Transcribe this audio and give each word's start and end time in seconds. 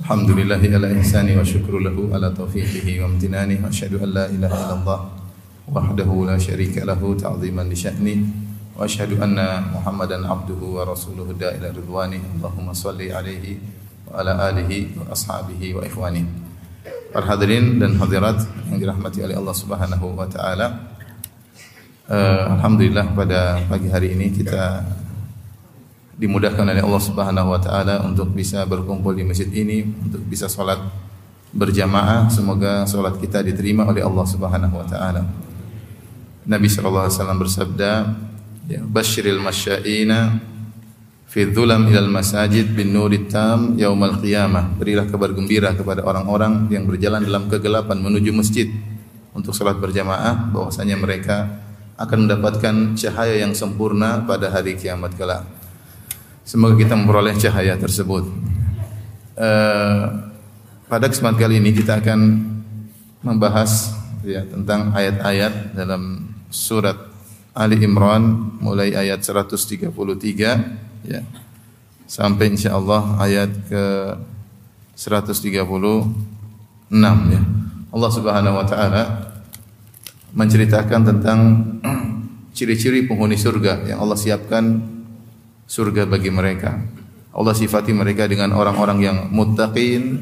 Alhamdulillahi 0.00 0.72
ala 0.72 0.88
ihsani 0.96 1.36
wa 1.36 1.44
syukru 1.44 1.76
lahu 1.76 2.08
ala 2.08 2.32
taufiqihi 2.32 3.04
wa 3.04 3.12
amtinani 3.12 3.60
wa 3.60 3.68
asyhadu 3.68 4.00
an 4.00 4.16
la 4.16 4.24
ilaha 4.32 4.56
illallah 4.56 5.00
wahdahu 5.68 6.24
la 6.24 6.40
syarika 6.40 6.88
lahu 6.88 7.12
ta'ziman 7.20 7.68
li 7.68 7.76
sya'ni 7.76 8.14
wa 8.72 8.88
asyhadu 8.88 9.20
anna 9.20 9.60
Muhammadan 9.60 10.24
abduhu 10.24 10.80
wa 10.80 10.88
rasuluhu 10.88 11.36
da 11.36 11.52
ila 11.52 11.68
ridwani 11.68 12.16
Allahumma 12.16 12.72
salli 12.72 13.12
alaihi 13.12 13.60
wa 14.08 14.24
ala 14.24 14.48
alihi 14.48 14.96
wa 14.96 15.12
ashabihi 15.12 15.76
wa 15.76 15.84
ikhwani. 15.84 16.24
Para 17.12 17.36
hadirin 17.36 17.76
dan 17.76 18.00
hadirat 18.00 18.40
yang 18.72 18.80
dirahmati 18.80 19.20
oleh 19.20 19.36
Allah 19.36 19.52
Subhanahu 19.52 20.16
wa 20.16 20.24
taala. 20.24 20.96
Eh, 22.08 22.44
Alhamdulillah 22.56 23.12
pada 23.12 23.60
pagi 23.68 23.92
hari 23.92 24.16
ini 24.16 24.32
kita 24.32 24.80
dimudahkan 26.20 26.68
oleh 26.68 26.84
Allah 26.84 27.00
Subhanahu 27.00 27.48
wa 27.48 27.56
taala 27.56 28.04
untuk 28.04 28.28
bisa 28.36 28.68
berkumpul 28.68 29.16
di 29.16 29.24
masjid 29.24 29.48
ini 29.48 29.88
untuk 30.04 30.20
bisa 30.28 30.52
salat 30.52 30.76
berjamaah 31.50 32.28
semoga 32.28 32.84
salat 32.84 33.16
kita 33.16 33.40
diterima 33.40 33.88
oleh 33.88 34.04
Allah 34.04 34.26
Subhanahu 34.28 34.76
wa 34.76 34.84
taala. 34.84 35.24
Nabi 36.44 36.68
sallallahu 36.68 37.08
alaihi 37.08 37.16
wasallam 37.16 37.40
bersabda, 37.40 37.92
ya 38.68 38.80
basyiril 38.84 39.40
masyaina 39.40 40.44
fi 41.24 41.48
dhulam 41.48 41.88
ilal 41.88 42.12
masajid 42.12 42.68
bin 42.68 42.92
nurit 42.92 43.32
tam 43.32 43.80
yaumal 43.80 44.20
qiyamah. 44.20 44.76
Berilah 44.76 45.08
kabar 45.08 45.32
gembira 45.32 45.72
kepada 45.72 46.04
orang-orang 46.04 46.68
yang 46.68 46.84
berjalan 46.84 47.24
dalam 47.24 47.48
kegelapan 47.48 47.96
menuju 47.96 48.30
masjid 48.36 48.68
untuk 49.32 49.56
salat 49.56 49.80
berjamaah 49.80 50.52
bahwasanya 50.52 51.00
mereka 51.00 51.48
akan 51.96 52.28
mendapatkan 52.28 52.74
cahaya 52.96 53.40
yang 53.40 53.56
sempurna 53.56 54.24
pada 54.28 54.52
hari 54.52 54.76
kiamat 54.76 55.16
kelak. 55.16 55.59
Semoga 56.44 56.74
kita 56.80 56.96
memperoleh 56.98 57.36
cahaya 57.38 57.76
tersebut. 57.78 58.24
Eh, 59.40 60.04
pada 60.90 61.06
kesempatan 61.06 61.38
kali 61.38 61.62
ini 61.62 61.70
kita 61.70 62.02
akan 62.02 62.20
membahas 63.22 63.94
ya 64.26 64.44
tentang 64.44 64.92
ayat-ayat 64.92 65.72
dalam 65.72 66.34
surat 66.50 66.96
Ali 67.56 67.80
Imran 67.80 68.56
mulai 68.58 68.92
ayat 68.92 69.22
133 69.22 69.88
ya 71.06 71.20
sampai 72.10 72.52
insyaallah 72.52 73.22
ayat 73.22 73.50
ke 73.70 73.84
136 74.98 75.72
ya. 77.32 77.42
Allah 77.90 78.10
Subhanahu 78.10 78.58
wa 78.60 78.66
taala 78.66 79.02
menceritakan 80.36 81.00
tentang 81.06 81.40
ciri-ciri 82.56 83.06
penghuni 83.08 83.40
surga 83.40 83.88
yang 83.88 84.04
Allah 84.04 84.18
siapkan 84.18 84.84
surga 85.70 86.10
bagi 86.10 86.34
mereka. 86.34 86.82
Allah 87.30 87.54
sifati 87.54 87.94
mereka 87.94 88.26
dengan 88.26 88.50
orang-orang 88.58 88.98
yang 88.98 89.18
muttaqin 89.30 90.18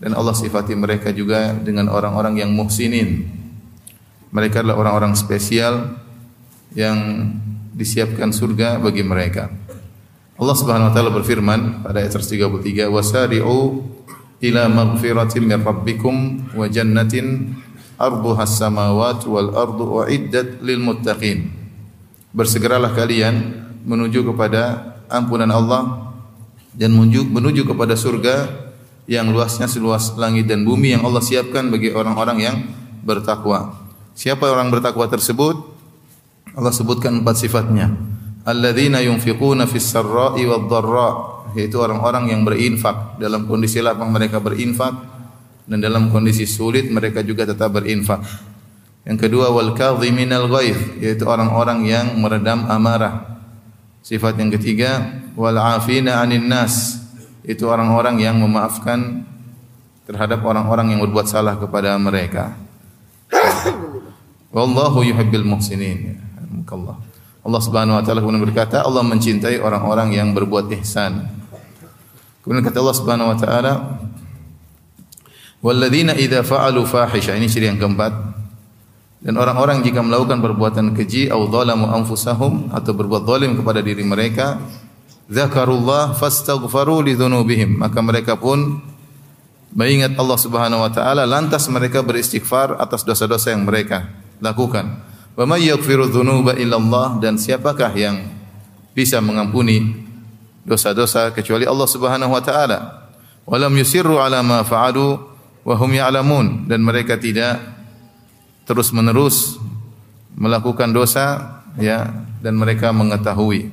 dan 0.00 0.16
Allah 0.16 0.32
sifati 0.32 0.72
mereka 0.72 1.12
juga 1.12 1.52
dengan 1.52 1.92
orang-orang 1.92 2.40
yang 2.40 2.50
muhsinin. 2.56 3.28
Mereka 4.32 4.64
adalah 4.64 4.80
orang-orang 4.80 5.12
spesial 5.12 6.00
yang 6.72 7.28
disiapkan 7.76 8.32
surga 8.32 8.80
bagi 8.80 9.04
mereka. 9.04 9.52
Allah 10.40 10.56
Subhanahu 10.56 10.88
wa 10.88 10.94
taala 10.96 11.12
berfirman 11.12 11.84
pada 11.84 12.00
ayat 12.00 12.16
133, 12.16 12.88
"Wasari'u 12.88 13.84
ila 14.40 14.62
maghfiratin 14.72 15.44
min 15.44 15.60
rabbikum 15.60 16.16
wa 16.56 16.64
jannatin 16.64 17.52
arduha 18.00 18.48
samawat 18.48 19.28
wal 19.28 19.52
ardu 19.52 19.84
uiddat 20.00 20.64
lil 20.64 20.80
muttaqin. 20.80 21.52
Bersegeralah 22.32 22.96
kalian 22.96 23.68
menuju 23.84 24.26
kepada 24.32 24.94
ampunan 25.10 25.48
Allah 25.50 26.12
dan 26.76 26.94
menuju, 26.94 27.26
menuju 27.26 27.62
kepada 27.66 27.98
surga 27.98 28.48
yang 29.10 29.28
luasnya 29.34 29.66
seluas 29.66 30.14
langit 30.14 30.46
dan 30.46 30.62
bumi 30.62 30.94
yang 30.94 31.02
Allah 31.02 31.18
siapkan 31.18 31.66
bagi 31.66 31.90
orang-orang 31.90 32.38
yang 32.38 32.56
bertakwa. 33.02 33.74
Siapa 34.14 34.46
orang 34.46 34.70
bertakwa 34.70 35.08
tersebut? 35.10 35.56
Allah 36.54 36.74
sebutkan 36.74 37.22
empat 37.22 37.42
sifatnya. 37.42 37.90
Alladzina 38.46 39.02
yunfiquna 39.02 39.66
fis 39.66 39.86
sarra'i 39.86 40.46
wad 40.46 40.70
dharra, 40.70 41.10
yaitu 41.58 41.76
orang-orang 41.82 42.30
yang 42.30 42.42
berinfak 42.46 43.18
dalam 43.18 43.50
kondisi 43.50 43.82
lapang 43.82 44.14
mereka 44.14 44.38
berinfak 44.38 44.94
dan 45.66 45.78
dalam 45.78 46.10
kondisi 46.10 46.46
sulit 46.46 46.90
mereka 46.90 47.22
juga 47.22 47.46
tetap 47.46 47.74
berinfak. 47.74 48.22
Yang 49.06 49.26
kedua 49.26 49.48
wal 49.50 49.72
kadhiminal 49.72 50.46
ghaidh 50.50 51.00
yaitu 51.00 51.24
orang-orang 51.24 51.86
yang 51.88 52.06
meredam 52.20 52.68
amarah. 52.68 53.39
Sifat 54.00 54.36
yang 54.40 54.48
ketiga 54.48 55.20
wal 55.36 55.56
afina 55.60 56.24
'anil 56.24 56.44
nas 56.44 56.98
itu 57.44 57.68
orang-orang 57.68 58.20
yang 58.20 58.36
memaafkan 58.40 59.24
terhadap 60.08 60.42
orang-orang 60.42 60.96
yang 60.96 61.00
berbuat 61.04 61.28
salah 61.28 61.54
kepada 61.60 61.94
mereka. 62.00 62.56
Wallahu 64.56 65.06
yuhibbil 65.06 65.46
muhsinin. 65.46 66.18
Allah. 66.70 66.96
Allah 67.40 67.60
Subhanahu 67.64 67.98
wa 67.98 68.02
taala 68.04 68.20
kemudian 68.22 68.46
berkata 68.46 68.84
Allah 68.84 69.02
mencintai 69.02 69.58
orang-orang 69.58 70.14
yang 70.14 70.30
berbuat 70.36 70.70
ihsan. 70.80 71.26
Kemudian 72.44 72.62
kata 72.62 72.78
Allah 72.78 72.96
Subhanahu 72.96 73.32
wa 73.32 73.38
taala 73.38 73.72
Walladzina 75.60 76.16
idza 76.16 76.40
fa'alu 76.40 76.88
fahisha 76.88 77.36
ini 77.36 77.44
ciri 77.44 77.68
yang 77.68 77.76
keempat. 77.76 78.29
Dan 79.20 79.36
orang-orang 79.36 79.84
jika 79.84 80.00
melakukan 80.00 80.40
perbuatan 80.40 80.96
keji 80.96 81.28
atau 81.28 81.44
zalamu 81.52 81.92
anfusahum 81.92 82.72
atau 82.72 82.96
berbuat 82.96 83.28
zalim 83.28 83.52
kepada 83.52 83.84
diri 83.84 84.00
mereka, 84.00 84.56
dzakarullah 85.28 86.16
fastaghfaru 86.16 87.04
li 87.04 87.14
maka 87.68 88.00
mereka 88.00 88.40
pun 88.40 88.80
mengingat 89.76 90.16
Allah 90.16 90.38
Subhanahu 90.40 90.82
wa 90.82 90.90
taala 90.90 91.28
lantas 91.28 91.68
mereka 91.70 92.00
beristighfar 92.00 92.80
atas 92.80 93.04
dosa-dosa 93.04 93.52
yang 93.52 93.68
mereka 93.68 94.08
lakukan. 94.40 95.04
Wa 95.36 95.44
may 95.46 95.68
yaghfiru 95.68 96.10
dzunuba 96.10 96.58
illallah 96.58 97.22
dan 97.22 97.38
siapakah 97.38 97.92
yang 97.94 98.24
bisa 98.96 99.22
mengampuni 99.22 100.00
dosa-dosa 100.66 101.30
kecuali 101.30 101.68
Allah 101.68 101.88
Subhanahu 101.88 102.32
wa 102.34 102.42
taala. 102.42 102.78
Walam 103.44 103.72
yusirru 103.76 104.16
ala 104.16 104.40
ma 104.40 104.64
fa'alu 104.66 105.06
wa 105.60 105.74
hum 105.76 105.90
ya'lamun 105.92 106.66
dan 106.66 106.82
mereka 106.82 107.20
tidak 107.20 107.79
terus-menerus 108.68 109.60
melakukan 110.36 110.90
dosa 110.90 111.60
ya 111.76 112.08
dan 112.40 112.56
mereka 112.56 112.90
mengetahui. 112.90 113.70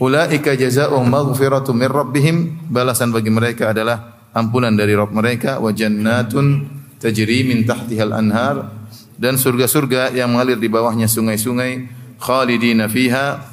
Ulaika 0.00 0.56
jazaohum 0.56 1.06
maghfiratu 1.12 1.76
min 1.76 1.88
rabbihim. 1.92 2.36
Balasan 2.72 3.12
bagi 3.12 3.28
mereka 3.28 3.76
adalah 3.76 4.26
ampunan 4.32 4.72
dari 4.72 4.96
Rabb 4.96 5.12
mereka. 5.12 5.60
Wa 5.60 5.76
jannatun 5.76 6.66
tajri 6.96 7.44
min 7.44 7.68
tahtihal 7.68 8.16
anhar. 8.16 8.72
Dan 9.20 9.36
surga-surga 9.36 10.16
yang 10.16 10.32
mengalir 10.32 10.56
di 10.56 10.72
bawahnya 10.72 11.04
sungai-sungai 11.04 11.92
khalidina 12.16 12.88
fiha. 12.88 13.44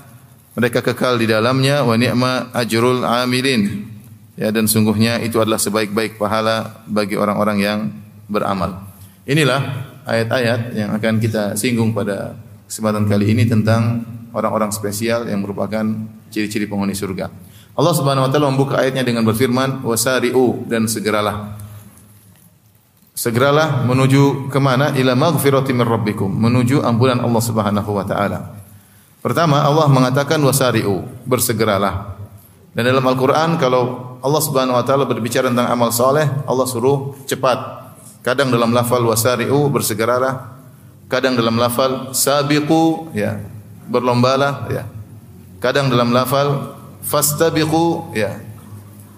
Mereka 0.55 0.79
kekal 0.79 1.19
di 1.19 1.27
dalamnya. 1.27 1.83
Wa 1.83 1.99
ni'ma 1.99 2.55
ajrul 2.55 3.03
amilin. 3.03 3.83
Ya 4.39 4.47
dan 4.47 4.71
sungguhnya 4.71 5.19
itu 5.19 5.43
adalah 5.43 5.59
sebaik-baik 5.59 6.15
pahala 6.15 6.79
bagi 6.87 7.19
orang-orang 7.19 7.57
yang 7.59 7.79
beramal. 8.31 8.87
Inilah 9.27 9.86
ayat-ayat 10.07 10.71
yang 10.71 10.95
akan 10.95 11.19
kita 11.19 11.59
singgung 11.59 11.91
pada 11.91 12.39
kesempatan 12.65 13.03
kali 13.05 13.35
ini 13.35 13.43
tentang 13.43 14.07
orang-orang 14.31 14.71
spesial 14.71 15.27
yang 15.27 15.43
merupakan 15.43 15.83
ciri-ciri 16.31 16.65
penghuni 16.65 16.95
surga. 16.95 17.27
Allah 17.77 17.93
Subhanahu 17.93 18.25
wa 18.25 18.31
taala 18.31 18.47
membuka 18.49 18.81
ayatnya 18.81 19.05
dengan 19.05 19.21
berfirman, 19.27 19.85
"Wasari'u" 19.85 20.65
dan 20.65 20.89
segeralah. 20.89 21.59
Segeralah 23.17 23.85
menuju 23.85 24.49
ke 24.49 24.59
mana? 24.61 24.93
Ila 24.93 25.17
maghfirati 25.17 25.73
min 25.73 25.85
rabbikum, 25.85 26.29
menuju 26.29 26.85
ampunan 26.85 27.21
Allah 27.21 27.43
Subhanahu 27.43 27.89
wa 27.93 28.05
taala. 28.05 28.39
Pertama, 29.21 29.65
Allah 29.65 29.89
mengatakan 29.89 30.37
wasari'u, 30.41 31.25
bersegeralah. 31.25 32.17
Dan 32.77 32.85
dalam 32.85 33.01
Al-Qur'an 33.01 33.57
kalau 33.57 34.17
Allah 34.21 34.41
Subhanahu 34.41 34.77
wa 34.77 34.85
taala 34.85 35.09
berbicara 35.09 35.49
tentang 35.49 35.69
amal 35.69 35.89
soleh, 35.89 36.29
Allah 36.45 36.65
suruh 36.69 37.17
cepat. 37.25 37.86
Kadang 38.27 38.51
dalam 38.51 38.75
lafal 38.75 39.07
wasari'u 39.07 39.71
bersegeralah, 39.71 40.59
kadang 41.07 41.39
dalam 41.39 41.55
lafal 41.55 42.11
sabiqu 42.11 43.15
ya, 43.15 43.39
berlombalah 43.87 44.67
ya. 44.67 44.83
Kadang 45.63 45.87
dalam 45.87 46.11
lafal 46.11 46.75
fastabiqu 47.07 48.11
ya. 48.11 48.35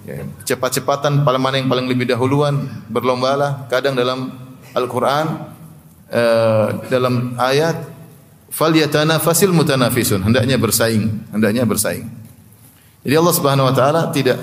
ya 0.05 0.29
cepat-cepatan 0.45 1.25
paling 1.25 1.41
mana 1.41 1.57
yang 1.57 1.65
paling 1.65 1.89
lebih 1.89 2.05
dahuluan 2.05 2.69
berlombalah. 2.85 3.65
Kadang 3.65 3.97
dalam 3.97 4.29
Al-Qur'an 4.77 5.57
eh, 6.13 6.67
dalam 6.93 7.33
ayat 7.41 7.81
falyatanafasil 8.53 9.49
mutanafisun 9.49 10.21
hendaknya 10.21 10.61
bersaing, 10.61 11.33
hendaknya 11.33 11.65
bersaing. 11.65 12.05
Jadi 13.01 13.15
Allah 13.17 13.33
Subhanahu 13.33 13.73
wa 13.73 13.73
taala 13.73 14.13
tidak 14.13 14.37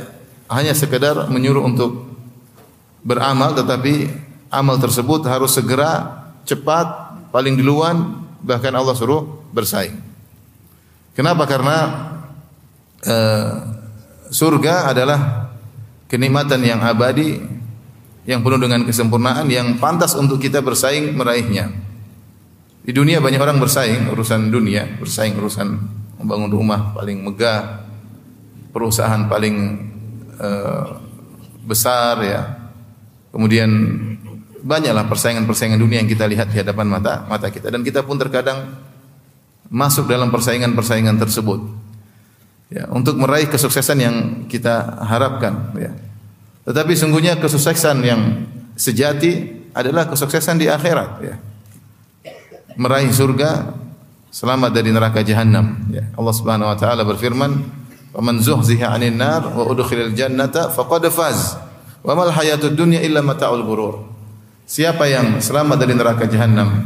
hanya 0.51 0.75
sekedar 0.75 1.31
menyuruh 1.31 1.63
untuk 1.63 2.19
beramal 3.07 3.55
tetapi 3.55 4.26
amal 4.51 4.77
tersebut 4.79 5.27
harus 5.27 5.55
segera, 5.55 6.25
cepat, 6.47 7.19
paling 7.35 7.59
duluan 7.59 8.27
bahkan 8.43 8.73
Allah 8.73 8.95
suruh 8.95 9.43
bersaing. 9.51 9.99
Kenapa? 11.17 11.49
Karena 11.49 11.77
uh, 13.03 13.53
surga 14.29 14.93
adalah 14.93 15.51
kenikmatan 16.07 16.61
yang 16.63 16.81
abadi 16.85 17.41
yang 18.27 18.43
penuh 18.43 18.59
dengan 18.59 18.83
kesempurnaan 18.83 19.47
yang 19.47 19.79
pantas 19.79 20.19
untuk 20.19 20.43
kita 20.43 20.61
bersaing 20.61 21.15
meraihnya. 21.15 21.71
Di 22.87 22.95
dunia 22.95 23.19
banyak 23.19 23.41
orang 23.43 23.59
bersaing 23.59 24.07
urusan 24.11 24.51
dunia, 24.51 24.87
bersaing 24.99 25.35
urusan 25.39 25.69
membangun 26.23 26.51
rumah 26.51 26.95
paling 26.95 27.23
megah, 27.23 27.87
perusahaan 28.71 29.27
paling 29.27 29.57
uh, 30.39 30.87
besar 31.67 32.15
ya. 32.23 32.43
Kemudian 33.35 33.71
banyaklah 34.67 35.07
persaingan-persaingan 35.07 35.79
dunia 35.79 36.03
yang 36.03 36.11
kita 36.11 36.27
lihat 36.27 36.51
di 36.51 36.59
hadapan 36.59 36.91
mata 36.91 37.23
mata 37.31 37.47
kita 37.47 37.71
dan 37.71 37.87
kita 37.87 38.03
pun 38.03 38.19
terkadang 38.19 38.75
masuk 39.71 40.11
dalam 40.11 40.35
persaingan-persaingan 40.35 41.17
tersebut. 41.23 41.87
Ya, 42.67 42.91
untuk 42.91 43.15
meraih 43.15 43.47
kesuksesan 43.47 43.99
yang 44.03 44.17
kita 44.51 45.07
harapkan 45.07 45.71
ya. 45.79 45.95
Tetapi 46.67 46.99
sungguhnya 46.99 47.39
kesuksesan 47.39 48.03
yang 48.03 48.51
sejati 48.75 49.63
adalah 49.71 50.11
kesuksesan 50.11 50.59
di 50.59 50.67
akhirat 50.67 51.11
ya 51.23 51.37
meraih 52.77 53.09
surga 53.09 53.73
selamat 54.29 54.71
dari 54.73 54.93
neraka 54.93 55.25
jahanam 55.25 55.89
ya 55.89 56.05
Allah 56.13 56.35
Subhanahu 56.37 56.69
wa 56.69 56.77
taala 56.77 57.03
berfirman 57.09 57.65
"Faman 58.13 58.37
zuhziha 58.45 58.93
'anil 58.93 59.17
nar 59.17 59.49
wa 59.53 59.65
udkhilal 59.65 60.13
jannata 60.13 60.69
faqad 60.69 61.09
faz 61.09 61.57
wa 62.05 62.13
mal 62.13 62.33
hayatud 62.33 62.77
dunya 62.77 63.01
illa 63.01 63.25
mata'ul 63.25 63.65
ghurur." 63.65 64.16
Siapa 64.67 65.07
yang 65.07 65.39
selamat 65.39 65.79
dari 65.79 65.95
neraka 65.95 66.27
jahanam 66.27 66.83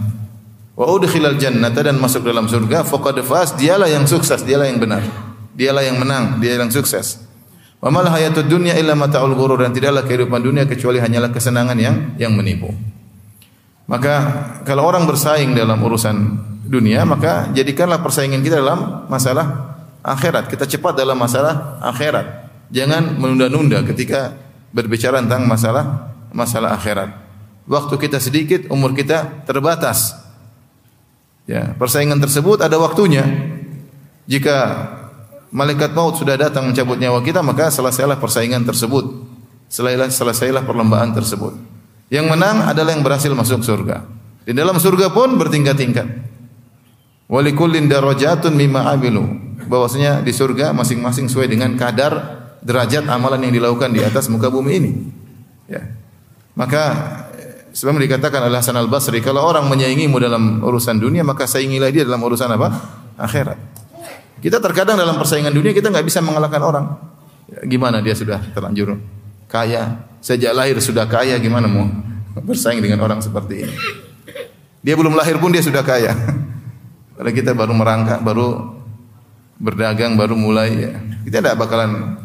wa 0.77 0.85
udkhilal 0.85 1.37
jannata 1.41 1.81
dan 1.81 1.97
masuk 1.97 2.25
dalam 2.25 2.49
surga 2.49 2.85
faqad 2.85 3.21
faz 3.25 3.57
dialah 3.57 3.89
yang 3.89 4.09
sukses 4.09 4.41
dialah 4.45 4.65
yang 4.65 4.81
benar 4.81 5.05
dialah 5.53 5.85
yang 5.85 6.01
menang 6.01 6.41
dia 6.41 6.57
yang 6.57 6.73
sukses 6.73 7.21
wa 7.85 7.93
mal 7.93 8.09
hayatud 8.09 8.49
dunya 8.49 8.73
illa 8.81 8.97
mata'ul 8.97 9.37
ghurur 9.37 9.61
dan 9.61 9.77
tidaklah 9.77 10.09
kehidupan 10.09 10.41
dunia 10.41 10.65
kecuali 10.65 10.97
hanyalah 10.97 11.29
kesenangan 11.29 11.77
yang 11.77 12.17
yang 12.17 12.33
menipu 12.33 12.73
maka 13.91 14.15
kalau 14.63 14.87
orang 14.87 15.03
bersaing 15.03 15.51
dalam 15.51 15.83
urusan 15.83 16.15
dunia, 16.63 17.03
maka 17.03 17.51
jadikanlah 17.51 17.99
persaingan 17.99 18.39
kita 18.39 18.63
dalam 18.63 19.11
masalah 19.11 19.75
akhirat. 20.07 20.47
Kita 20.47 20.63
cepat 20.63 20.95
dalam 20.95 21.19
masalah 21.19 21.83
akhirat. 21.83 22.47
Jangan 22.71 23.19
menunda-nunda 23.19 23.83
ketika 23.83 24.39
berbicara 24.71 25.19
tentang 25.19 25.51
masalah 25.51 26.15
masalah 26.31 26.79
akhirat. 26.79 27.11
Waktu 27.71 27.95
kita 28.03 28.19
sedikit, 28.19 28.67
umur 28.67 28.91
kita 28.99 29.47
terbatas. 29.47 30.19
Ya, 31.47 31.71
persaingan 31.79 32.19
tersebut 32.19 32.59
ada 32.59 32.75
waktunya. 32.83 33.23
Jika 34.27 34.91
malaikat 35.55 35.95
maut 35.95 36.19
sudah 36.19 36.35
datang 36.35 36.67
mencabut 36.67 36.99
nyawa 36.99 37.23
kita, 37.23 37.47
maka 37.47 37.71
selesailah 37.71 38.19
persaingan 38.19 38.67
tersebut. 38.67 39.23
Selesailah 39.71 40.11
selesailah 40.11 40.63
perlombaan 40.67 41.15
tersebut. 41.15 41.55
Yang 42.11 42.27
menang 42.27 42.67
adalah 42.67 42.91
yang 42.91 43.07
berhasil 43.07 43.31
masuk 43.31 43.63
surga. 43.63 44.03
Di 44.43 44.51
dalam 44.51 44.75
surga 44.83 45.15
pun 45.15 45.39
bertingkat-tingkat. 45.39 46.27
Walikullin 47.31 47.87
darajatun 47.87 48.59
mimma 48.59 48.91
amilu. 48.91 49.31
Bahwasanya 49.71 50.27
di 50.27 50.35
surga 50.35 50.75
masing-masing 50.75 51.31
sesuai 51.31 51.47
dengan 51.47 51.71
kadar 51.79 52.43
derajat 52.67 53.07
amalan 53.07 53.47
yang 53.47 53.55
dilakukan 53.63 53.95
di 53.95 54.03
atas 54.03 54.27
muka 54.27 54.51
bumi 54.51 54.73
ini. 54.75 54.93
Ya. 55.71 55.87
Maka 56.59 56.83
sebab 57.71 57.99
dikatakan 57.99 58.47
oleh 58.47 58.59
Hasan 58.59 58.75
Al-Basri 58.75 59.23
kalau 59.23 59.47
orang 59.47 59.67
menyaingimu 59.71 60.19
dalam 60.19 60.59
urusan 60.63 60.99
dunia 60.99 61.23
maka 61.23 61.47
saingilah 61.47 61.91
dia 61.95 62.03
dalam 62.03 62.21
urusan 62.23 62.51
apa? 62.51 62.69
akhirat. 63.21 63.59
Kita 64.41 64.57
terkadang 64.57 64.97
dalam 64.97 65.21
persaingan 65.21 65.53
dunia 65.53 65.77
kita 65.77 65.93
nggak 65.93 66.07
bisa 66.07 66.25
mengalahkan 66.25 66.63
orang. 66.65 66.85
Gimana 67.69 68.01
dia 68.01 68.17
sudah 68.17 68.41
terlanjur 68.57 68.97
kaya, 69.51 70.07
sejak 70.23 70.55
lahir 70.55 70.79
sudah 70.79 71.05
kaya 71.11 71.37
gimana 71.43 71.67
mau 71.67 71.91
bersaing 72.41 72.79
dengan 72.79 73.03
orang 73.03 73.19
seperti 73.21 73.67
ini? 73.67 73.75
Dia 74.81 74.97
belum 74.97 75.13
lahir 75.13 75.37
pun 75.37 75.53
dia 75.53 75.61
sudah 75.61 75.85
kaya. 75.85 76.15
Kalau 77.21 77.33
kita 77.37 77.53
baru 77.53 77.77
merangkak, 77.77 78.25
baru 78.25 78.81
berdagang, 79.61 80.17
baru 80.17 80.33
mulai 80.39 80.71
ya. 80.89 80.93
Kita 81.21 81.45
tidak 81.45 81.61
bakalan 81.61 82.17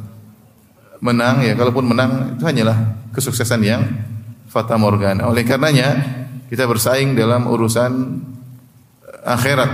menang 1.04 1.44
ya. 1.44 1.52
Kalaupun 1.60 1.84
menang 1.84 2.40
itu 2.40 2.48
hanyalah 2.48 2.96
kesuksesan 3.12 3.60
yang 3.60 3.84
fata 4.56 4.80
morgana. 4.80 5.28
Oleh 5.28 5.44
karenanya 5.44 6.00
kita 6.48 6.64
bersaing 6.64 7.12
dalam 7.20 7.52
urusan 7.52 7.92
akhirat. 9.28 9.72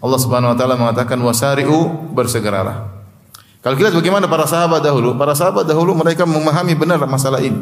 Allah 0.00 0.20
Subhanahu 0.20 0.52
wa 0.52 0.56
taala 0.56 0.80
mengatakan 0.80 1.20
wasari'u 1.20 2.08
bersegeralah. 2.16 2.88
Kalau 3.60 3.76
kita 3.76 3.92
lihat 3.92 3.96
bagaimana 4.00 4.24
para 4.28 4.48
sahabat 4.48 4.80
dahulu, 4.80 5.16
para 5.16 5.36
sahabat 5.36 5.68
dahulu 5.68 5.92
mereka 5.96 6.24
memahami 6.24 6.72
benar 6.76 7.00
masalah 7.04 7.40
ini. 7.44 7.60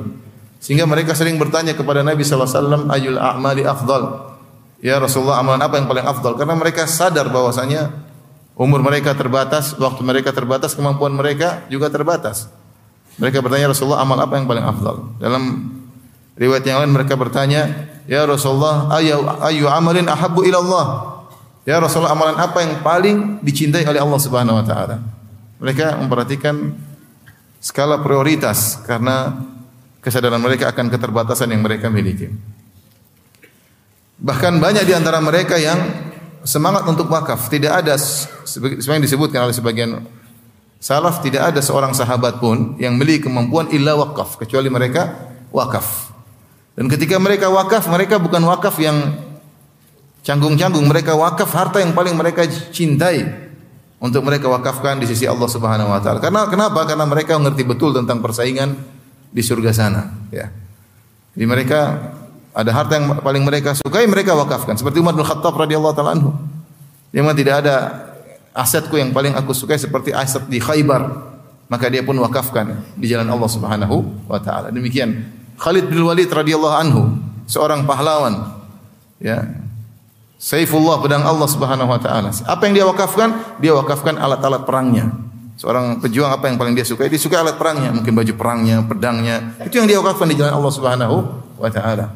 Sehingga 0.63 0.87
mereka 0.87 1.15
sering 1.15 1.39
bertanya 1.43 1.75
kepada 1.75 2.07
Nabi 2.07 2.23
sallallahu 2.23 2.47
alaihi 2.47 2.59
wasallam 2.59 2.83
ayul 2.91 3.19
a'mali 3.19 3.63
afdal. 3.67 4.03
Ya 4.83 4.99
Rasulullah 4.99 5.43
amalan 5.43 5.63
apa 5.63 5.79
yang 5.79 5.87
paling 5.87 6.07
afdal? 6.07 6.35
Karena 6.39 6.55
mereka 6.59 6.87
sadar 6.91 7.31
bahwasanya 7.31 7.91
umur 8.59 8.83
mereka 8.83 9.15
terbatas, 9.15 9.79
waktu 9.79 10.03
mereka 10.03 10.35
terbatas, 10.35 10.75
kemampuan 10.75 11.15
mereka 11.15 11.67
juga 11.71 11.87
terbatas. 11.91 12.51
Mereka 13.23 13.39
bertanya 13.39 13.71
Rasulullah 13.71 14.03
amal 14.03 14.19
apa 14.19 14.35
yang 14.39 14.47
paling 14.51 14.67
afdal? 14.67 14.97
Dalam 15.23 15.43
riwayat 16.43 16.67
yang 16.67 16.83
lain 16.83 16.91
mereka 16.91 17.15
bertanya, 17.15 17.87
"Ya 18.11 18.27
Rasulullah, 18.27 18.91
ayu 18.99 19.23
ayu 19.47 19.71
amalin 19.71 20.11
ahabbu 20.11 20.43
ila 20.43 20.59
Allah?" 20.59 20.87
Ya 21.63 21.79
Rasulullah, 21.79 22.19
amalan 22.19 22.35
apa 22.43 22.59
yang 22.59 22.83
paling 22.83 23.39
dicintai 23.39 23.87
oleh 23.87 24.03
Allah 24.03 24.19
Subhanahu 24.19 24.59
wa 24.59 24.67
taala? 24.67 24.99
Mereka 25.63 25.95
memperhatikan 26.03 26.75
skala 27.63 28.03
prioritas 28.03 28.83
karena 28.83 29.47
kesadaran 30.03 30.43
mereka 30.43 30.75
akan 30.75 30.91
keterbatasan 30.91 31.55
yang 31.55 31.63
mereka 31.63 31.87
miliki. 31.87 32.35
Bahkan 34.19 34.59
banyak 34.59 34.83
di 34.83 34.95
antara 34.95 35.23
mereka 35.23 35.55
yang 35.55 35.79
semangat 36.43 36.83
untuk 36.91 37.07
wakaf. 37.07 37.47
Tidak 37.47 37.71
ada 37.71 37.95
sebagian 38.47 39.03
disebutkan 39.03 39.47
oleh 39.47 39.55
sebagian 39.55 40.03
salaf 40.83 41.23
tidak 41.23 41.55
ada 41.55 41.63
seorang 41.63 41.95
sahabat 41.95 42.43
pun 42.43 42.75
yang 42.83 42.99
memiliki 42.99 43.31
kemampuan 43.31 43.71
illa 43.71 43.95
wakaf 43.95 44.43
kecuali 44.43 44.67
mereka 44.67 45.31
wakaf. 45.55 46.12
Dan 46.73 46.89
ketika 46.89 47.21
mereka 47.21 47.53
wakaf, 47.53 47.85
mereka 47.93 48.17
bukan 48.17 48.41
wakaf 48.49 48.81
yang 48.81 49.13
canggung-canggung, 50.25 50.89
mereka 50.89 51.13
wakaf 51.13 51.51
harta 51.53 51.79
yang 51.85 51.93
paling 51.93 52.17
mereka 52.17 52.49
cintai 52.49 53.29
untuk 54.03 54.25
mereka 54.25 54.49
wakafkan 54.49 54.97
di 54.99 55.07
sisi 55.07 55.29
Allah 55.29 55.47
Subhanahu 55.47 55.93
wa 55.93 56.01
taala. 56.01 56.19
Karena 56.19 56.49
kenapa? 56.49 56.83
Karena 56.89 57.05
mereka 57.05 57.37
mengerti 57.37 57.63
betul 57.63 57.93
tentang 57.93 58.25
persaingan 58.25 58.75
di 59.33 59.43
surga 59.45 59.71
sana, 59.71 60.11
ya. 60.33 60.49
Jadi 61.33 61.45
mereka 61.49 61.81
ada 62.53 62.71
harta 62.73 63.01
yang 63.01 63.21
paling 63.21 63.45
mereka 63.45 63.73
sukai 63.77 64.05
mereka 64.05 64.37
wakafkan. 64.37 64.77
Seperti 64.77 65.01
Umar 65.01 65.17
bin 65.17 65.25
Khattab 65.25 65.57
radhiyallahu 65.57 65.95
taala 65.97 66.13
anhu. 66.17 66.31
Memang 67.13 67.37
tidak 67.37 67.65
ada 67.65 67.77
asetku 68.53 68.97
yang 69.01 69.13
paling 69.13 69.33
aku 69.33 69.57
sukai 69.57 69.81
seperti 69.81 70.13
aset 70.13 70.45
di 70.49 70.61
Khaybar. 70.61 71.33
Maka 71.73 71.89
dia 71.89 72.05
pun 72.05 72.13
wakafkan 72.21 72.85
di 72.97 73.09
jalan 73.09 73.25
Allah 73.33 73.49
Subhanahu 73.49 74.29
wa 74.29 74.37
taala. 74.37 74.69
Demikian 74.69 75.25
Khalid 75.63 75.87
bin 75.87 76.03
Walid 76.03 76.27
radhiyallahu 76.27 76.75
anhu, 76.75 77.23
seorang 77.47 77.87
pahlawan 77.87 78.59
ya, 79.23 79.47
Saifullah 80.43 80.99
pedang 80.99 81.23
Allah 81.23 81.47
Subhanahu 81.47 81.87
wa 81.87 82.03
taala. 82.03 82.35
Apa 82.35 82.67
yang 82.67 82.75
dia 82.75 82.83
wakafkan? 82.83 83.31
Dia 83.63 83.79
wakafkan 83.79 84.19
alat-alat 84.19 84.67
perangnya. 84.67 85.15
Seorang 85.55 86.03
pejuang 86.03 86.35
apa 86.35 86.51
yang 86.51 86.59
paling 86.59 86.75
dia 86.75 86.83
sukai? 86.83 87.07
Dia 87.07 87.23
suka 87.23 87.39
alat 87.39 87.55
perangnya, 87.55 87.95
mungkin 87.95 88.11
baju 88.11 88.35
perangnya, 88.35 88.83
pedangnya. 88.83 89.55
Itu 89.63 89.79
yang 89.79 89.87
dia 89.87 90.03
wakafkan 90.03 90.27
di 90.27 90.35
jalan 90.35 90.51
Allah 90.51 90.73
Subhanahu 90.75 91.17
wa 91.55 91.71
taala. 91.71 92.11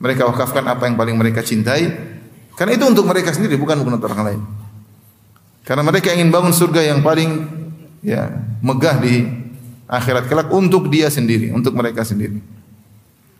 Mereka 0.00 0.24
wakafkan 0.24 0.64
apa 0.64 0.88
yang 0.88 0.96
paling 0.96 1.20
mereka 1.20 1.44
cintai. 1.44 1.92
Karena 2.56 2.72
itu 2.72 2.88
untuk 2.88 3.04
mereka 3.04 3.36
sendiri 3.36 3.60
bukan 3.60 3.84
untuk 3.84 4.08
orang 4.08 4.22
lain. 4.24 4.40
Karena 5.68 5.84
mereka 5.84 6.08
ingin 6.16 6.32
bangun 6.32 6.56
surga 6.56 6.80
yang 6.80 7.04
paling 7.04 7.52
ya 8.00 8.32
megah 8.64 8.96
di 8.96 9.28
akhirat 9.84 10.24
kelak 10.24 10.48
untuk 10.48 10.88
dia 10.88 11.12
sendiri, 11.12 11.52
untuk 11.52 11.76
mereka 11.76 12.00
sendiri. 12.00 12.40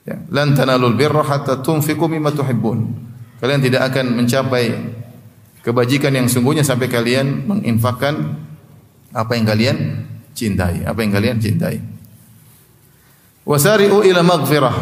Ya, 0.09 0.25
lan 0.33 0.57
tanalul 0.57 0.97
birra 0.97 1.21
hatta 1.21 1.61
tunfiqu 1.61 2.09
mimma 2.09 2.33
tuhibbun. 2.33 2.97
Kalian 3.45 3.61
tidak 3.61 3.93
akan 3.93 4.17
mencapai 4.17 4.73
kebajikan 5.61 6.17
yang 6.17 6.33
sungguhnya 6.33 6.65
sampai 6.65 6.89
kalian 6.89 7.45
menginfakkan 7.45 8.41
apa 9.13 9.37
yang 9.37 9.45
kalian 9.45 9.77
cintai, 10.33 10.89
apa 10.89 10.97
yang 11.05 11.13
kalian 11.13 11.37
cintai. 11.37 11.85
Wasari'u 13.45 14.01
ila 14.01 14.25
maghfirah. 14.25 14.77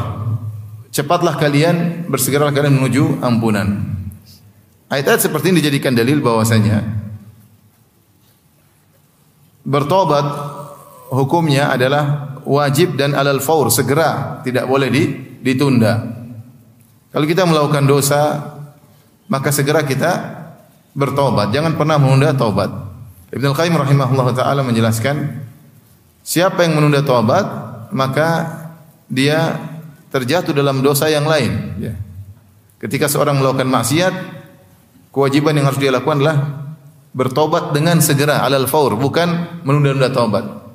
cepatlah 0.95 1.37
kalian 1.37 2.09
bersegeralah 2.09 2.55
kalian 2.55 2.79
menuju 2.79 3.21
ampunan. 3.21 3.83
Ayat-ayat 4.89 5.29
seperti 5.29 5.51
ini 5.51 5.61
dijadikan 5.61 5.93
dalil 5.93 6.25
bahwasanya 6.25 6.81
bertobat 9.61 10.25
hukumnya 11.13 11.69
adalah 11.75 12.26
wajib 12.47 12.95
dan 12.95 13.13
alal 13.13 13.43
faur 13.43 13.69
segera, 13.69 14.41
tidak 14.47 14.71
boleh 14.71 14.89
ditunda. 15.43 16.01
Kalau 17.11 17.27
kita 17.27 17.43
melakukan 17.45 17.85
dosa, 17.85 18.23
maka 19.27 19.51
segera 19.51 19.83
kita 19.83 20.13
bertobat. 20.95 21.51
Jangan 21.51 21.75
pernah 21.75 21.99
menunda 21.99 22.33
taubat. 22.33 22.71
Ibnu 23.35 23.53
Qayyim 23.53 23.75
rahimahullah 23.75 24.33
taala 24.33 24.63
menjelaskan 24.63 25.43
siapa 26.23 26.63
yang 26.63 26.79
menunda 26.79 27.03
taubat 27.03 27.47
maka 27.91 28.63
dia 29.11 29.59
terjatuh 30.11 30.55
dalam 30.55 30.81
dosa 30.81 31.11
yang 31.11 31.27
lain. 31.27 31.77
Ya. 31.83 31.95
Ketika 32.81 33.11
seorang 33.11 33.39
melakukan 33.41 33.69
maksiat, 33.69 34.15
kewajiban 35.11 35.57
yang 35.59 35.67
harus 35.69 35.81
dia 35.81 35.93
lakukan 35.93 36.23
adalah 36.23 36.39
bertobat 37.17 37.73
dengan 37.73 37.99
segera 38.05 38.45
alal 38.45 38.69
faur, 38.69 38.95
bukan 39.01 39.61
menunda-nunda 39.65 40.13
taubat. 40.13 40.66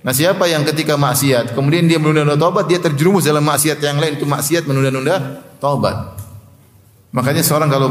Nah, 0.00 0.16
siapa 0.16 0.48
yang 0.48 0.64
ketika 0.64 0.96
maksiat, 0.96 1.52
kemudian 1.52 1.84
dia 1.84 2.00
menunda-nunda 2.00 2.40
taubat, 2.40 2.64
dia 2.64 2.80
terjerumus 2.80 3.28
dalam 3.28 3.44
maksiat 3.44 3.84
yang 3.84 4.00
lain, 4.00 4.16
itu 4.16 4.24
maksiat 4.24 4.64
menunda-nunda 4.64 5.44
taubat. 5.60 6.16
Makanya 7.12 7.44
seorang 7.44 7.68
kalau 7.68 7.88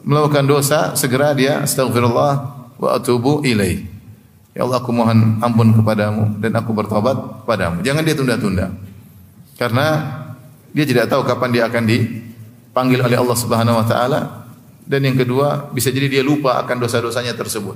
melakukan 0.00 0.48
dosa, 0.48 0.96
segera 0.96 1.36
dia 1.36 1.60
astagfirullah 1.60 2.32
wa 2.80 2.88
atubu 2.96 3.44
ilaih. 3.44 3.84
Ya 4.56 4.64
Allah, 4.64 4.80
aku 4.80 4.88
mohon 4.96 5.36
ampun 5.44 5.76
kepadamu 5.76 6.40
dan 6.40 6.56
aku 6.56 6.72
bertobat 6.72 7.44
padamu. 7.44 7.84
Jangan 7.84 8.00
dia 8.00 8.16
tunda-tunda. 8.16 8.72
Karena 9.60 9.86
dia 10.72 10.88
tidak 10.88 11.12
tahu 11.12 11.20
kapan 11.28 11.52
dia 11.52 11.68
akan 11.68 11.84
dipanggil 11.84 13.04
oleh 13.04 13.16
Allah 13.20 13.36
Subhanahu 13.36 13.76
wa 13.76 13.84
taala 13.84 14.48
dan 14.86 15.02
yang 15.02 15.18
kedua, 15.18 15.68
bisa 15.74 15.90
jadi 15.90 16.06
dia 16.06 16.22
lupa 16.22 16.62
akan 16.62 16.78
dosa-dosanya 16.78 17.34
tersebut. 17.34 17.74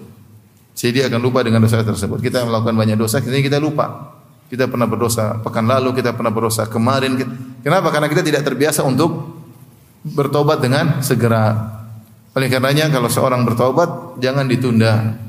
Jadi 0.81 0.97
dia 0.97 1.13
akan 1.13 1.21
lupa 1.21 1.45
dengan 1.45 1.61
dosa 1.61 1.85
tersebut. 1.85 2.25
Kita 2.25 2.41
melakukan 2.49 2.73
banyak 2.73 2.97
dosa, 2.97 3.21
kemudian 3.21 3.45
kita 3.45 3.61
lupa. 3.61 4.17
Kita 4.49 4.65
pernah 4.65 4.89
berdosa 4.89 5.37
pekan 5.45 5.69
lalu, 5.69 6.01
kita 6.01 6.17
pernah 6.17 6.33
berdosa 6.33 6.65
kemarin. 6.73 7.21
Kenapa? 7.61 7.93
Karena 7.93 8.09
kita 8.09 8.25
tidak 8.25 8.49
terbiasa 8.49 8.81
untuk 8.89 9.29
bertobat 10.01 10.65
dengan 10.65 11.05
segera. 11.05 11.77
Oleh 12.33 12.49
karenanya 12.49 12.89
kalau 12.89 13.13
seorang 13.13 13.45
bertobat 13.45 14.17
jangan 14.25 14.49
ditunda. 14.49 15.21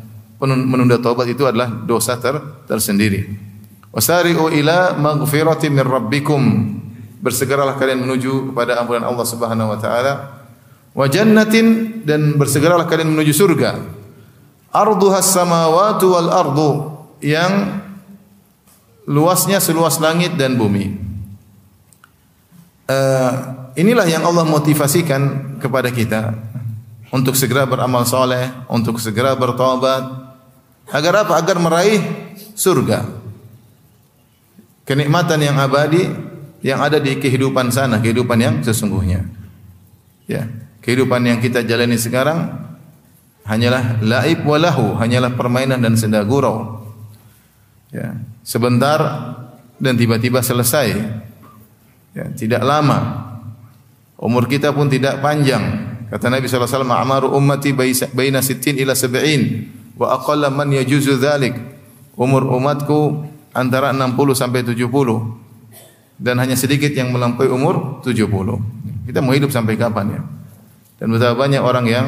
Menunda 0.41 0.98
tobat 1.03 1.27
itu 1.27 1.43
adalah 1.43 1.67
dosa 1.67 2.15
ter 2.15 2.39
tersendiri. 2.65 3.29
Wasari'u 3.91 4.48
ila 4.55 4.96
maghfirati 4.96 5.67
min 5.67 5.84
rabbikum. 5.84 6.41
Bersegeralah 7.22 7.75
kalian 7.75 8.08
menuju 8.08 8.55
kepada 8.55 8.79
ampunan 8.81 9.03
Allah 9.03 9.25
Subhanahu 9.27 9.75
wa 9.75 9.77
taala 9.77 10.13
wa 10.96 11.05
jannatin 11.05 12.01
dan 12.08 12.39
bersegeralah 12.39 12.88
kalian 12.88 13.13
menuju 13.13 13.36
surga. 13.36 14.00
Arduha 14.72 15.20
samawati 15.20 16.06
wal 16.08 16.30
ardu 16.32 16.72
yang 17.20 17.84
luasnya 19.04 19.60
seluas 19.60 20.00
langit 20.00 20.40
dan 20.40 20.56
bumi. 20.56 20.96
Uh, 22.88 23.32
inilah 23.75 24.08
yang 24.08 24.24
Allah 24.24 24.48
motivasikan 24.48 25.56
kepada 25.60 25.92
kita 25.92 26.36
untuk 27.12 27.36
segera 27.36 27.68
beramal 27.68 28.08
soleh, 28.08 28.48
untuk 28.72 29.00
segera 29.04 29.36
bertobat. 29.36 30.08
Agar 30.92 31.28
apa? 31.28 31.36
Agar 31.40 31.60
meraih 31.60 32.00
surga. 32.56 33.04
Kenikmatan 34.88 35.40
yang 35.40 35.60
abadi 35.60 36.04
yang 36.63 36.80
ada 36.80 37.00
di 37.00 37.20
kehidupan 37.20 37.72
sana, 37.72 38.00
kehidupan 38.00 38.40
yang 38.40 38.56
sesungguhnya. 38.63 39.28
Ya. 40.32 40.48
Kehidupan 40.82 41.22
yang 41.28 41.38
kita 41.38 41.62
jalani 41.62 42.00
sekarang 42.00 42.71
hanyalah 43.45 44.01
laib 44.01 44.45
walahu, 44.45 44.98
hanyalah 44.98 45.33
permainan 45.33 45.81
dan 45.81 45.98
senda 45.98 46.21
gurau. 46.25 46.86
Ya, 47.91 48.15
sebentar 48.45 49.00
dan 49.81 49.98
tiba-tiba 49.98 50.39
selesai. 50.39 50.95
Ya, 52.12 52.25
tidak 52.36 52.62
lama. 52.63 53.29
Umur 54.21 54.45
kita 54.45 54.69
pun 54.71 54.88
tidak 54.88 55.19
panjang. 55.19 55.91
Kata 56.12 56.27
Nabi 56.27 56.45
sallallahu 56.45 56.67
alaihi 56.67 56.77
wasallam, 56.83 56.93
"Amaru 56.93 57.27
ummati 57.33 57.71
baina 58.12 58.43
sittin 58.43 58.77
ila 58.77 58.93
sab'in 58.93 59.71
wa 59.95 60.19
aqalla 60.19 60.51
man 60.51 60.69
yajuzu 60.69 61.17
dzalik." 61.17 61.55
Umur 62.19 62.45
umatku 62.51 63.25
antara 63.55 63.95
60 63.95 64.36
sampai 64.36 64.62
70 64.67 65.39
dan 66.21 66.38
hanya 66.38 66.53
sedikit 66.53 66.91
yang 66.93 67.10
melampaui 67.10 67.50
umur 67.50 68.03
70. 68.05 68.62
Kita 69.10 69.24
mau 69.24 69.33
hidup 69.33 69.50
sampai 69.50 69.74
kapan 69.79 70.19
ya? 70.19 70.21
Dan 71.01 71.17
betapa 71.17 71.33
banyak 71.33 71.63
orang 71.63 71.86
yang 71.89 72.07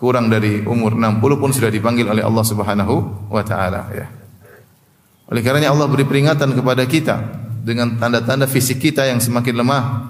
kurang 0.00 0.32
dari 0.32 0.64
umur 0.64 0.96
60 0.96 1.20
pun 1.36 1.52
sudah 1.52 1.68
dipanggil 1.68 2.08
oleh 2.08 2.24
Allah 2.24 2.40
Subhanahu 2.40 3.28
wa 3.28 3.44
taala 3.44 3.92
ya. 3.92 4.08
Oleh 5.28 5.44
karenanya 5.44 5.76
Allah 5.76 5.84
beri 5.92 6.08
peringatan 6.08 6.56
kepada 6.56 6.88
kita 6.88 7.20
dengan 7.60 8.00
tanda-tanda 8.00 8.48
fisik 8.48 8.80
kita 8.80 9.04
yang 9.04 9.20
semakin 9.20 9.60
lemah. 9.60 10.08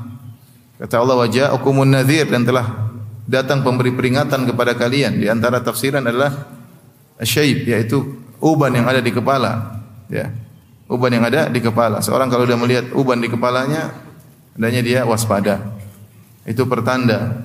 Kata 0.79 1.03
Allah 1.03 1.27
waja'ukumun 1.27 1.91
nadhir 1.91 2.31
dan 2.31 2.47
telah 2.47 2.89
datang 3.27 3.67
pemberi 3.67 3.91
peringatan 3.91 4.47
kepada 4.47 4.79
kalian. 4.79 5.19
Di 5.19 5.27
antara 5.27 5.59
tafsiran 5.59 6.07
adalah 6.07 6.49
syaib 7.21 7.67
yaitu 7.67 8.23
uban 8.41 8.73
yang 8.73 8.87
ada 8.87 9.03
di 9.03 9.11
kepala. 9.13 9.83
Ya. 10.07 10.33
Uban 10.87 11.13
yang 11.13 11.27
ada 11.27 11.51
di 11.51 11.61
kepala. 11.61 12.01
Seorang 12.01 12.31
kalau 12.31 12.47
sudah 12.47 12.57
melihat 12.57 12.89
uban 12.95 13.21
di 13.21 13.29
kepalanya, 13.29 13.93
hendaknya 14.55 14.81
dia 14.81 15.01
waspada. 15.05 15.61
Itu 16.49 16.65
pertanda 16.65 17.45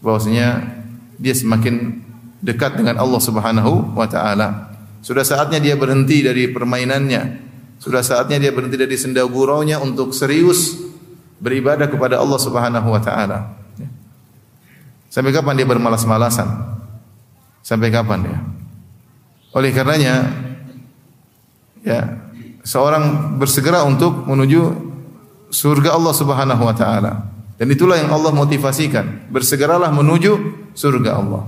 bahwasanya 0.00 0.81
dia 1.18 1.34
semakin 1.36 2.00
dekat 2.42 2.76
dengan 2.76 2.98
Allah 2.98 3.20
Subhanahu 3.22 3.94
wa 3.94 4.06
taala. 4.10 4.72
Sudah 5.02 5.26
saatnya 5.26 5.58
dia 5.58 5.74
berhenti 5.74 6.22
dari 6.22 6.50
permainannya. 6.50 7.50
Sudah 7.82 8.06
saatnya 8.06 8.38
dia 8.38 8.52
berhenti 8.54 8.78
dari 8.78 8.94
senda 8.94 9.26
guraunya 9.26 9.82
untuk 9.82 10.14
serius 10.14 10.78
beribadah 11.42 11.90
kepada 11.90 12.22
Allah 12.22 12.38
Subhanahu 12.38 12.88
wa 12.90 13.02
taala. 13.02 13.38
Sampai 15.12 15.34
kapan 15.34 15.58
dia 15.60 15.68
bermalas-malasan? 15.68 16.48
Sampai 17.60 17.92
kapan 17.92 18.24
ya? 18.24 18.38
Oleh 19.52 19.68
karenanya 19.74 20.32
ya, 21.84 22.00
seorang 22.64 23.36
bersegera 23.36 23.84
untuk 23.84 24.24
menuju 24.24 24.90
surga 25.52 25.98
Allah 25.98 26.14
Subhanahu 26.16 26.62
wa 26.64 26.72
taala. 26.72 27.28
Dan 27.60 27.66
itulah 27.70 28.00
yang 28.00 28.10
Allah 28.10 28.32
motivasikan. 28.32 29.28
Bersegeralah 29.28 29.92
menuju 29.92 30.32
surga 30.72 31.10
Allah. 31.20 31.46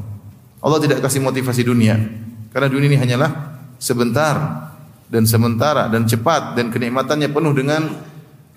Allah 0.65 0.79
tidak 0.81 1.05
kasih 1.05 1.21
motivasi 1.21 1.65
dunia. 1.65 2.01
Karena 2.55 2.69
dunia 2.71 2.89
ini 2.89 2.99
hanyalah 3.01 3.61
sebentar 3.77 4.37
dan 5.11 5.29
sementara 5.29 5.91
dan 5.93 6.09
cepat 6.09 6.57
dan 6.57 6.73
kenikmatannya 6.73 7.29
penuh 7.29 7.53
dengan 7.53 7.83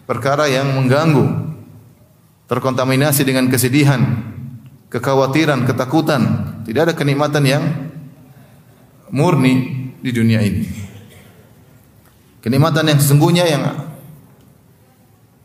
perkara 0.08 0.48
yang 0.48 0.72
mengganggu. 0.72 1.58
Terkontaminasi 2.48 3.28
dengan 3.28 3.52
kesedihan, 3.52 4.00
kekhawatiran, 4.88 5.68
ketakutan. 5.68 6.24
Tidak 6.64 6.82
ada 6.88 6.94
kenikmatan 6.96 7.44
yang 7.44 7.64
murni 9.12 9.88
di 10.00 10.12
dunia 10.16 10.40
ini. 10.40 10.64
Kenikmatan 12.40 12.88
yang 12.88 13.00
sesungguhnya 13.04 13.44
yang 13.44 13.64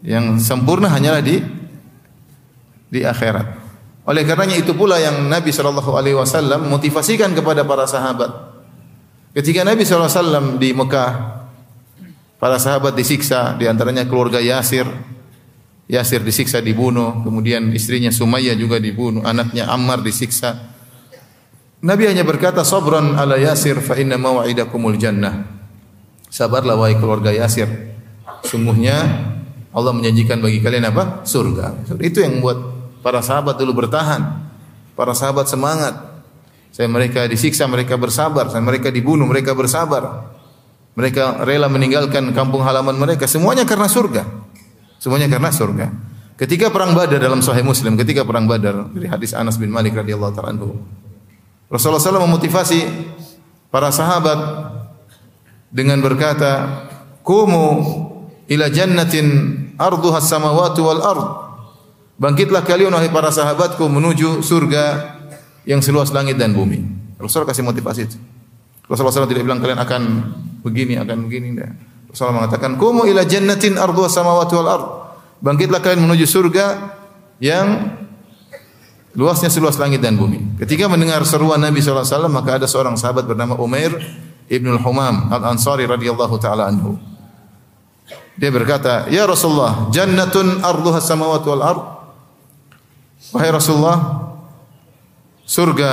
yang 0.02 0.24
sempurna 0.38 0.86
hanyalah 0.86 1.22
di 1.22 1.42
di 2.92 3.00
akhirat. 3.00 3.64
Oleh 4.04 4.28
karenanya 4.28 4.60
itu 4.60 4.76
pula 4.76 5.00
yang 5.00 5.32
Nabi 5.32 5.48
sallallahu 5.48 5.96
alaihi 5.96 6.18
wasallam 6.18 6.68
motivasikan 6.68 7.32
kepada 7.32 7.64
para 7.64 7.88
sahabat. 7.88 8.28
Ketika 9.32 9.64
Nabi 9.64 9.88
sallallahu 9.88 10.12
alaihi 10.12 10.20
wasallam 10.20 10.46
di 10.60 10.68
Mekah, 10.76 11.12
para 12.36 12.60
sahabat 12.60 12.92
disiksa, 12.92 13.56
di 13.56 13.64
antaranya 13.64 14.04
keluarga 14.04 14.42
Yasir. 14.42 14.84
Yasir 15.86 16.24
disiksa 16.24 16.58
dibunuh, 16.58 17.22
kemudian 17.22 17.70
istrinya 17.72 18.08
Sumayyah 18.08 18.56
juga 18.58 18.80
dibunuh, 18.82 19.22
anaknya 19.22 19.70
Ammar 19.70 20.00
disiksa. 20.02 20.72
Nabi 21.82 22.06
hanya 22.06 22.26
berkata, 22.26 22.62
"Sabran 22.66 23.18
ala 23.18 23.36
Yasir 23.38 23.82
fa 23.82 23.94
inna 23.98 24.18
maw'idakumul 24.18 24.96
jannah." 24.98 25.46
Sabarlah 26.32 26.80
wahai 26.80 26.96
keluarga 26.96 27.28
Yasir. 27.28 27.68
Sungguhnya 28.46 28.96
Allah 29.68 29.92
menjanjikan 29.92 30.40
bagi 30.40 30.64
kalian 30.64 30.88
apa? 30.88 31.28
Surga. 31.28 31.76
Itu 32.00 32.24
yang 32.24 32.40
membuat 32.40 32.71
Para 33.02 33.20
sahabat 33.20 33.58
dulu 33.58 33.84
bertahan. 33.84 34.40
Para 34.94 35.12
sahabat 35.12 35.50
semangat. 35.50 35.98
Saya 36.72 36.88
mereka 36.88 37.28
disiksa, 37.28 37.68
mereka 37.68 38.00
bersabar. 38.00 38.48
Saya 38.48 38.64
mereka 38.64 38.88
dibunuh, 38.88 39.28
mereka 39.28 39.52
bersabar. 39.52 40.32
Mereka 40.96 41.44
rela 41.44 41.68
meninggalkan 41.68 42.32
kampung 42.32 42.64
halaman 42.64 42.96
mereka. 42.96 43.28
Semuanya 43.28 43.66
karena 43.68 43.90
surga. 43.90 44.24
Semuanya 45.02 45.28
karena 45.28 45.50
surga. 45.50 45.86
Ketika 46.38 46.72
perang 46.72 46.96
Badar 46.96 47.20
dalam 47.20 47.44
Sahih 47.44 47.66
Muslim, 47.66 47.94
ketika 47.98 48.24
perang 48.24 48.48
Badar 48.48 48.88
dari 48.88 49.06
hadis 49.10 49.36
Anas 49.36 49.60
bin 49.60 49.68
Malik 49.68 49.92
radhiyallahu 49.98 50.32
taala 50.32 50.50
anhu. 50.56 50.80
Rasulullah 51.68 52.00
SAW 52.00 52.24
memotivasi 52.28 52.80
para 53.72 53.88
sahabat 53.92 54.38
dengan 55.72 56.00
berkata, 56.04 56.84
"Kumu 57.24 57.66
ila 58.48 58.66
jannatin 58.68 59.26
arduha 59.80 60.20
samawati 60.20 60.80
wal 60.84 61.02
ard. 61.02 61.24
Bangkitlah 62.22 62.62
kalian 62.62 62.94
wahai 62.94 63.10
para 63.10 63.34
sahabatku 63.34 63.82
menuju 63.90 64.46
surga 64.46 65.18
yang 65.66 65.82
seluas 65.82 66.14
langit 66.14 66.38
dan 66.38 66.54
bumi. 66.54 66.78
Rasulullah 67.18 67.50
kasih 67.50 67.66
motivasi 67.66 68.00
itu. 68.06 68.14
Rasulullah 68.86 69.26
SAW 69.26 69.26
tidak 69.26 69.42
bilang 69.42 69.58
kalian 69.58 69.82
akan 69.82 70.02
begini, 70.62 71.02
akan 71.02 71.26
begini. 71.26 71.58
Tidak. 71.58 71.70
Rasulullah 72.14 72.46
mengatakan, 72.46 72.78
Kumu 72.78 73.10
ila 73.10 73.26
jannatin 73.26 73.74
arduha 73.74 74.06
samawati 74.06 74.54
wal 74.54 74.70
ard. 74.70 74.86
Bangkitlah 75.42 75.82
kalian 75.82 76.06
menuju 76.06 76.22
surga 76.30 76.94
yang 77.42 77.98
luasnya 79.18 79.50
seluas 79.50 79.74
langit 79.82 79.98
dan 79.98 80.14
bumi. 80.14 80.62
Ketika 80.62 80.86
mendengar 80.86 81.26
seruan 81.26 81.58
Nabi 81.58 81.82
SAW, 81.82 82.30
maka 82.30 82.62
ada 82.62 82.70
seorang 82.70 82.94
sahabat 82.94 83.26
bernama 83.26 83.58
Umair 83.58 83.98
Ibn 84.46 84.66
al-Humam 84.78 85.26
al-Ansari 85.34 85.90
radhiyallahu 85.90 86.38
taala 86.38 86.70
anhu. 86.70 86.94
Dia 88.38 88.54
berkata, 88.54 89.10
"Ya 89.10 89.26
Rasulullah, 89.26 89.90
jannatun 89.90 90.62
arduha 90.62 91.02
samawati 91.02 91.46
wal 91.50 91.64
ard." 91.66 91.82
Wahai 93.30 93.54
Rasulullah, 93.54 93.98
surga 95.46 95.90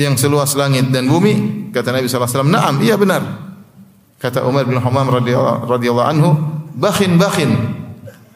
yang 0.00 0.16
seluas 0.16 0.56
langit 0.56 0.88
dan 0.88 1.04
bumi? 1.04 1.68
Kata 1.68 1.92
Nabi 1.92 2.08
sallallahu 2.08 2.24
alaihi 2.24 2.38
wasallam, 2.40 2.54
"Na'am, 2.54 2.74
iya 2.80 2.96
benar." 2.96 3.22
Kata 4.16 4.40
Umar 4.48 4.64
bin 4.64 4.80
Humam 4.80 5.06
radhiyallahu 5.68 6.08
anhu, 6.08 6.32
"Bakhin 6.80 7.20
bakhin." 7.20 7.52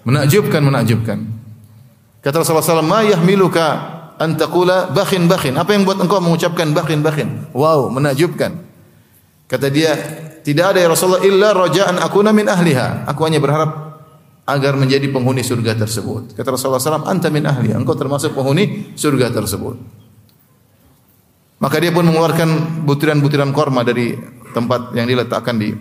Menakjubkan, 0.04 0.60
menakjubkan. 0.60 1.18
Kata 2.20 2.44
Rasulullah 2.44 2.82
SAW, 2.82 2.84
"Ma 2.84 3.00
yahmiluka 3.00 3.66
an 4.20 4.36
taqula 4.36 4.92
bakhin 4.92 5.24
bakhin?" 5.24 5.56
Apa 5.56 5.72
yang 5.72 5.88
buat 5.88 5.96
engkau 5.96 6.20
mengucapkan 6.20 6.76
bakhin 6.76 7.00
bakhin? 7.00 7.48
Wow, 7.56 7.88
menakjubkan. 7.88 8.68
Kata 9.48 9.72
dia, 9.72 9.96
tidak 10.44 10.76
ada 10.76 10.78
ya 10.84 10.88
Rasulullah 10.92 11.24
illa 11.24 11.48
raja'an 11.56 11.96
akuna 12.04 12.36
min 12.36 12.52
ahliha. 12.52 13.08
Aku 13.08 13.24
hanya 13.24 13.40
berharap 13.40 13.87
agar 14.48 14.80
menjadi 14.80 15.12
penghuni 15.12 15.44
surga 15.44 15.76
tersebut. 15.76 16.32
Kata 16.32 16.56
Rasulullah 16.56 16.80
SAW, 16.80 17.04
anta 17.04 17.28
min 17.28 17.44
ahli, 17.44 17.76
engkau 17.76 17.92
termasuk 17.92 18.32
penghuni 18.32 18.96
surga 18.96 19.28
tersebut. 19.28 19.76
Maka 21.60 21.76
dia 21.76 21.92
pun 21.92 22.08
mengeluarkan 22.08 22.80
butiran-butiran 22.88 23.52
korma 23.52 23.84
dari 23.84 24.16
tempat 24.56 24.96
yang 24.96 25.04
diletakkan 25.04 25.60
di 25.60 25.76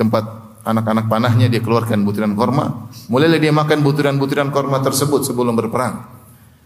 tempat 0.00 0.24
anak-anak 0.64 1.12
panahnya, 1.12 1.52
dia 1.52 1.60
keluarkan 1.60 2.08
butiran 2.08 2.32
korma. 2.32 2.88
Mulailah 3.12 3.36
dia 3.36 3.52
makan 3.52 3.84
butiran-butiran 3.84 4.48
korma 4.48 4.80
tersebut 4.80 5.28
sebelum 5.28 5.52
berperang. 5.52 6.08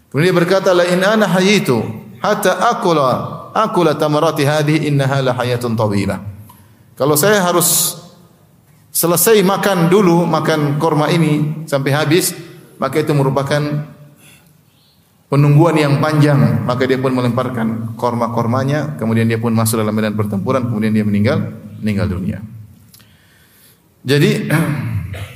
Kemudian 0.07 0.31
dia 0.31 0.35
berkata, 0.35 0.71
la 0.71 0.87
in 0.87 1.03
ana 1.03 1.27
hayitu 1.27 1.83
hatta 2.23 2.63
akula 2.71 3.51
akula 3.51 3.91
tamarati 3.99 4.47
hadhihi 4.47 4.87
innaha 4.87 5.19
la 5.19 5.31
hayatun 5.35 5.75
tawilah. 5.75 6.19
Kalau 6.95 7.19
saya 7.19 7.43
harus 7.43 8.00
selesai 8.91 9.39
makan 9.41 9.87
dulu 9.87 10.27
makan 10.27 10.75
korma 10.77 11.07
ini 11.07 11.63
sampai 11.65 11.91
habis, 11.95 12.35
maka 12.75 12.99
itu 12.99 13.15
merupakan 13.15 13.87
penungguan 15.31 15.79
yang 15.79 15.97
panjang. 16.03 16.67
Maka 16.67 16.83
dia 16.83 16.99
pun 16.99 17.15
melemparkan 17.15 17.95
korma-kormanya, 17.95 18.99
kemudian 18.99 19.25
dia 19.25 19.39
pun 19.39 19.55
masuk 19.55 19.79
dalam 19.79 19.95
medan 19.95 20.13
pertempuran, 20.13 20.67
kemudian 20.67 20.91
dia 20.91 21.07
meninggal 21.07 21.39
meninggal 21.79 22.07
dunia. 22.11 22.39
Jadi 24.03 24.51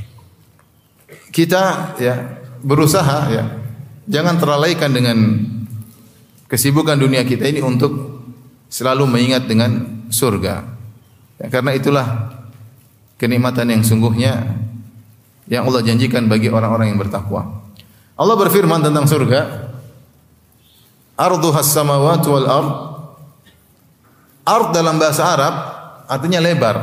kita 1.36 1.96
ya 1.98 2.16
berusaha 2.60 3.20
ya 3.32 3.44
jangan 4.06 4.36
terlalaikan 4.38 4.92
dengan 4.92 5.18
kesibukan 6.46 6.98
dunia 7.00 7.26
kita 7.26 7.50
ini 7.50 7.62
untuk 7.64 8.22
selalu 8.70 9.08
mengingat 9.08 9.48
dengan 9.48 10.04
surga. 10.12 10.76
Ya, 11.36 11.48
karena 11.52 11.76
itulah 11.76 12.35
kenikmatan 13.16 13.72
yang 13.72 13.82
sungguhnya 13.84 14.60
yang 15.46 15.68
Allah 15.70 15.86
janjikan 15.86 16.26
bagi 16.26 16.50
orang-orang 16.50 16.94
yang 16.94 17.00
bertakwa. 17.00 17.64
Allah 18.16 18.36
berfirman 18.40 18.82
tentang 18.82 19.06
surga, 19.06 19.72
"Arduha 21.20 21.62
samawati 21.62 22.28
wal 22.32 22.48
ard." 22.48 22.72
Ard 24.46 24.68
dalam 24.78 25.02
bahasa 25.02 25.26
Arab 25.26 25.54
artinya 26.06 26.38
lebar. 26.38 26.78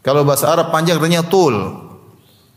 Kalau 0.00 0.24
bahasa 0.24 0.48
Arab 0.48 0.72
panjang 0.72 0.96
artinya 0.96 1.20
tul. 1.26 1.84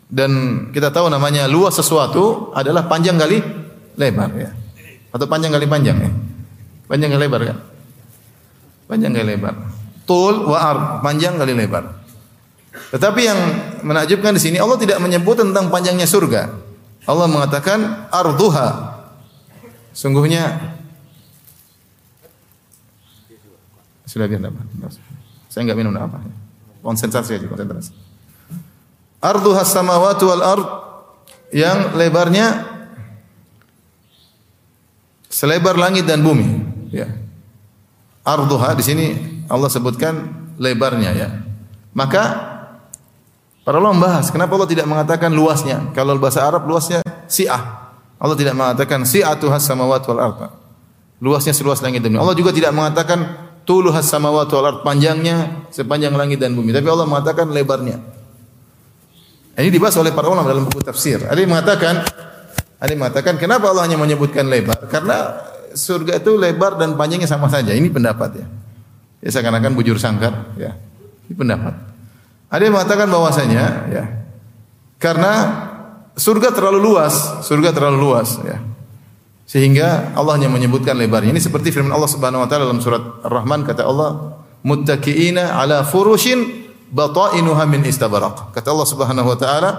Dan 0.09 0.31
kita 0.73 0.89
tahu 0.89 1.05
namanya 1.05 1.45
luas 1.45 1.77
sesuatu 1.77 2.49
adalah 2.57 2.89
panjang 2.89 3.19
kali 3.19 3.43
lebar 3.99 4.31
ya. 4.33 4.49
Atau 5.13 5.29
panjang 5.29 5.53
kali 5.53 5.69
panjang 5.69 5.97
ya. 6.01 6.11
Panjang 6.87 7.13
kali 7.13 7.21
lebar 7.29 7.41
kan? 7.45 7.57
Panjang 8.89 9.11
kali 9.13 9.27
lebar 9.37 9.53
tul 10.09 10.49
wa 10.49 10.57
ard, 10.57 10.83
panjang 11.05 11.37
kali 11.37 11.53
lebar. 11.53 11.98
Tetapi 12.69 13.21
yang 13.21 13.39
menakjubkan 13.82 14.34
di 14.38 14.41
sini 14.41 14.58
Allah 14.62 14.77
tidak 14.77 15.01
menyebut 15.01 15.41
tentang 15.41 15.69
panjangnya 15.73 16.05
surga. 16.05 16.53
Allah 17.10 17.25
mengatakan 17.25 18.10
arduha. 18.13 18.99
Sungguhnya 19.93 20.77
sudah 24.10 24.25
biar 24.25 24.41
apa? 24.41 24.62
Saya 25.49 25.69
enggak 25.69 25.77
minum 25.77 25.93
apa. 25.93 26.17
Konsentrasi 26.82 27.38
aja, 27.38 27.45
konsentrasi. 27.45 27.93
Arduha 29.21 29.62
samawati 29.62 30.23
wal 30.25 30.43
ard 30.45 30.65
yang 31.53 31.93
lebarnya 31.93 32.65
selebar 35.29 35.77
langit 35.77 36.10
dan 36.10 36.25
bumi, 36.25 36.65
ya. 36.89 37.05
Arduha 38.25 38.73
di 38.77 38.84
sini 38.86 39.05
Allah 39.45 39.69
sebutkan 39.69 40.29
lebarnya 40.58 41.12
ya. 41.13 41.29
Maka 41.93 42.48
para 43.69 43.77
ulama 43.77 44.01
membahas 44.01 44.34
kenapa 44.34 44.58
Allah 44.58 44.65
tidak 44.65 44.89
mengatakan 44.89 45.29
luasnya. 45.29 45.93
Kalau 45.93 46.17
bahasa 46.17 46.41
Arab 46.41 46.65
luasnya 46.65 47.05
si'ah. 47.29 47.93
Allah 48.17 48.34
tidak 48.34 48.58
mengatakan 48.58 49.05
si'atu 49.05 49.45
has 49.53 49.62
samawati 49.62 50.10
wal 50.10 50.17
ardh. 50.25 50.49
Luasnya 51.21 51.53
seluas 51.53 51.77
langit 51.86 52.01
dan 52.01 52.17
bumi. 52.17 52.25
Allah 52.25 52.34
juga 52.34 52.49
tidak 52.49 52.73
mengatakan 52.73 53.29
tulu 53.69 53.93
has 53.93 54.10
samawati 54.10 54.58
wal 54.58 54.73
ardh 54.73 54.82
panjangnya 54.82 55.69
sepanjang 55.69 56.17
langit 56.17 56.41
dan 56.41 56.58
bumi. 56.58 56.73
Tapi 56.73 56.89
Allah 56.89 57.05
mengatakan 57.05 57.45
lebarnya. 57.53 58.01
Ini 59.53 59.69
dibahas 59.69 59.93
oleh 60.01 60.17
para 60.17 60.25
ulama 60.34 60.49
dalam 60.49 60.65
buku 60.65 60.82
tafsir. 60.82 61.21
Ada 61.29 61.38
yang 61.38 61.53
mengatakan 61.53 62.10
ada 62.82 62.89
yang 62.89 63.05
mengatakan 63.05 63.38
kenapa 63.38 63.69
Allah 63.69 63.86
hanya 63.86 64.01
menyebutkan 64.01 64.49
lebar? 64.49 64.82
Karena 64.89 65.45
surga 65.77 66.17
itu 66.17 66.41
lebar 66.41 66.73
dan 66.82 66.97
panjangnya 66.97 67.29
sama 67.29 67.45
saja. 67.45 67.69
Ini 67.69 67.86
pendapat 67.93 68.34
ya. 68.34 68.49
Ya 69.21 69.29
seakan-akan 69.29 69.77
bujur 69.77 70.01
sangkar, 70.01 70.58
ya. 70.58 70.73
Ini 71.29 71.38
pendapat. 71.38 71.88
Ada 72.49 72.62
yang 72.65 72.73
mengatakan 72.73 73.07
bahwasanya 73.09 73.65
ya 73.93 74.03
karena 74.99 75.33
surga 76.19 76.51
terlalu 76.51 76.91
luas, 76.91 77.45
surga 77.47 77.71
terlalu 77.71 77.97
luas 78.03 78.35
ya. 78.43 78.59
Sehingga 79.49 80.13
Allah 80.13 80.38
hanya 80.38 80.51
menyebutkan 80.51 80.93
lebarnya. 80.93 81.33
Ini 81.33 81.41
seperti 81.41 81.73
firman 81.73 81.89
Allah 81.89 82.12
Subhanahu 82.12 82.45
wa 82.45 82.47
taala 82.51 82.69
dalam 82.69 82.83
surat 82.83 83.01
Ar-Rahman 83.25 83.65
kata 83.65 83.81
Allah, 83.81 84.38
"Muttaqiina 84.62 85.57
ala 85.57 85.81
furushin 85.81 86.69
batainuha 86.93 87.65
min 87.65 87.81
istabaraq." 87.81 88.53
Kata 88.53 88.67
Allah 88.69 88.85
Subhanahu 88.85 89.25
wa 89.25 89.38
taala, 89.39 89.69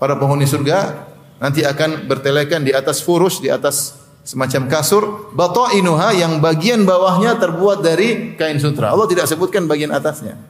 para 0.00 0.16
penghuni 0.16 0.48
surga 0.48 1.10
nanti 1.44 1.60
akan 1.60 2.08
bertelekan 2.08 2.64
di 2.64 2.72
atas 2.72 3.04
furus, 3.04 3.42
di 3.42 3.52
atas 3.52 4.00
semacam 4.24 4.64
kasur 4.68 5.32
batainuha 5.36 6.16
yang 6.16 6.40
bagian 6.40 6.88
bawahnya 6.88 7.36
terbuat 7.36 7.84
dari 7.84 8.32
kain 8.32 8.56
sutra. 8.56 8.96
Allah 8.96 9.08
tidak 9.08 9.28
sebutkan 9.28 9.68
bagian 9.68 9.92
atasnya. 9.92 10.40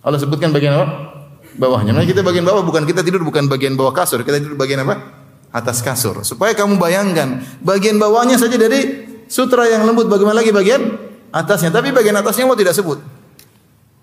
Allah 0.00 0.16
sebutkan 0.16 0.48
bagian 0.48 0.80
apa? 0.80 1.13
Bawahnya. 1.54 1.94
Nah, 1.94 2.02
kita 2.02 2.26
bagian 2.26 2.42
bawah 2.42 2.66
bukan 2.66 2.82
kita 2.82 3.06
tidur 3.06 3.22
bukan 3.22 3.46
bagian 3.46 3.78
bawah 3.78 3.94
kasur, 3.94 4.26
kita 4.26 4.42
tidur 4.42 4.58
bagian 4.58 4.82
apa? 4.82 5.22
Atas 5.54 5.80
kasur. 5.86 6.26
Supaya 6.26 6.50
kamu 6.52 6.82
bayangkan 6.82 7.42
bagian 7.62 7.96
bawahnya 8.02 8.34
saja 8.34 8.58
dari 8.58 9.06
sutra 9.30 9.70
yang 9.70 9.86
lembut 9.86 10.10
bagaimana 10.10 10.42
lagi 10.42 10.50
bagian 10.50 10.98
atasnya. 11.30 11.70
Tapi 11.70 11.94
bagian 11.94 12.18
atasnya 12.18 12.50
Allah 12.50 12.58
tidak 12.58 12.74
sebut. 12.74 12.98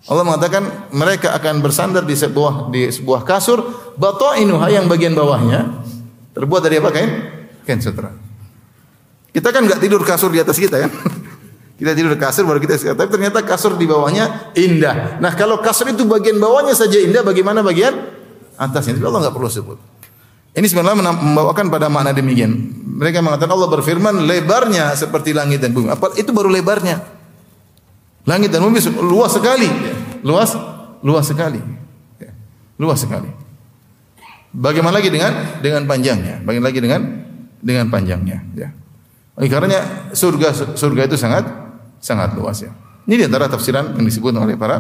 Allah 0.09 0.23
mengatakan 0.25 0.89
mereka 0.95 1.35
akan 1.37 1.61
bersandar 1.61 2.07
di 2.07 2.17
sebuah 2.17 2.73
di 2.73 2.89
sebuah 2.89 3.21
kasur 3.21 3.61
batainuha 4.01 4.65
yang 4.73 4.89
bagian 4.89 5.13
bawahnya 5.13 5.85
terbuat 6.33 6.65
dari 6.65 6.81
apa 6.81 6.89
kain? 6.89 7.11
Kain 7.67 7.83
sutra. 7.83 8.09
Kita 9.31 9.53
kan 9.53 9.67
nggak 9.67 9.79
tidur 9.79 10.01
kasur 10.01 10.33
di 10.33 10.41
atas 10.41 10.57
kita 10.57 10.87
kan? 10.87 10.91
Kita 11.81 11.97
tidur 11.97 12.13
kasur 12.13 12.45
baru 12.45 12.61
kita 12.61 12.77
tapi 12.93 13.09
ternyata 13.09 13.41
kasur 13.41 13.73
di 13.73 13.89
bawahnya 13.89 14.53
indah. 14.53 15.17
Nah 15.17 15.33
kalau 15.33 15.57
kasur 15.65 15.89
itu 15.89 16.05
bagian 16.05 16.37
bawahnya 16.37 16.77
saja 16.77 17.01
indah, 17.01 17.25
bagaimana 17.25 17.65
bagian 17.65 18.05
atasnya? 18.53 19.01
Itu 19.01 19.09
Allah 19.09 19.25
nggak 19.25 19.33
perlu 19.33 19.49
sebut. 19.49 19.81
Ini 20.53 20.61
sebenarnya 20.69 21.01
membawakan 21.01 21.73
pada 21.73 21.89
makna 21.89 22.13
demikian. 22.13 22.53
Mereka 23.01 23.25
mengatakan 23.25 23.57
Allah 23.57 23.65
berfirman 23.65 24.29
lebarnya 24.29 24.93
seperti 24.93 25.33
langit 25.33 25.57
dan 25.65 25.73
bumi. 25.73 25.89
Apa 25.89 26.13
itu 26.21 26.29
baru 26.29 26.53
lebarnya? 26.53 27.01
Langit 28.29 28.53
dan 28.53 28.61
bumi 28.61 28.77
luas 29.01 29.33
sekali, 29.33 29.65
luas, 30.21 30.53
luas 31.01 31.25
sekali, 31.25 31.65
luas 32.77 33.01
sekali. 33.01 33.33
Bagaimana 34.53 35.01
lagi 35.01 35.09
dengan 35.09 35.33
dengan 35.65 35.89
panjangnya? 35.89 36.45
Bagaimana 36.45 36.69
lagi 36.69 36.77
dengan 36.77 37.01
dengan 37.57 37.89
panjangnya? 37.89 38.37
Ya. 38.53 38.69
Oleh 39.33 39.49
surga 40.13 40.77
surga 40.77 41.01
itu 41.09 41.17
sangat 41.17 41.61
sangat 42.01 42.33
luas 42.33 42.65
ya. 42.65 42.73
Ini 43.05 43.15
di 43.15 43.23
antara 43.29 43.47
tafsiran 43.47 43.93
yang 43.95 44.05
disebut 44.05 44.33
oleh 44.33 44.57
para 44.57 44.77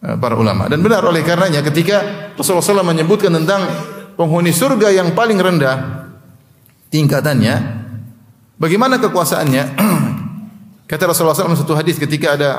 eh, 0.00 0.16
para 0.16 0.38
ulama. 0.38 0.70
Dan 0.70 0.80
benar 0.80 1.02
oleh 1.04 1.20
karenanya 1.26 1.60
ketika 1.66 2.30
Rasulullah 2.38 2.82
SAW 2.82 2.86
menyebutkan 2.86 3.34
tentang 3.34 3.66
penghuni 4.14 4.54
surga 4.54 4.94
yang 4.94 5.12
paling 5.12 5.36
rendah 5.36 6.06
tingkatannya. 6.88 7.84
Bagaimana 8.54 9.02
kekuasaannya? 9.02 9.64
Kata 10.90 11.02
Rasulullah 11.10 11.34
SAW 11.34 11.58
satu 11.58 11.74
hadis 11.74 11.98
ketika 11.98 12.38
ada 12.38 12.50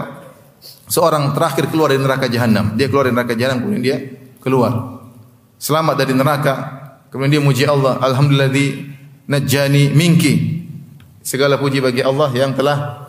seorang 0.92 1.32
terakhir 1.32 1.72
keluar 1.72 1.96
dari 1.96 2.04
neraka 2.04 2.28
jahanam. 2.28 2.76
Dia 2.76 2.92
keluar 2.92 3.08
dari 3.08 3.16
neraka 3.16 3.34
jahanam 3.34 3.64
kemudian 3.64 3.84
dia 3.84 3.98
keluar. 4.44 4.72
Selamat 5.56 5.96
dari 6.04 6.12
neraka. 6.12 6.54
Kemudian 7.10 7.40
dia 7.40 7.44
muji 7.44 7.64
Allah. 7.64 7.96
Alhamdulillah 8.04 8.52
di 8.52 8.92
najjani 9.32 9.96
minki. 9.96 10.64
Segala 11.24 11.56
puji 11.58 11.80
bagi 11.80 12.04
Allah 12.04 12.30
yang 12.36 12.54
telah 12.54 13.05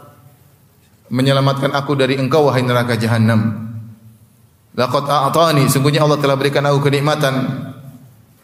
menyelamatkan 1.08 1.72
aku 1.72 1.94
dari 1.94 2.18
engkau 2.18 2.50
wahai 2.50 2.62
neraka 2.62 2.98
jahanam. 2.98 3.66
Laqad 4.76 5.08
a'tani, 5.08 5.64
sungguhnya 5.72 6.04
Allah 6.04 6.20
telah 6.20 6.36
berikan 6.36 6.60
aku 6.68 6.84
kenikmatan 6.84 7.34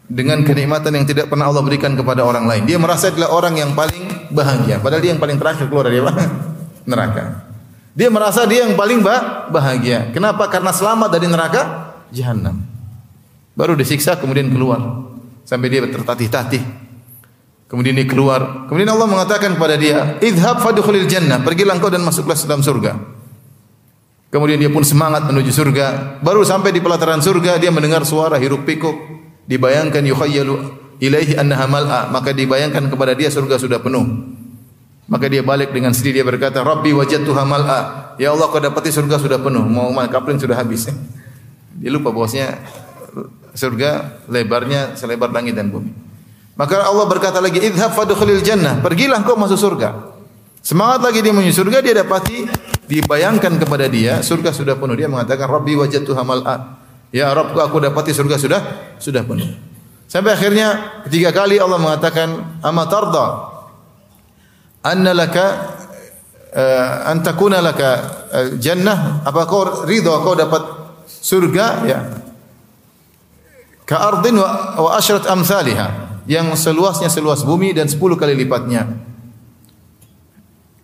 dengan 0.09 0.40
kenikmatan 0.44 0.92
yang 0.96 1.05
tidak 1.05 1.29
pernah 1.29 1.48
Allah 1.48 1.61
berikan 1.61 1.92
kepada 1.92 2.25
orang 2.25 2.48
lain. 2.48 2.64
Dia 2.64 2.81
merasa 2.81 3.12
adalah 3.12 3.33
orang 3.37 3.61
yang 3.61 3.77
paling 3.77 4.33
bahagia, 4.33 4.81
padahal 4.81 5.03
dia 5.05 5.12
yang 5.12 5.20
paling 5.20 5.37
terakhir 5.37 5.68
keluar 5.68 5.92
dari 5.92 6.01
neraka. 6.90 7.53
Dia 7.92 8.09
merasa 8.09 8.48
dia 8.48 8.64
yang 8.64 8.72
paling 8.72 9.05
bahagia. 9.53 10.09
Kenapa? 10.16 10.48
Karena 10.48 10.72
selamat 10.72 11.12
dari 11.12 11.29
neraka 11.29 11.92
jahanam. 12.09 12.64
Baru 13.53 13.77
disiksa 13.77 14.16
kemudian 14.16 14.48
keluar 14.48 14.81
sampai 15.44 15.68
dia 15.68 15.85
tertatih-tatih. 15.85 16.81
Kemudian 17.72 17.96
dia 17.96 18.04
keluar. 18.04 18.68
Kemudian 18.68 18.92
Allah 18.92 19.08
mengatakan 19.08 19.56
kepada 19.56 19.80
dia, 19.80 20.20
"Idhab 20.20 20.61
fadkhulil 20.61 21.08
jannah." 21.08 21.40
Pergilah 21.40 21.80
engkau 21.80 21.88
dan 21.88 22.04
masuklah 22.04 22.37
dalam 22.37 22.61
surga. 22.61 23.00
Kemudian 24.28 24.61
dia 24.61 24.68
pun 24.68 24.85
semangat 24.85 25.24
menuju 25.24 25.48
surga. 25.48 26.20
Baru 26.20 26.44
sampai 26.44 26.68
di 26.68 26.85
pelataran 26.85 27.24
surga 27.24 27.56
dia 27.56 27.72
mendengar 27.72 28.04
suara 28.04 28.37
hiruk 28.37 28.68
pikuk. 28.68 28.92
Dibayangkan 29.48 30.04
yukhayyalu 30.04 30.61
ilaihi 31.00 31.40
annaha 31.40 31.64
mal'a. 31.64 32.00
Maka 32.12 32.37
dibayangkan 32.37 32.92
kepada 32.92 33.16
dia 33.16 33.32
surga 33.32 33.56
sudah 33.56 33.80
penuh. 33.80 34.04
Maka 35.08 35.32
dia 35.32 35.40
balik 35.40 35.72
dengan 35.72 35.96
sedih 35.96 36.20
dia 36.20 36.24
berkata, 36.28 36.61
"Rabbi 36.61 36.92
wajadtuha 36.92 37.40
mal'a." 37.48 37.80
Ya 38.20 38.37
Allah, 38.37 38.52
kau 38.52 38.61
dapati 38.61 38.92
surga 38.92 39.16
sudah 39.16 39.40
penuh. 39.40 39.64
Mau 39.64 39.96
kapling 40.12 40.37
sudah 40.37 40.61
habis. 40.61 40.92
Dia 41.80 41.88
lupa 41.88 42.12
bahwasanya 42.12 42.61
surga 43.56 44.20
lebarnya 44.28 44.92
selebar 44.92 45.32
langit 45.32 45.56
dan 45.56 45.72
bumi. 45.72 46.01
Maka 46.52 46.84
Allah 46.84 47.06
berkata 47.08 47.40
lagi, 47.40 47.60
"Idhab 47.60 47.96
fadkhulil 47.96 48.44
jannah." 48.44 48.80
Pergilah 48.84 49.24
kau 49.24 49.40
masuk 49.40 49.56
surga. 49.56 50.12
Semangat 50.62 51.02
lagi 51.02 51.24
dia 51.24 51.32
menuju 51.32 51.52
surga, 51.52 51.80
dia 51.80 51.94
dapati 51.96 52.46
dibayangkan 52.86 53.56
kepada 53.56 53.88
dia 53.88 54.20
surga 54.20 54.52
sudah 54.52 54.76
penuh. 54.76 54.94
Dia 54.94 55.08
mengatakan, 55.08 55.48
"Rabbi 55.48 55.74
wajadtu 55.80 56.12
hamal'a." 56.12 56.78
Ya 57.12 57.28
Rabbku 57.32 57.60
aku 57.60 57.76
dapati 57.80 58.12
surga 58.12 58.36
sudah 58.36 58.60
sudah 59.00 59.24
penuh. 59.24 59.48
Sampai 60.08 60.36
akhirnya 60.36 61.00
ketiga 61.08 61.32
kali 61.32 61.56
Allah 61.56 61.80
mengatakan, 61.80 62.60
"Ama 62.60 62.84
tarda 62.88 63.26
anna 64.84 65.12
laka 65.16 65.46
uh, 66.52 67.60
laka 67.64 67.90
uh, 68.28 68.48
jannah?" 68.60 69.24
Apa 69.24 69.48
kau 69.48 69.88
ridha 69.88 70.20
kau 70.20 70.36
dapat 70.36 70.62
surga 71.08 71.64
ya? 71.88 71.98
Ka 73.88 73.96
ardin 73.98 74.36
wa, 74.36 74.78
wa 74.78 74.90
asyrat 74.96 75.26
amsalha 75.28 76.01
yang 76.28 76.52
seluasnya 76.54 77.11
seluas 77.11 77.42
bumi 77.42 77.74
dan 77.74 77.90
sepuluh 77.90 78.14
kali 78.14 78.37
lipatnya. 78.37 78.87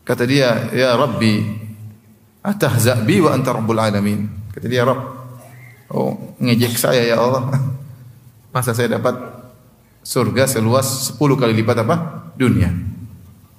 Kata 0.03 0.25
dia, 0.25 0.73
"Ya 0.73 0.97
Rabbi, 0.97 1.45
atahza 2.41 2.97
bi 3.05 3.21
wa 3.21 3.37
anta 3.37 3.53
rabbul 3.53 3.77
alamin." 3.77 4.27
Kata 4.51 4.67
dia, 4.67 4.83
"Rabb, 4.83 5.01
oh 5.93 6.37
ngejek 6.41 6.75
saya 6.77 7.05
ya 7.05 7.21
Allah. 7.21 7.49
Masa 8.55 8.73
saya 8.73 8.97
dapat 8.97 9.15
surga 10.09 10.49
seluas 10.49 11.13
10 11.13 11.37
kali 11.37 11.53
lipat 11.61 11.85
apa? 11.85 11.97
Dunia. 12.41 12.73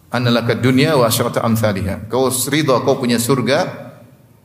Annalaka 0.09 0.57
dunya 0.57 0.97
wa 0.97 1.05
asyrata 1.05 1.45
amsalha. 1.45 2.09
Kau 2.09 2.33
ridha 2.49 2.81
kau 2.81 2.97
punya 2.97 3.21
surga 3.21 3.69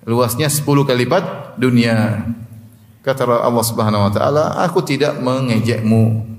luasnya 0.04 0.52
10 0.52 0.84
kali 0.84 1.08
lipat 1.08 1.56
dunia. 1.56 2.28
Kata 3.00 3.24
Allah 3.24 3.64
Subhanahu 3.64 4.08
wa 4.08 4.12
taala, 4.12 4.44
aku 4.64 4.80
tidak 4.84 5.16
mengejekmu. 5.20 6.33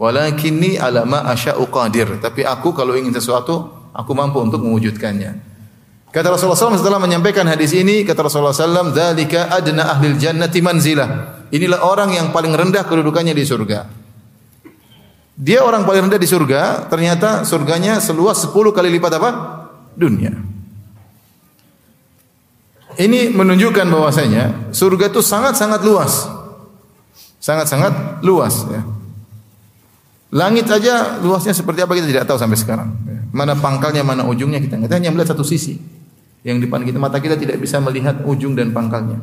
Walakinni 0.00 0.80
ala 0.80 1.04
ma 1.04 1.28
asya'u 1.28 1.68
qadir. 1.68 2.16
Tapi 2.24 2.40
aku 2.40 2.72
kalau 2.72 2.96
ingin 2.96 3.12
sesuatu 3.12 3.80
Aku 3.90 4.14
mampu 4.14 4.38
untuk 4.38 4.62
mewujudkannya. 4.62 5.50
Kata 6.10 6.26
Rasulullah 6.34 6.58
SAW 6.58 6.78
setelah 6.78 6.98
menyampaikan 6.98 7.46
hadis 7.46 7.70
ini, 7.74 8.02
kata 8.02 8.26
Rasulullah 8.26 8.54
SAW, 8.54 8.90
"Dzalika 8.94 9.50
adna 9.50 9.94
ahlil 9.94 10.18
jannati 10.18 10.58
manzilah." 10.58 11.38
Inilah 11.50 11.82
orang 11.86 12.14
yang 12.14 12.30
paling 12.30 12.54
rendah 12.54 12.86
kedudukannya 12.86 13.34
di 13.34 13.42
surga. 13.46 13.86
Dia 15.34 15.62
orang 15.62 15.86
paling 15.86 16.10
rendah 16.10 16.20
di 16.20 16.28
surga, 16.28 16.86
ternyata 16.90 17.42
surganya 17.46 17.98
seluas 17.98 18.42
10 18.42 18.70
kali 18.70 18.90
lipat 18.90 19.12
apa? 19.18 19.30
Dunia. 19.94 20.34
Ini 23.00 23.32
menunjukkan 23.32 23.86
bahwasanya 23.86 24.74
surga 24.74 25.10
itu 25.10 25.22
sangat-sangat 25.22 25.80
luas. 25.82 26.26
Sangat-sangat 27.40 28.20
luas 28.20 28.66
ya. 28.68 28.82
Langit 30.30 30.70
aja 30.70 31.18
luasnya 31.18 31.50
seperti 31.50 31.82
apa 31.82 31.90
kita 31.98 32.06
tidak 32.06 32.24
tahu 32.30 32.38
sampai 32.38 32.54
sekarang. 32.54 32.94
Mana 33.34 33.58
pangkalnya, 33.58 34.06
mana 34.06 34.22
ujungnya 34.26 34.62
kita 34.62 34.78
nggak 34.78 34.90
hanya 34.94 35.10
melihat 35.10 35.34
satu 35.34 35.42
sisi. 35.42 35.78
Yang 36.46 36.56
di 36.56 36.62
depan 36.70 36.86
kita 36.86 36.98
mata 37.02 37.18
kita 37.18 37.34
tidak 37.34 37.58
bisa 37.58 37.82
melihat 37.82 38.22
ujung 38.22 38.54
dan 38.54 38.70
pangkalnya. 38.70 39.18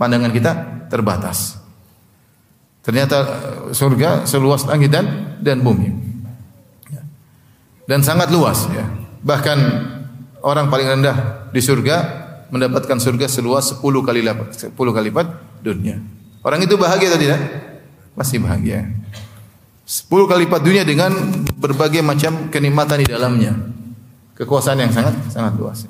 Pandangan 0.00 0.32
kita 0.32 0.52
terbatas. 0.88 1.60
Ternyata 2.84 3.16
eh, 3.24 3.72
surga 3.72 4.24
seluas 4.24 4.64
langit 4.68 4.88
dan 4.88 5.36
dan 5.40 5.60
bumi. 5.60 5.88
Ya. 6.92 7.02
Dan 7.88 8.00
sangat 8.00 8.32
luas 8.32 8.68
ya. 8.72 8.88
Bahkan 9.24 9.58
orang 10.44 10.68
paling 10.68 10.88
rendah 10.98 11.48
di 11.52 11.60
surga 11.64 11.96
mendapatkan 12.52 13.00
surga 13.00 13.26
seluas 13.28 13.80
10 13.80 13.80
kali 13.80 14.20
lipat 14.20 14.76
10 14.76 14.76
kali 14.76 15.08
lipat 15.08 15.26
dunia. 15.64 16.00
Orang 16.44 16.60
itu 16.60 16.76
bahagia 16.76 17.08
atau 17.08 17.20
tidak? 17.20 17.40
Pasti 18.12 18.36
bahagia. 18.36 18.84
10 19.84 20.08
kali 20.08 20.48
lipat 20.48 20.60
dunia 20.64 20.80
dengan 20.80 21.12
berbagai 21.60 22.00
macam 22.00 22.48
kenikmatan 22.48 23.04
di 23.04 23.08
dalamnya. 23.08 23.52
Kekuasaan 24.32 24.80
yang 24.80 24.88
sangat 24.88 25.12
sangat 25.28 25.52
luas. 25.60 25.84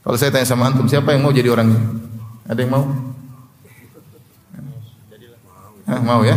Kalau 0.00 0.16
saya 0.16 0.32
tanya 0.32 0.48
sama 0.48 0.72
antum, 0.72 0.88
siapa 0.88 1.12
yang 1.12 1.20
mau 1.20 1.36
jadi 1.36 1.52
orang? 1.52 1.76
Ada 2.48 2.64
yang 2.64 2.72
mau? 2.72 2.84
Hah, 5.86 6.00
mau 6.00 6.20
ya? 6.24 6.36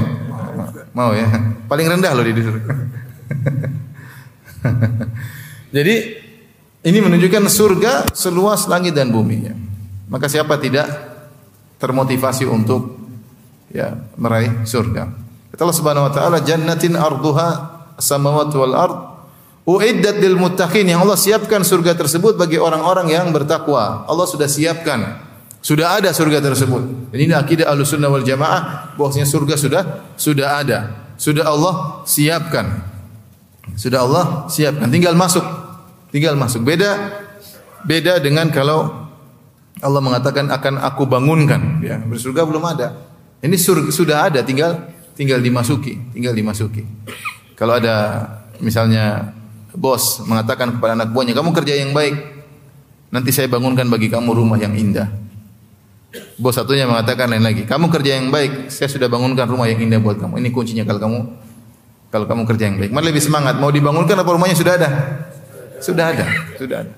Mau 0.91 1.11
ya? 1.15 1.27
Paling 1.71 1.87
rendah 1.87 2.11
loh 2.11 2.25
di 2.27 2.35
surga. 2.35 2.69
jadi 5.75 5.95
ini 6.83 6.97
menunjukkan 6.99 7.47
surga 7.47 8.11
seluas 8.11 8.67
langit 8.67 8.91
dan 8.91 9.07
bumi. 9.13 9.47
Maka 10.11 10.27
siapa 10.27 10.59
tidak 10.59 10.89
termotivasi 11.79 12.43
untuk 12.43 12.99
ya 13.71 13.95
meraih 14.19 14.67
surga? 14.67 15.28
Kata 15.59 15.67
Allah 15.67 15.75
Subhanahu 15.83 16.07
wa 16.07 16.13
taala, 16.15 16.37
"Jannatin 16.39 16.95
arduha 16.95 17.83
samawati 17.99 18.55
wal 18.55 18.71
ard 18.79 18.95
uiddat 19.67 20.23
lil 20.23 20.39
muttaqin." 20.39 20.87
Yang 20.87 21.03
Allah 21.03 21.19
siapkan 21.19 21.67
surga 21.67 21.99
tersebut 21.99 22.39
bagi 22.39 22.55
orang-orang 22.55 23.11
yang 23.11 23.27
bertakwa. 23.35 24.07
Allah 24.07 24.23
sudah 24.23 24.47
siapkan. 24.47 25.19
Sudah 25.59 25.99
ada 25.99 26.15
surga 26.15 26.39
tersebut. 26.39 27.11
Ini 27.11 27.35
akidah 27.35 27.67
Ahlussunnah 27.75 28.07
wal 28.07 28.23
Jamaah 28.23 28.95
bahwasanya 28.95 29.27
surga 29.27 29.59
sudah 29.59 29.83
sudah 30.15 30.63
ada. 30.63 30.79
Sudah 31.19 31.51
Allah 31.51 32.07
siapkan. 32.07 32.79
Sudah 33.75 34.07
Allah 34.07 34.47
siapkan. 34.47 34.87
Tinggal 34.87 35.11
masuk. 35.19 35.43
Tinggal 36.15 36.39
masuk. 36.39 36.63
Beda 36.63 37.19
beda 37.83 38.23
dengan 38.23 38.47
kalau 38.55 39.11
Allah 39.83 39.99
mengatakan 39.99 40.47
akan 40.47 40.79
aku 40.79 41.03
bangunkan 41.03 41.83
ya. 41.83 41.99
Bersurga 41.99 42.47
belum 42.47 42.63
ada. 42.63 42.95
Ini 43.43 43.59
surga, 43.59 43.91
sudah 43.91 44.17
ada 44.31 44.39
tinggal 44.39 44.98
tinggal 45.19 45.43
dimasuki, 45.43 45.99
tinggal 46.15 46.31
dimasuki. 46.31 46.87
Kalau 47.59 47.75
ada 47.75 48.23
misalnya 48.63 49.35
bos 49.75 50.23
mengatakan 50.23 50.79
kepada 50.79 50.95
anak 50.95 51.11
buahnya, 51.11 51.35
kamu 51.35 51.51
kerja 51.51 51.75
yang 51.75 51.91
baik, 51.91 52.15
nanti 53.11 53.35
saya 53.35 53.51
bangunkan 53.51 53.83
bagi 53.91 54.07
kamu 54.07 54.31
rumah 54.31 54.55
yang 54.55 54.71
indah. 54.79 55.11
Bos 56.39 56.55
satunya 56.55 56.87
mengatakan 56.87 57.27
lain 57.27 57.43
lagi, 57.43 57.67
kamu 57.67 57.91
kerja 57.91 58.15
yang 58.15 58.31
baik, 58.31 58.71
saya 58.71 58.87
sudah 58.87 59.11
bangunkan 59.11 59.43
rumah 59.43 59.67
yang 59.67 59.83
indah 59.83 59.99
buat 59.99 60.23
kamu. 60.23 60.39
Ini 60.39 60.49
kuncinya 60.55 60.87
kalau 60.87 61.03
kamu 61.03 61.19
kalau 62.09 62.25
kamu 62.25 62.41
kerja 62.55 62.63
yang 62.71 62.77
baik. 62.79 62.91
Mana 62.95 63.11
lebih 63.11 63.21
semangat? 63.21 63.59
Mau 63.59 63.69
dibangunkan 63.69 64.15
apa 64.15 64.29
rumahnya 64.31 64.55
sudah 64.55 64.79
ada? 64.79 64.89
Sudah 65.83 66.15
ada, 66.15 66.25
sudah 66.55 66.77
ada. 66.87 66.93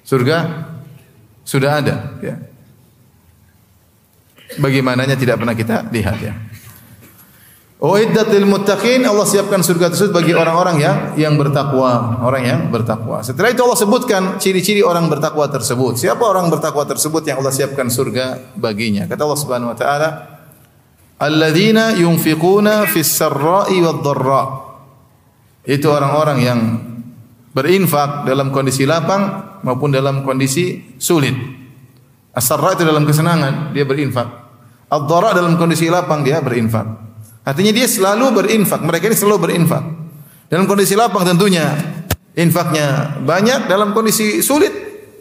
Surga 0.00 0.36
sudah 1.44 1.70
ada, 1.76 1.94
ya. 2.24 2.34
Bagaimananya 4.56 5.16
tidak 5.16 5.44
pernah 5.44 5.52
kita 5.52 5.92
lihat 5.92 6.16
ya. 6.24 6.32
Lil 7.84 8.48
muttaqin 8.48 9.04
Allah 9.04 9.28
siapkan 9.28 9.60
surga 9.60 9.92
tersebut 9.92 10.16
bagi 10.16 10.32
orang-orang 10.32 10.80
yang 10.80 10.96
yang 11.20 11.34
bertakwa, 11.36 12.16
orang 12.24 12.42
yang 12.48 12.60
bertakwa. 12.72 13.20
Setelah 13.20 13.52
itu 13.52 13.60
Allah 13.60 13.76
sebutkan 13.76 14.22
ciri-ciri 14.40 14.80
orang 14.80 15.04
bertakwa 15.12 15.44
tersebut. 15.52 16.00
Siapa 16.00 16.24
orang 16.24 16.48
bertakwa 16.48 16.88
tersebut 16.88 17.20
yang 17.28 17.44
Allah 17.44 17.52
siapkan 17.52 17.92
surga 17.92 18.56
baginya? 18.56 19.04
Kata 19.04 19.28
Allah 19.28 19.36
Subhanahu 19.36 19.72
wa 19.74 19.76
taala, 19.76 20.08
Alladzina 21.20 21.92
yunfiquna 21.92 22.88
fis 22.88 23.12
sarra'i 23.12 23.76
wad 23.84 24.00
dharra. 24.00 24.44
Itu 25.68 25.92
orang-orang 25.92 26.38
yang 26.40 26.60
berinfak 27.52 28.24
dalam 28.24 28.48
kondisi 28.48 28.88
lapang 28.88 29.60
maupun 29.60 29.92
dalam 29.92 30.24
kondisi 30.24 30.96
sulit. 30.96 31.36
As-sarra 32.34 32.74
itu 32.74 32.82
dalam 32.82 33.04
kesenangan 33.04 33.76
dia 33.76 33.86
berinfak. 33.86 34.26
Ad-dharra 34.88 35.36
dalam 35.36 35.54
kondisi 35.54 35.86
lapang 35.86 36.26
dia 36.26 36.42
berinfak. 36.42 37.13
Artinya 37.44 37.72
dia 37.76 37.84
selalu 37.84 38.42
berinfak. 38.42 38.80
Mereka 38.80 39.12
ini 39.12 39.16
selalu 39.16 39.38
berinfak. 39.48 39.84
Dalam 40.48 40.64
kondisi 40.64 40.96
lapang 40.96 41.28
tentunya 41.28 41.76
infaknya 42.32 43.20
banyak, 43.20 43.68
dalam 43.68 43.92
kondisi 43.92 44.40
sulit 44.40 44.72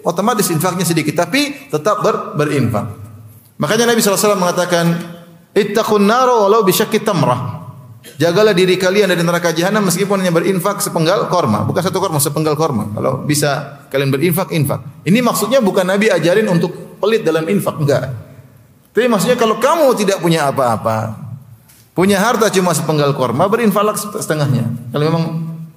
otomatis 0.04 0.48
infaknya 0.52 0.88
sedikit 0.88 1.28
tapi 1.28 1.68
tetap 1.68 2.00
ber, 2.00 2.36
berinfak. 2.40 2.88
Makanya 3.60 3.92
Nabi 3.92 4.00
SAW 4.00 4.40
mengatakan, 4.40 4.86
"Ittaqun 5.52 6.04
nara 6.04 6.48
walau 6.48 6.64
bisyakki 6.64 7.04
tamrah." 7.04 7.64
Jagalah 8.20 8.52
diri 8.52 8.76
kalian 8.76 9.16
dari 9.16 9.24
neraka 9.24 9.56
jahanam 9.56 9.88
meskipun 9.88 10.20
hanya 10.20 10.36
berinfak 10.36 10.84
sepenggal 10.84 11.32
korma, 11.32 11.64
bukan 11.64 11.80
satu 11.80 12.04
korma, 12.04 12.20
sepenggal 12.20 12.60
korma. 12.60 12.92
Kalau 12.92 13.24
bisa 13.24 13.80
kalian 13.88 14.12
berinfak, 14.12 14.52
infak. 14.52 15.08
Ini 15.08 15.24
maksudnya 15.24 15.64
bukan 15.64 15.88
Nabi 15.88 16.12
ajarin 16.12 16.52
untuk 16.52 17.00
pelit 17.00 17.24
dalam 17.24 17.48
infak, 17.48 17.80
enggak. 17.80 18.12
Tapi 18.92 19.08
maksudnya 19.08 19.40
kalau 19.40 19.56
kamu 19.56 19.88
tidak 19.96 20.20
punya 20.20 20.52
apa-apa, 20.52 21.16
punya 21.94 22.18
harta 22.20 22.50
cuma 22.50 22.74
sepenggal 22.74 23.14
korma, 23.14 23.46
berinfaklah 23.50 23.96
setengahnya. 23.98 24.70
Kalau 24.92 25.06
memang 25.10 25.24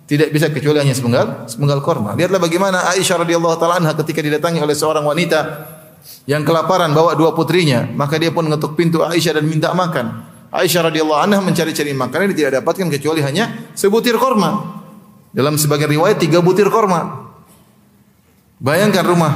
tidak 0.06 0.30
bisa 0.30 0.46
kecuali 0.48 0.78
hanya 0.80 0.94
sepenggal 0.94 1.50
sepenggal 1.50 1.82
korma. 1.82 2.14
Lihatlah 2.16 2.38
bagaimana 2.38 2.90
Aisyah 2.94 3.26
radhiyallahu 3.26 3.56
taala 3.58 3.82
anha 3.82 3.92
ketika 4.00 4.22
didatangi 4.22 4.62
oleh 4.62 4.74
seorang 4.74 5.02
wanita 5.02 5.40
yang 6.30 6.46
kelaparan 6.46 6.94
bawa 6.94 7.18
dua 7.18 7.34
putrinya, 7.34 7.86
maka 7.94 8.16
dia 8.16 8.30
pun 8.30 8.46
mengetuk 8.46 8.78
pintu 8.78 9.02
Aisyah 9.02 9.42
dan 9.42 9.44
minta 9.46 9.74
makan. 9.74 10.26
Aisyah 10.54 10.88
radhiyallahu 10.88 11.20
anha 11.20 11.42
mencari-cari 11.42 11.90
makanan 11.90 12.32
yang 12.32 12.38
tidak 12.38 12.52
dapatkan 12.62 12.86
kecuali 12.86 13.20
hanya 13.20 13.70
sebutir 13.74 14.14
korma. 14.16 14.78
Dalam 15.34 15.58
sebagian 15.60 15.90
riwayat 15.92 16.16
tiga 16.22 16.40
butir 16.40 16.70
korma. 16.70 17.28
Bayangkan 18.56 19.04
rumah 19.04 19.32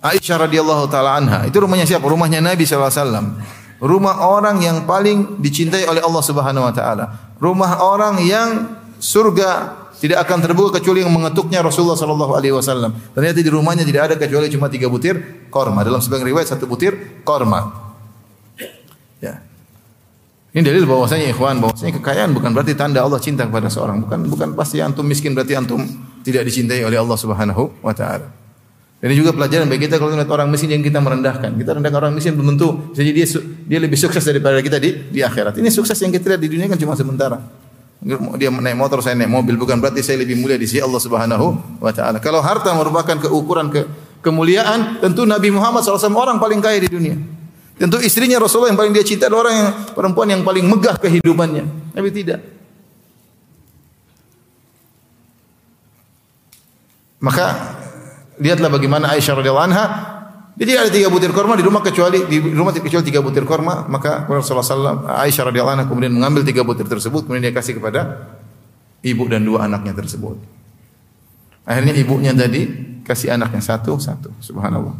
Aisyah 0.00 0.48
radhiyallahu 0.48 0.84
taala 0.88 1.20
anha. 1.20 1.44
Itu 1.44 1.60
rumahnya 1.60 1.84
siapa? 1.84 2.08
Rumahnya 2.08 2.40
Nabi 2.40 2.64
wasallam. 2.64 3.40
Rumah 3.84 4.24
orang 4.24 4.64
yang 4.64 4.88
paling 4.88 5.36
dicintai 5.44 5.84
oleh 5.84 6.00
Allah 6.00 6.24
Subhanahu 6.24 6.64
wa 6.64 6.72
taala. 6.72 7.36
Rumah 7.36 7.84
orang 7.84 8.16
yang 8.24 8.80
surga 8.96 9.84
tidak 10.00 10.24
akan 10.24 10.40
terbuka 10.40 10.80
kecuali 10.80 11.04
yang 11.04 11.12
mengetuknya 11.12 11.60
Rasulullah 11.60 11.96
sallallahu 11.96 12.32
alaihi 12.32 12.56
wasallam. 12.56 12.96
Ternyata 13.12 13.44
di 13.44 13.50
rumahnya 13.52 13.84
tidak 13.84 14.02
ada 14.08 14.14
kecuali 14.16 14.48
cuma 14.48 14.72
tiga 14.72 14.88
butir 14.88 15.48
korma. 15.52 15.84
Dalam 15.84 16.00
sebagian 16.00 16.32
riwayat 16.32 16.56
satu 16.56 16.64
butir 16.64 17.20
korma. 17.28 17.92
Ya. 19.20 19.44
Ini 20.56 20.64
dalil 20.64 20.88
bahwasanya 20.88 21.28
ikhwan 21.32 21.60
bahwasanya 21.60 22.00
kekayaan 22.00 22.30
bukan 22.32 22.56
berarti 22.56 22.72
tanda 22.72 23.04
Allah 23.04 23.20
cinta 23.20 23.44
kepada 23.44 23.68
seorang. 23.68 24.00
Bukan 24.00 24.32
bukan 24.32 24.48
pasti 24.56 24.80
antum 24.80 25.04
miskin 25.04 25.36
berarti 25.36 25.60
antum 25.60 25.84
tidak 26.24 26.48
dicintai 26.48 26.80
oleh 26.88 26.96
Allah 26.96 27.20
Subhanahu 27.20 27.84
wa 27.84 27.92
taala. 27.92 28.43
Ini 29.02 29.14
juga 29.20 29.36
pelajaran 29.36 29.68
bagi 29.68 29.90
kita 29.90 30.00
kalau 30.00 30.16
melihat 30.16 30.32
orang 30.32 30.48
miskin 30.48 30.70
yang 30.72 30.80
kita 30.80 30.96
merendahkan. 31.02 31.52
Kita 31.58 31.76
rendahkan 31.76 31.98
orang 32.08 32.12
miskin 32.16 32.38
belum 32.38 32.56
tentu 32.56 32.94
jadi 32.96 33.10
dia 33.12 33.26
dia 33.68 33.78
lebih 33.82 33.98
sukses 34.00 34.24
daripada 34.24 34.56
kita 34.64 34.80
di 34.80 35.12
di 35.12 35.20
akhirat. 35.20 35.60
Ini 35.60 35.68
sukses 35.68 35.98
yang 36.00 36.14
kita 36.14 36.34
lihat 36.34 36.40
di 36.40 36.48
dunia 36.48 36.66
kan 36.70 36.80
cuma 36.80 36.96
sementara. 36.96 37.36
Dia 38.04 38.52
naik 38.52 38.76
motor, 38.76 39.00
saya 39.00 39.16
naik 39.16 39.32
mobil 39.32 39.56
bukan 39.56 39.80
berarti 39.80 40.04
saya 40.04 40.20
lebih 40.20 40.36
mulia 40.36 40.60
di 40.60 40.68
sisi 40.68 40.80
Allah 40.80 41.00
Subhanahu 41.00 41.80
wa 41.80 41.92
taala. 41.92 42.20
Kalau 42.20 42.44
harta 42.44 42.72
merupakan 42.76 43.16
keukuran 43.16 43.72
ke 43.72 43.88
kemuliaan, 44.24 45.00
tentu 45.00 45.24
Nabi 45.28 45.52
Muhammad 45.52 45.84
SAW 45.84 46.12
orang 46.12 46.36
paling 46.40 46.60
kaya 46.60 46.80
di 46.80 46.88
dunia. 46.88 47.16
Tentu 47.74 47.98
istrinya 48.00 48.38
Rasulullah 48.38 48.70
yang 48.70 48.78
paling 48.78 48.94
dia 48.94 49.04
cinta 49.04 49.26
adalah 49.26 49.50
orang 49.50 49.56
yang 49.56 49.68
perempuan 49.92 50.28
yang 50.30 50.42
paling 50.46 50.64
megah 50.64 50.96
kehidupannya. 50.96 51.64
Tapi 51.92 52.08
tidak. 52.14 52.40
Maka 57.24 57.73
lihatlah 58.40 58.70
bagaimana 58.70 59.12
Aisyah 59.14 59.34
radhiyallahu 59.38 59.66
anha 59.70 59.84
jadi 60.54 60.86
ada 60.86 60.90
tiga 60.90 61.10
butir 61.10 61.34
korma 61.34 61.58
di 61.58 61.66
rumah 61.66 61.82
kecuali 61.82 62.30
di 62.30 62.38
rumah 62.38 62.70
kecuali 62.70 63.02
tiga 63.02 63.18
butir 63.18 63.42
korma 63.42 63.90
maka 63.90 64.26
Rasulullah 64.30 64.62
SAW 64.62 65.06
Aisyah 65.06 65.50
radhiyallahu 65.50 65.74
anha 65.74 65.84
kemudian 65.90 66.14
mengambil 66.14 66.46
tiga 66.46 66.62
butir 66.62 66.86
tersebut 66.86 67.26
kemudian 67.26 67.50
dia 67.50 67.54
kasih 67.54 67.78
kepada 67.82 68.30
ibu 69.04 69.28
dan 69.28 69.44
dua 69.44 69.68
anaknya 69.68 69.92
tersebut. 69.92 70.40
Akhirnya 71.68 71.92
ibunya 71.96 72.32
tadi 72.32 72.66
kasih 73.04 73.36
anaknya 73.36 73.60
satu 73.60 74.00
satu 74.00 74.32
subhanallah. 74.40 74.96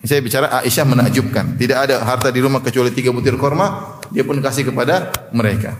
Saya 0.00 0.24
bicara 0.24 0.48
Aisyah 0.64 0.88
menakjubkan. 0.88 1.60
Tidak 1.60 1.76
ada 1.76 2.00
harta 2.00 2.32
di 2.32 2.40
rumah 2.40 2.64
kecuali 2.64 2.88
tiga 2.92 3.12
butir 3.12 3.36
korma. 3.36 4.00
Dia 4.08 4.24
pun 4.24 4.40
kasih 4.40 4.72
kepada 4.72 5.12
mereka. 5.36 5.76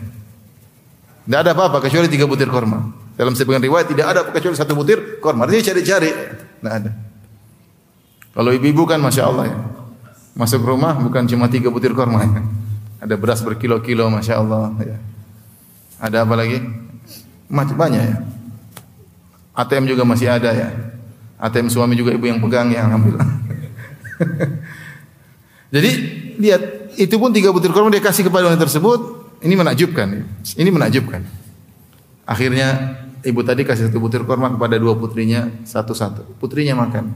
Tidak 1.25 1.39
ada 1.41 1.57
apa-apa 1.57 1.81
kecuali 1.89 2.05
tiga 2.09 2.29
butir 2.29 2.53
korma. 2.53 2.85
Dalam 3.17 3.33
sebagian 3.33 3.65
riwayat 3.65 3.89
tidak 3.89 4.07
ada 4.13 4.21
kecuali 4.29 4.57
satu 4.57 4.77
butir 4.77 5.21
korma. 5.25 5.49
Dia 5.49 5.65
cari-cari. 5.73 6.13
Tidak 6.61 6.73
ada. 6.73 6.93
Kalau 8.37 8.51
ibu-ibu 8.53 8.85
kan 8.85 9.01
Masya 9.01 9.27
Allah 9.27 9.45
ya. 9.49 9.59
Masuk 10.37 10.63
rumah 10.63 10.95
bukan 10.95 11.27
cuma 11.27 11.49
tiga 11.49 11.73
butir 11.73 11.97
korma 11.97 12.23
ya. 12.23 12.41
Ada 13.01 13.17
beras 13.17 13.41
berkilo-kilo 13.41 14.07
Masya 14.13 14.35
Allah 14.39 14.77
ya. 14.85 14.97
Ada 15.99 16.29
apa 16.29 16.37
lagi? 16.37 16.61
Macam 17.49 17.75
banyak 17.75 18.03
ya. 18.05 18.17
ATM 19.57 19.89
juga 19.89 20.05
masih 20.05 20.29
ada 20.31 20.53
ya. 20.53 20.69
ATM 21.41 21.73
suami 21.73 21.97
juga 21.97 22.13
ibu 22.13 22.29
yang 22.29 22.39
pegang 22.39 22.69
yang 22.69 22.93
ambil. 22.93 23.17
Jadi 25.75 25.91
lihat 26.37 26.63
itu 27.01 27.17
pun 27.17 27.33
tiga 27.33 27.49
butir 27.51 27.73
kurma 27.73 27.89
dia 27.89 28.05
kasih 28.05 28.29
kepada 28.29 28.53
wanita 28.53 28.69
tersebut. 28.69 29.33
Ini 29.41 29.57
menakjubkan. 29.57 30.07
Ini 30.45 30.69
menakjubkan. 30.69 31.25
Akhirnya 32.29 33.01
ibu 33.25 33.41
tadi 33.45 33.63
kasih 33.65 33.89
satu 33.89 34.01
butir 34.01 34.25
kurma 34.25 34.49
kepada 34.53 34.77
dua 34.81 34.97
putrinya 34.97 35.49
satu-satu. 35.65 36.39
Putrinya 36.41 36.77
makan. 36.77 37.13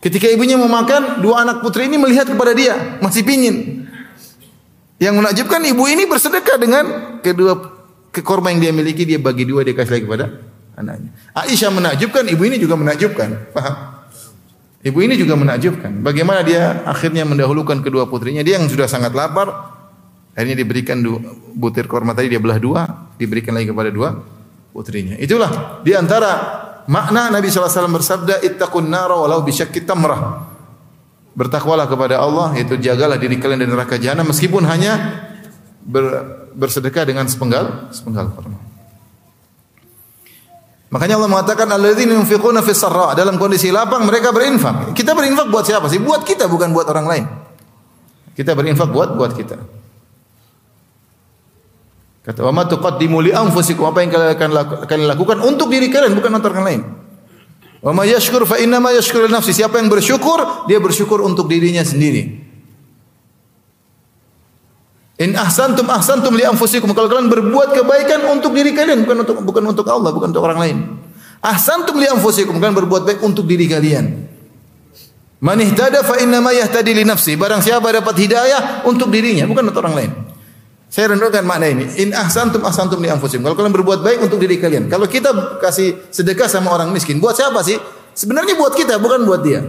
Ketika 0.00 0.26
ibunya 0.32 0.56
mau 0.56 0.70
makan, 0.70 1.20
dua 1.20 1.44
anak 1.44 1.60
putri 1.60 1.84
ini 1.84 2.00
melihat 2.00 2.24
kepada 2.24 2.56
dia, 2.56 2.96
masih 3.04 3.20
pingin. 3.20 3.84
Yang 4.96 5.14
menakjubkan 5.20 5.60
ibu 5.68 5.84
ini 5.88 6.08
bersedekah 6.08 6.56
dengan 6.56 6.84
kedua 7.20 7.56
ke 8.08 8.24
korma 8.24 8.48
yang 8.52 8.60
dia 8.64 8.72
miliki 8.72 9.04
dia 9.04 9.20
bagi 9.20 9.44
dua 9.44 9.60
dia 9.60 9.76
kasih 9.76 10.00
lagi 10.00 10.04
kepada 10.08 10.26
anaknya. 10.76 11.10
Aisyah 11.36 11.70
menakjubkan, 11.72 12.24
ibu 12.32 12.42
ini 12.48 12.56
juga 12.56 12.80
menakjubkan. 12.80 13.28
Paham? 13.52 13.74
Ibu 14.80 14.98
ini 15.04 15.14
juga 15.20 15.36
menakjubkan. 15.36 16.00
Bagaimana 16.00 16.40
dia 16.40 16.80
akhirnya 16.88 17.28
mendahulukan 17.28 17.84
kedua 17.84 18.08
putrinya. 18.08 18.40
Dia 18.40 18.56
yang 18.56 18.72
sudah 18.72 18.88
sangat 18.88 19.12
lapar. 19.12 19.76
Akhirnya 20.32 20.56
diberikan 20.56 21.04
butir 21.52 21.84
korma 21.84 22.16
tadi 22.16 22.32
dia 22.32 22.40
belah 22.40 22.56
dua. 22.56 22.88
Diberikan 23.20 23.52
lagi 23.52 23.68
kepada 23.68 23.92
dua 23.92 24.39
putrinya. 24.70 25.18
Itulah 25.18 25.82
di 25.82 25.92
antara 25.94 26.30
makna 26.86 27.30
Nabi 27.30 27.50
SAW 27.50 27.90
bersabda. 27.90 28.42
Ittaqun 28.42 28.86
nara 28.90 29.14
walau 29.18 29.42
bisyakit 29.42 29.86
tamrah. 29.86 30.46
Bertakwalah 31.34 31.86
kepada 31.86 32.18
Allah. 32.18 32.54
Itu 32.58 32.78
jagalah 32.78 33.18
diri 33.18 33.38
kalian 33.38 33.62
dari 33.62 33.70
neraka 33.70 33.98
jahanam. 33.98 34.30
Meskipun 34.30 34.66
hanya 34.66 35.26
ber, 35.82 36.04
bersedekah 36.54 37.06
dengan 37.06 37.26
sepenggal 37.30 37.90
sepenggal 37.94 38.30
korma. 38.34 38.58
Makanya 40.90 41.22
Allah 41.22 41.30
mengatakan 41.30 41.70
alladzina 41.70 42.18
yunfiquna 42.18 42.66
fis 42.66 42.82
sarra 42.82 43.14
dalam 43.14 43.38
kondisi 43.38 43.70
lapang 43.70 44.02
mereka 44.02 44.34
berinfak. 44.34 44.90
Kita 44.90 45.14
berinfak 45.14 45.46
buat 45.46 45.62
siapa 45.62 45.86
sih? 45.86 46.02
Buat 46.02 46.26
kita 46.26 46.50
bukan 46.50 46.74
buat 46.74 46.90
orang 46.90 47.06
lain. 47.06 47.24
Kita 48.34 48.58
berinfak 48.58 48.90
buat 48.90 49.14
buat 49.14 49.30
kita. 49.38 49.79
Kata 52.20 52.44
wa 52.44 52.52
ma 52.52 52.62
tuqaddimu 52.68 53.24
li 53.24 53.32
anfusikum 53.32 53.88
apa 53.88 54.04
yang 54.04 54.12
kalian 54.12 54.36
kalian 54.84 55.08
lakukan 55.08 55.40
untuk 55.40 55.72
diri 55.72 55.88
kalian 55.88 56.12
bukan 56.12 56.36
untuk 56.36 56.52
orang 56.52 56.66
lain. 56.68 56.80
Wa 57.80 57.96
ma 57.96 58.04
yashkur 58.04 58.44
fa 58.44 58.60
inna 58.60 58.76
ma 58.76 58.92
yashkuru 58.92 59.24
nafsi. 59.32 59.56
Siapa 59.56 59.80
yang 59.80 59.88
bersyukur, 59.88 60.68
dia 60.68 60.76
bersyukur 60.76 61.24
untuk 61.24 61.48
dirinya 61.48 61.80
sendiri. 61.80 62.44
In 65.20 65.32
ahsantum 65.36 65.88
ahsantum 65.88 66.36
li 66.36 66.44
anfusikum. 66.44 66.92
Kalau 66.92 67.08
kalian 67.08 67.32
berbuat 67.32 67.72
kebaikan 67.72 68.24
untuk 68.28 68.52
diri 68.52 68.76
kalian, 68.76 69.04
bukan 69.08 69.24
untuk 69.24 69.36
bukan 69.40 69.64
untuk 69.64 69.88
Allah, 69.88 70.12
bukan 70.12 70.28
untuk 70.28 70.44
orang 70.44 70.60
lain. 70.60 70.76
Ahsantum 71.40 71.96
li 71.96 72.04
anfusikum. 72.04 72.60
Kalian 72.60 72.76
berbuat 72.84 73.08
baik 73.08 73.20
untuk 73.24 73.48
diri 73.48 73.64
kalian. 73.64 74.28
Man 75.40 75.56
ihtada 75.64 76.04
fa 76.04 76.20
inna 76.20 76.44
ma 76.44 76.52
yahtadi 76.52 76.92
li 76.92 77.08
nafsi. 77.08 77.32
Barang 77.40 77.64
siapa 77.64 77.88
dapat 77.88 78.12
hidayah 78.12 78.84
untuk 78.84 79.08
dirinya, 79.08 79.48
bukan 79.48 79.72
untuk 79.72 79.80
orang 79.80 79.96
lain. 79.96 80.29
Saya 80.90 81.14
renungkan 81.14 81.46
makna 81.46 81.70
ini. 81.70 81.86
In 82.02 82.10
ahsantum 82.10 82.66
ahsantum 82.66 82.98
li 82.98 83.06
anfusikum. 83.06 83.46
Kalau 83.46 83.54
kalian 83.54 83.70
berbuat 83.78 84.02
baik 84.02 84.26
untuk 84.26 84.42
diri 84.42 84.58
kalian. 84.58 84.90
Kalau 84.90 85.06
kita 85.06 85.62
kasih 85.62 86.10
sedekah 86.10 86.50
sama 86.50 86.74
orang 86.74 86.90
miskin, 86.90 87.22
buat 87.22 87.38
siapa 87.38 87.62
sih? 87.62 87.78
Sebenarnya 88.10 88.58
buat 88.58 88.74
kita, 88.74 88.98
bukan 88.98 89.22
buat 89.22 89.46
dia. 89.46 89.62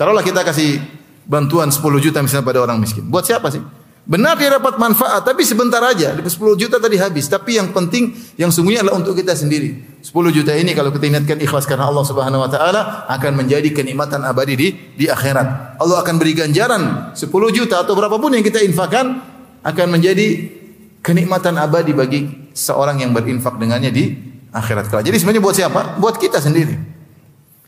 Taruhlah 0.00 0.24
kita 0.24 0.40
kasih 0.40 0.80
bantuan 1.28 1.68
10 1.68 1.84
juta 2.00 2.24
misalnya 2.24 2.48
pada 2.48 2.64
orang 2.64 2.80
miskin. 2.80 3.04
Buat 3.04 3.28
siapa 3.28 3.52
sih? 3.52 3.60
Benar 4.04 4.36
dia 4.36 4.52
dapat 4.56 4.76
manfaat, 4.76 5.24
tapi 5.24 5.44
sebentar 5.44 5.84
aja. 5.84 6.16
10 6.16 6.32
juta 6.56 6.80
tadi 6.80 6.96
habis. 6.96 7.28
Tapi 7.28 7.60
yang 7.60 7.68
penting, 7.76 8.16
yang 8.40 8.48
sungguhnya 8.48 8.84
adalah 8.84 9.04
untuk 9.04 9.20
kita 9.20 9.36
sendiri. 9.36 10.00
10 10.00 10.32
juta 10.32 10.56
ini 10.56 10.72
kalau 10.72 10.88
kita 10.92 11.08
ingatkan 11.08 11.40
ikhlas 11.44 11.68
karena 11.68 11.92
Allah 11.92 12.04
Subhanahu 12.08 12.44
Wa 12.44 12.50
Taala 12.52 12.80
akan 13.12 13.32
menjadi 13.36 13.68
kenikmatan 13.72 14.24
abadi 14.24 14.54
di 14.56 14.68
di 14.96 15.06
akhirat. 15.08 15.76
Allah 15.76 16.00
akan 16.00 16.14
beri 16.16 16.36
ganjaran 16.36 17.12
10 17.12 17.28
juta 17.52 17.84
atau 17.84 17.92
berapapun 17.92 18.32
yang 18.32 18.44
kita 18.44 18.60
infakkan 18.64 19.33
akan 19.64 19.86
menjadi 19.96 20.52
kenikmatan 21.00 21.56
abadi 21.56 21.96
bagi 21.96 22.20
seorang 22.52 23.00
yang 23.00 23.16
berinfak 23.16 23.56
dengannya 23.56 23.90
di 23.90 24.04
akhirat 24.52 24.92
kelak. 24.92 25.04
Jadi 25.08 25.16
sebenarnya 25.18 25.42
buat 25.42 25.56
siapa? 25.56 25.80
Buat 25.98 26.20
kita 26.20 26.38
sendiri. 26.38 26.76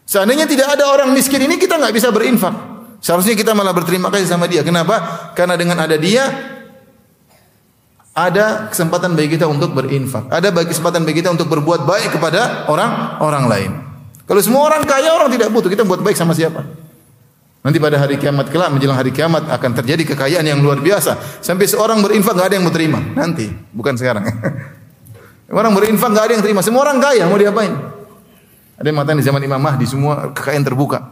Seandainya 0.06 0.46
tidak 0.46 0.78
ada 0.78 0.86
orang 0.86 1.10
miskin 1.10 1.42
ini 1.42 1.58
kita 1.58 1.80
nggak 1.80 1.90
bisa 1.90 2.14
berinfak. 2.14 2.54
Seharusnya 3.02 3.34
kita 3.34 3.52
malah 3.56 3.74
berterima 3.74 4.12
kasih 4.12 4.30
sama 4.30 4.46
dia. 4.46 4.62
Kenapa? 4.62 5.32
Karena 5.34 5.58
dengan 5.58 5.82
ada 5.82 5.98
dia 5.98 6.30
ada 8.16 8.70
kesempatan 8.72 9.12
bagi 9.12 9.36
kita 9.36 9.44
untuk 9.50 9.76
berinfak. 9.76 10.30
Ada 10.32 10.54
bagi 10.54 10.72
kesempatan 10.72 11.04
bagi 11.04 11.20
kita 11.20 11.34
untuk 11.34 11.50
berbuat 11.52 11.84
baik 11.84 12.16
kepada 12.16 12.70
orang 12.70 13.20
orang 13.20 13.44
lain. 13.50 13.70
Kalau 14.26 14.40
semua 14.40 14.66
orang 14.66 14.82
kaya 14.88 15.12
orang 15.12 15.28
tidak 15.30 15.52
butuh 15.52 15.68
kita 15.68 15.84
buat 15.84 16.00
baik 16.00 16.16
sama 16.16 16.32
siapa? 16.32 16.64
Nanti 17.66 17.82
pada 17.82 17.98
hari 17.98 18.14
kiamat 18.14 18.46
kelak 18.46 18.70
menjelang 18.70 18.94
hari 18.94 19.10
kiamat 19.10 19.50
akan 19.50 19.70
terjadi 19.82 20.14
kekayaan 20.14 20.46
yang 20.46 20.62
luar 20.62 20.78
biasa. 20.78 21.42
Sampai 21.42 21.66
seorang 21.66 21.98
berinfak 21.98 22.38
nggak 22.38 22.46
ada 22.46 22.54
yang 22.54 22.62
mau 22.62 22.70
terima. 22.70 23.02
Nanti, 23.02 23.50
bukan 23.74 23.98
sekarang. 23.98 24.22
orang 25.50 25.74
berinfak 25.74 26.14
nggak 26.14 26.24
ada 26.30 26.32
yang 26.38 26.44
terima. 26.46 26.62
Semua 26.62 26.86
orang 26.86 27.02
kaya 27.02 27.26
mau 27.26 27.34
diapain? 27.34 27.74
Ada 28.78 28.86
yang 28.86 29.02
mengatakan 29.02 29.18
di 29.18 29.26
zaman 29.26 29.42
Imam 29.42 29.58
Mahdi 29.58 29.82
semua 29.82 30.30
kekayaan 30.30 30.62
terbuka. 30.62 31.10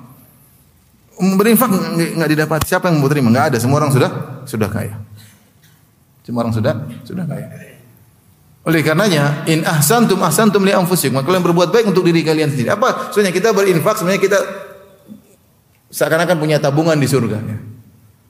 Berinfak 1.19 1.75
nggak 2.23 2.31
didapat. 2.31 2.61
Siapa 2.71 2.87
yang 2.87 3.03
mau 3.03 3.11
terima? 3.11 3.35
Nggak 3.35 3.47
ada. 3.51 3.59
Semua 3.59 3.83
orang 3.83 3.91
sudah 3.91 4.11
sudah 4.47 4.71
kaya. 4.71 4.95
Semua 6.23 6.47
orang 6.47 6.55
sudah 6.55 6.87
sudah 7.03 7.27
kaya. 7.27 7.51
Oleh 8.63 8.81
karenanya, 8.87 9.43
in 9.51 9.67
ahsantum 9.67 10.23
ahsantum 10.23 10.63
li 10.63 10.71
anfusikum. 10.71 11.19
Kalian 11.19 11.43
berbuat 11.43 11.75
baik 11.75 11.91
untuk 11.91 12.07
diri 12.07 12.23
kalian 12.23 12.55
sendiri. 12.55 12.71
Apa? 12.71 13.11
Sebenarnya 13.11 13.35
kita 13.43 13.51
berinfak, 13.51 13.99
sebenarnya 13.99 14.23
kita 14.23 14.39
seakan-akan 15.95 16.37
punya 16.43 16.59
tabungan 16.59 16.99
di 16.99 17.07
surga. 17.07 17.39
Ya. 17.39 17.59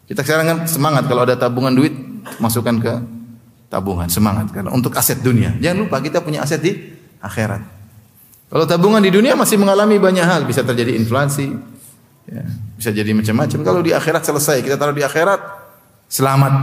Kita 0.04 0.20
sekarang 0.20 0.44
kan 0.44 0.58
semangat 0.68 1.08
kalau 1.08 1.24
ada 1.24 1.32
tabungan 1.32 1.72
duit, 1.72 1.96
masukkan 2.36 2.76
ke 2.76 2.92
tabungan. 3.72 4.04
Semangat 4.12 4.52
karena 4.52 4.68
untuk 4.68 4.92
aset 4.92 5.24
dunia. 5.24 5.56
Jangan 5.56 5.88
lupa 5.88 6.04
kita 6.04 6.20
punya 6.20 6.44
aset 6.44 6.60
di 6.60 6.76
akhirat. 7.24 7.64
Kalau 8.52 8.68
tabungan 8.68 9.00
di 9.00 9.08
dunia 9.08 9.32
masih 9.32 9.56
mengalami 9.56 9.96
banyak 9.96 10.22
hal, 10.28 10.44
bisa 10.44 10.60
terjadi 10.60 10.92
inflasi, 10.94 11.48
ya, 12.28 12.44
bisa 12.76 12.92
jadi 12.92 13.16
macam-macam. 13.16 13.58
Kalau 13.64 13.80
di 13.80 13.96
akhirat 13.96 14.22
selesai, 14.28 14.60
kita 14.60 14.76
taruh 14.76 14.92
di 14.92 15.02
akhirat, 15.02 15.40
selamat 16.12 16.54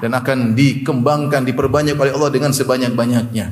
dan 0.00 0.14
akan 0.14 0.54
dikembangkan, 0.54 1.42
diperbanyak 1.42 1.98
oleh 1.98 2.14
Allah 2.14 2.30
dengan 2.30 2.54
sebanyak-banyaknya. 2.54 3.46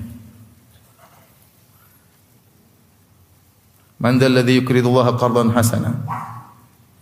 Man 3.98 4.18
dzalladzi 4.18 4.62
yuqridullaha 4.62 5.18
qardan 5.18 5.52
hasana. 5.52 6.22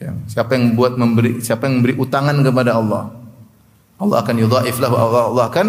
Ya, 0.00 0.16
siapa 0.32 0.56
yang 0.56 0.72
buat 0.72 0.96
memberi 0.96 1.44
siapa 1.44 1.68
yang 1.68 1.84
memberi 1.84 2.00
utangan 2.00 2.40
kepada 2.40 2.80
Allah 2.80 3.12
Allah 4.00 4.16
akan 4.24 4.36
yudhaif 4.40 4.80
lahu 4.80 4.96
Allah, 4.96 5.22
Allah 5.28 5.44
akan 5.52 5.66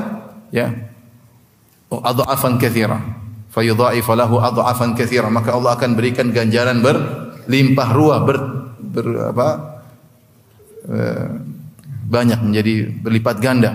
ya 0.56 0.72
adhafan 1.92 2.56
katsira 2.56 2.96
fayudhaif 3.52 4.08
lahu 4.16 4.40
adhafan 4.40 4.96
katsira 4.96 5.28
maka 5.28 5.52
Allah 5.52 5.76
akan 5.76 6.00
berikan 6.00 6.32
ganjaran 6.32 6.80
berlimpah 6.80 7.90
ruah 7.92 8.24
ber, 8.24 8.38
ber 8.80 9.36
apa 9.36 9.48
eh, 10.88 11.28
banyak 12.12 12.40
menjadi 12.44 12.74
berlipat 12.92 13.40
ganda. 13.40 13.72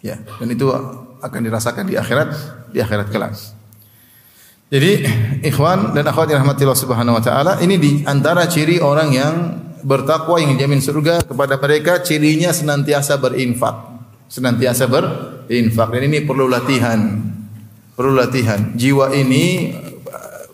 Ya, 0.00 0.16
dan 0.16 0.48
itu 0.48 0.72
akan 1.20 1.40
dirasakan 1.44 1.84
di 1.84 2.00
akhirat, 2.00 2.28
di 2.72 2.80
akhirat 2.80 3.12
kelak. 3.12 3.36
Jadi 4.68 4.90
ikhwan 5.48 5.96
dan 5.96 6.04
akhwat 6.04 6.28
yang 6.28 6.44
rahmatillah 6.44 6.76
subhanahu 6.76 7.16
wa 7.16 7.24
taala 7.24 7.56
ini 7.64 7.80
di 7.80 7.90
antara 8.04 8.44
ciri 8.44 8.76
orang 8.84 9.08
yang 9.16 9.34
bertakwa 9.80 10.36
yang 10.36 10.52
dijamin 10.60 10.84
surga 10.84 11.24
kepada 11.24 11.56
mereka 11.56 12.04
cirinya 12.04 12.52
senantiasa 12.52 13.16
berinfak. 13.16 13.96
Senantiasa 14.28 14.84
berinfak 14.84 15.88
dan 15.88 16.02
ini 16.04 16.20
perlu 16.20 16.52
latihan. 16.52 17.00
Perlu 17.96 18.12
latihan. 18.12 18.76
Jiwa 18.76 19.16
ini 19.16 19.72
uh, 20.04 20.44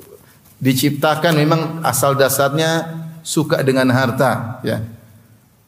diciptakan 0.62 1.34
memang 1.34 1.82
asal 1.82 2.14
dasarnya 2.14 3.02
suka 3.26 3.66
dengan 3.66 3.90
harta 3.90 4.62
ya 4.62 4.78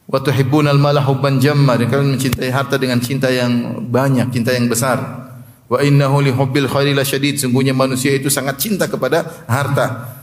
Wa 0.07 0.23
tuhibbunal 0.23 0.79
mala 0.79 1.03
hubban 1.03 1.35
jamma 1.35 1.75
kalian 1.75 2.15
mencintai 2.15 2.47
harta 2.47 2.79
dengan 2.79 3.03
cinta 3.03 3.27
yang 3.27 3.83
banyak, 3.91 4.31
cinta 4.31 4.55
yang 4.55 4.71
besar. 4.71 5.26
Wa 5.67 5.83
innahu 5.83 6.23
li 6.23 6.31
hubbil 6.31 6.67
khairi 6.67 6.95
lasyadid. 6.95 7.43
Sungguhnya 7.43 7.75
manusia 7.75 8.15
itu 8.15 8.31
sangat 8.31 8.59
cinta 8.59 8.87
kepada 8.87 9.45
harta. 9.47 10.15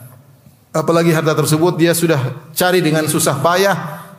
Apalagi 0.75 1.15
harta 1.15 1.37
tersebut 1.37 1.79
dia 1.79 1.95
sudah 1.95 2.51
cari 2.51 2.83
dengan 2.83 3.07
susah 3.07 3.39
payah, 3.39 3.77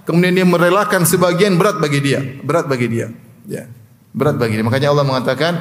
kemudian 0.08 0.32
dia 0.32 0.48
merelakan 0.48 1.04
sebagian 1.04 1.60
berat 1.60 1.84
bagi 1.84 2.00
dia, 2.00 2.24
berat 2.46 2.70
bagi 2.70 2.88
dia. 2.88 3.12
Ya. 3.44 3.68
Berat 4.16 4.40
bagi 4.40 4.56
dia. 4.56 4.64
Makanya 4.64 4.96
Allah 4.96 5.04
mengatakan 5.04 5.54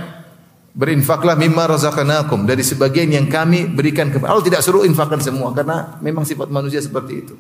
berinfaklah 0.71 1.35
mimma 1.35 1.67
razaqnakum 1.67 2.47
dari 2.47 2.63
sebagian 2.63 3.11
yang 3.11 3.27
kami 3.27 3.67
berikan 3.67 4.11
kepada 4.15 4.35
Allah 4.35 4.47
tidak 4.47 4.63
suruh 4.63 4.87
infakkan 4.87 5.19
semua 5.19 5.51
karena 5.51 5.99
memang 5.99 6.23
sifat 6.23 6.47
manusia 6.53 6.79
seperti 6.79 7.27
itu. 7.27 7.35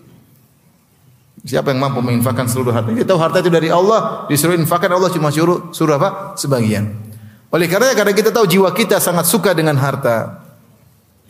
Siapa 1.44 1.76
yang 1.76 1.84
mampu 1.84 2.00
menginfakkan 2.00 2.48
seluruh 2.48 2.72
harta? 2.72 2.88
Dia 2.96 3.04
tahu 3.04 3.20
harta 3.20 3.44
itu 3.44 3.52
dari 3.52 3.68
Allah, 3.68 4.24
disuruh 4.32 4.56
infakkan 4.56 4.88
Allah 4.96 5.12
cuma 5.12 5.28
suruh 5.28 5.68
suruh 5.76 6.00
apa? 6.00 6.32
Sebagian. 6.40 7.03
Oleh 7.54 7.70
karena 7.70 7.94
karena 7.94 8.10
kita 8.10 8.34
tahu 8.34 8.50
jiwa 8.50 8.74
kita 8.74 8.98
sangat 8.98 9.30
suka 9.30 9.54
dengan 9.54 9.78
harta. 9.78 10.42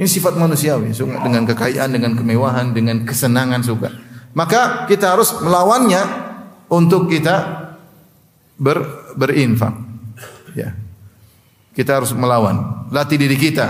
Ini 0.01 0.09
sifat 0.09 0.41
manusiawi, 0.41 0.97
suka 0.97 1.21
dengan 1.21 1.45
kekayaan, 1.45 1.93
dengan 1.93 2.17
kemewahan, 2.17 2.73
dengan 2.73 3.05
kesenangan 3.05 3.61
suka. 3.61 3.93
Maka 4.33 4.89
kita 4.89 5.15
harus 5.15 5.37
melawannya 5.39 6.03
untuk 6.73 7.13
kita 7.13 7.69
ber, 8.59 8.83
berinfak. 9.15 9.71
Ya. 10.59 10.75
Kita 11.77 12.03
harus 12.03 12.11
melawan, 12.17 12.89
latih 12.91 13.21
diri 13.21 13.39
kita. 13.39 13.67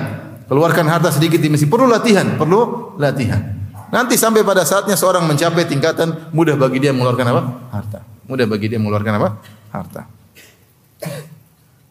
Keluarkan 0.49 0.89
harta 0.89 1.11
sedikit 1.11 1.43
sedikit. 1.43 1.69
Perlu 1.69 1.91
latihan, 1.91 2.39
perlu 2.39 2.95
latihan. 2.97 3.41
Nanti 3.93 4.17
sampai 4.17 4.47
pada 4.47 4.65
saatnya 4.65 4.97
seorang 4.97 5.27
mencapai 5.29 5.69
tingkatan 5.69 6.31
mudah 6.33 6.57
bagi 6.57 6.81
dia 6.81 6.95
mengeluarkan 6.95 7.27
apa? 7.35 7.43
Harta. 7.75 8.01
Mudah 8.31 8.47
bagi 8.49 8.73
dia 8.73 8.81
mengeluarkan 8.81 9.13
apa? 9.21 9.29
Harta. 9.75 10.24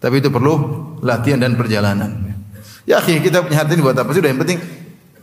Tapi 0.03 0.19
itu 0.19 0.27
perlu 0.27 0.53
latihan 0.99 1.39
dan 1.39 1.55
perjalanan. 1.55 2.35
Ya, 2.83 2.99
akhirnya 2.99 3.23
kita 3.23 3.39
punya 3.39 3.63
harta 3.63 3.71
ini 3.71 3.79
buat 3.79 3.95
apa 3.95 4.11
sih? 4.11 4.19
Udah 4.19 4.31
yang 4.35 4.41
penting 4.43 4.59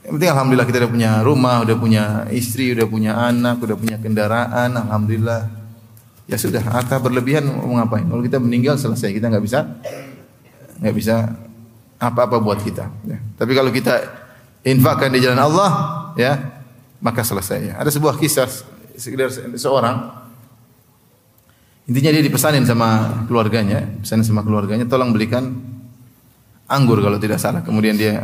yang 0.01 0.13
penting 0.17 0.31
alhamdulillah 0.33 0.67
kita 0.73 0.79
udah 0.81 0.91
punya 0.97 1.11
rumah, 1.21 1.57
udah 1.61 1.77
punya 1.77 2.05
istri, 2.33 2.73
udah 2.73 2.89
punya 2.89 3.13
anak, 3.13 3.61
udah 3.61 3.77
punya 3.77 4.01
kendaraan, 4.01 4.73
alhamdulillah. 4.73 5.53
Ya 6.25 6.41
sudah, 6.41 6.65
harta 6.65 6.97
berlebihan 6.97 7.45
mau 7.45 7.77
ngapain? 7.77 8.09
Kalau 8.09 8.25
kita 8.25 8.41
meninggal 8.41 8.81
selesai, 8.81 9.13
kita 9.13 9.29
nggak 9.29 9.45
bisa 9.45 9.69
nggak 10.81 10.95
bisa 10.97 11.29
apa-apa 12.01 12.41
buat 12.41 12.65
kita. 12.65 12.89
Ya. 13.05 13.21
Tapi 13.37 13.53
kalau 13.53 13.69
kita 13.69 14.01
infakkan 14.65 15.13
di 15.13 15.21
jalan 15.21 15.45
Allah, 15.45 15.71
ya 16.17 16.41
maka 17.05 17.21
selesai. 17.21 17.77
Ada 17.77 17.93
sebuah 17.93 18.17
kisah 18.17 18.49
sekedar 18.97 19.29
seorang 19.61 20.20
intinya 21.91 22.15
dia 22.15 22.23
dipesanin 22.23 22.63
sama 22.63 23.27
keluarganya, 23.27 23.83
pesanin 23.99 24.23
sama 24.23 24.47
keluarganya 24.47 24.87
tolong 24.87 25.11
belikan 25.11 25.59
anggur 26.71 27.03
kalau 27.03 27.19
tidak 27.19 27.43
salah. 27.43 27.67
Kemudian 27.67 27.99
dia 27.99 28.23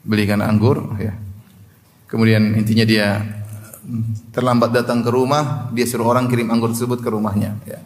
belikan 0.00 0.40
anggur 0.40 0.96
ya. 0.96 1.12
Kemudian 2.08 2.56
intinya 2.56 2.88
dia 2.88 3.20
terlambat 4.32 4.72
datang 4.72 5.04
ke 5.04 5.12
rumah, 5.12 5.68
dia 5.76 5.84
suruh 5.84 6.08
orang 6.08 6.32
kirim 6.32 6.48
anggur 6.48 6.72
tersebut 6.72 7.04
ke 7.04 7.12
rumahnya 7.12 7.60
ya. 7.68 7.76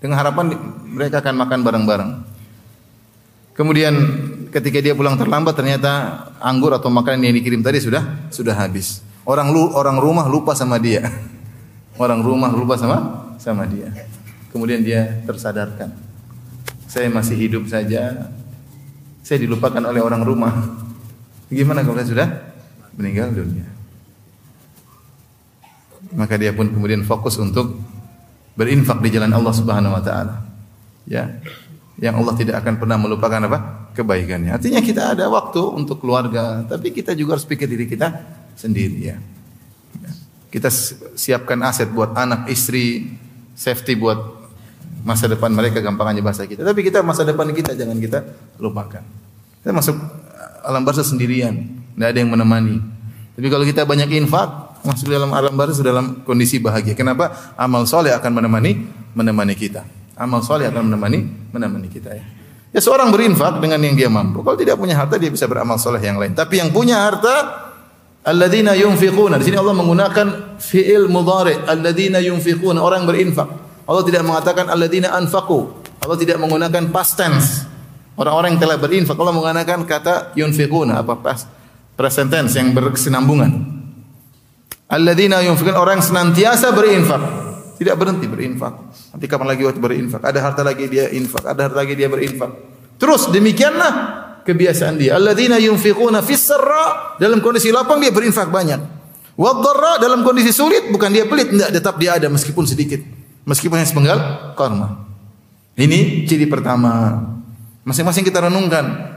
Dengan 0.00 0.18
harapan 0.18 0.56
mereka 0.88 1.20
akan 1.20 1.34
makan 1.36 1.60
bareng-bareng. 1.60 2.10
Kemudian 3.52 3.94
ketika 4.48 4.80
dia 4.80 4.96
pulang 4.96 5.20
terlambat 5.20 5.52
ternyata 5.52 6.24
anggur 6.40 6.72
atau 6.72 6.88
makanan 6.88 7.28
yang 7.28 7.36
dikirim 7.36 7.60
tadi 7.60 7.78
sudah 7.78 8.32
sudah 8.32 8.56
habis. 8.56 9.04
Orang 9.28 9.52
lu, 9.52 9.68
orang 9.76 10.00
rumah 10.00 10.26
lupa 10.26 10.56
sama 10.56 10.80
dia. 10.80 11.06
Orang 12.02 12.24
rumah 12.24 12.48
lupa 12.50 12.80
sama 12.80 13.21
sama 13.42 13.66
dia. 13.66 13.90
Kemudian 14.54 14.86
dia 14.86 15.18
tersadarkan. 15.26 15.90
Saya 16.86 17.10
masih 17.10 17.34
hidup 17.34 17.66
saja. 17.66 18.30
Saya 19.26 19.38
dilupakan 19.42 19.82
oleh 19.82 19.98
orang 19.98 20.22
rumah. 20.22 20.54
Gimana 21.50 21.82
kalau 21.82 21.98
saya 21.98 22.08
sudah 22.08 22.28
meninggal 22.94 23.34
dunia? 23.34 23.66
Maka 26.14 26.38
dia 26.38 26.54
pun 26.54 26.70
kemudian 26.70 27.02
fokus 27.02 27.34
untuk 27.42 27.82
berinfak 28.54 29.02
di 29.02 29.10
jalan 29.10 29.34
Allah 29.34 29.54
Subhanahu 29.56 29.98
wa 29.98 30.02
taala. 30.04 30.46
Ya. 31.10 31.42
Yang 31.98 32.14
Allah 32.22 32.34
tidak 32.38 32.56
akan 32.62 32.74
pernah 32.78 32.96
melupakan 33.00 33.42
apa? 33.50 33.82
kebaikannya. 33.92 34.56
Artinya 34.56 34.80
kita 34.80 35.12
ada 35.12 35.28
waktu 35.28 35.60
untuk 35.60 36.00
keluarga, 36.00 36.64
tapi 36.64 36.90
kita 36.90 37.12
juga 37.12 37.36
harus 37.36 37.44
pikir 37.44 37.68
diri 37.68 37.84
kita 37.84 38.08
sendiri 38.56 38.98
ya. 38.98 39.16
Kita 40.52 40.68
siapkan 41.16 41.60
aset 41.64 41.88
buat 41.88 42.12
anak, 42.12 42.48
istri, 42.52 43.08
safety 43.56 43.96
buat 43.98 44.18
masa 45.02 45.26
depan 45.26 45.50
mereka 45.50 45.82
gampangannya 45.82 46.22
bahasa 46.22 46.46
kita. 46.46 46.62
Tapi 46.62 46.80
kita 46.86 47.02
masa 47.02 47.26
depan 47.26 47.50
kita 47.50 47.74
jangan 47.74 47.98
kita 47.98 48.22
lupakan. 48.62 49.02
Kita 49.62 49.70
masuk 49.70 49.96
alam 50.62 50.82
barzah 50.82 51.06
sendirian, 51.06 51.54
tidak 51.94 52.08
ada 52.14 52.18
yang 52.18 52.30
menemani. 52.30 52.78
Tapi 53.34 53.46
kalau 53.48 53.64
kita 53.66 53.82
banyak 53.86 54.10
infak, 54.22 54.82
masuk 54.86 55.10
dalam 55.10 55.30
alam 55.34 55.54
barzah 55.54 55.82
dalam 55.82 56.22
kondisi 56.26 56.58
bahagia. 56.58 56.94
Kenapa? 56.94 57.54
Amal 57.58 57.86
soleh 57.86 58.14
akan 58.14 58.42
menemani 58.42 58.72
menemani 59.14 59.54
kita. 59.54 59.86
Amal 60.18 60.42
soleh 60.42 60.68
akan 60.70 60.92
menemani 60.92 61.50
menemani 61.50 61.88
kita 61.90 62.10
ya. 62.14 62.24
Ya 62.72 62.80
seorang 62.80 63.12
berinfak 63.12 63.60
dengan 63.60 63.84
yang 63.84 63.92
dia 63.92 64.08
mampu. 64.08 64.40
Kalau 64.40 64.56
tidak 64.56 64.80
punya 64.80 64.96
harta 64.96 65.20
dia 65.20 65.28
bisa 65.28 65.44
beramal 65.44 65.76
soleh 65.76 66.00
yang 66.00 66.16
lain. 66.16 66.32
Tapi 66.32 66.56
yang 66.56 66.72
punya 66.72 67.04
harta 67.04 67.71
alladzina 68.22 68.72
yunfiquna. 68.78 69.38
Di 69.38 69.44
sini 69.50 69.58
Allah 69.58 69.74
menggunakan 69.76 70.58
fiil 70.58 71.10
mudhari. 71.10 71.58
Alladzina 71.66 72.22
yunfiquna 72.22 72.82
orang 72.82 73.06
berinfak. 73.06 73.48
Allah 73.86 74.02
tidak 74.06 74.22
mengatakan 74.26 74.70
alladzina 74.70 75.14
anfaqu. 75.14 75.82
Allah 76.02 76.18
tidak 76.18 76.38
menggunakan 76.38 76.90
past 76.90 77.18
tense. 77.18 77.66
Orang-orang 78.12 78.54
yang 78.54 78.60
telah 78.60 78.76
berinfak 78.76 79.16
Allah 79.16 79.34
menggunakan 79.34 79.78
kata 79.88 80.36
yunfiquna 80.36 81.00
apa 81.00 81.16
past 81.18 81.48
present 81.96 82.28
tense 82.28 82.58
yang 82.58 82.70
berkesinambungan. 82.74 83.50
Alladzina 84.90 85.40
yunfiquna 85.42 85.80
orang 85.80 85.98
yang 85.98 86.06
senantiasa 86.06 86.70
berinfak. 86.76 87.22
Tidak 87.80 87.96
berhenti 87.98 88.30
berinfak. 88.30 88.74
Nanti 89.16 89.26
kapan 89.26 89.46
lagi 89.50 89.62
waktu 89.66 89.80
berinfak? 89.82 90.22
Ada 90.22 90.38
harta 90.38 90.62
lagi 90.62 90.86
dia 90.86 91.10
infak, 91.10 91.42
ada 91.42 91.66
harta 91.66 91.76
lagi 91.82 91.98
dia 91.98 92.06
berinfak. 92.06 92.50
Terus 93.00 93.26
demikianlah 93.34 94.21
kebiasaan 94.44 94.98
dia. 94.98 95.16
Alladzina 95.16 95.58
yunfiquna 95.58 96.20
fis 96.22 96.44
sarra 96.46 97.16
dalam 97.18 97.38
kondisi 97.42 97.70
lapang 97.70 98.02
dia 98.02 98.10
berinfak 98.10 98.50
banyak. 98.50 98.80
Wadh 99.32 99.98
dalam 99.98 100.20
kondisi 100.22 100.52
sulit 100.52 100.92
bukan 100.92 101.08
dia 101.08 101.24
pelit, 101.24 101.48
enggak 101.48 101.72
tetap 101.72 101.96
dia 101.96 102.20
ada 102.20 102.28
meskipun 102.28 102.68
sedikit. 102.68 103.00
Meskipun 103.48 103.80
hanya 103.80 103.88
sepenggal 103.88 104.18
karma. 104.54 105.02
Ini 105.74 106.28
ciri 106.28 106.46
pertama. 106.46 107.18
Masing-masing 107.82 108.22
kita 108.22 108.44
renungkan. 108.44 109.10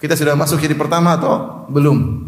Kita 0.00 0.16
sudah 0.16 0.38
masuk 0.38 0.62
ciri 0.62 0.78
pertama 0.78 1.18
atau 1.18 1.66
belum? 1.68 2.24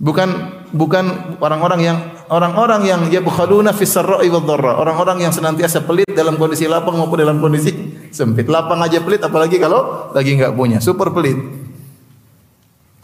Bukan 0.00 0.28
bukan 0.72 1.04
orang-orang 1.40 1.80
yang 1.82 1.98
orang-orang 2.34 2.82
yang 2.82 3.00
yabkhaluna 3.06 3.70
fis 3.70 3.94
sarra'i 3.94 4.26
wad 4.26 4.42
dharra, 4.42 4.82
orang-orang 4.82 5.22
yang 5.22 5.32
senantiasa 5.32 5.86
pelit 5.86 6.10
dalam 6.10 6.34
kondisi 6.34 6.66
lapang 6.66 6.98
maupun 6.98 7.22
dalam 7.22 7.38
kondisi 7.38 7.70
sempit. 8.10 8.50
Lapang 8.50 8.82
aja 8.82 8.98
pelit 8.98 9.22
apalagi 9.22 9.62
kalau 9.62 10.10
lagi 10.10 10.34
enggak 10.34 10.50
punya, 10.50 10.82
super 10.82 11.14
pelit. 11.14 11.38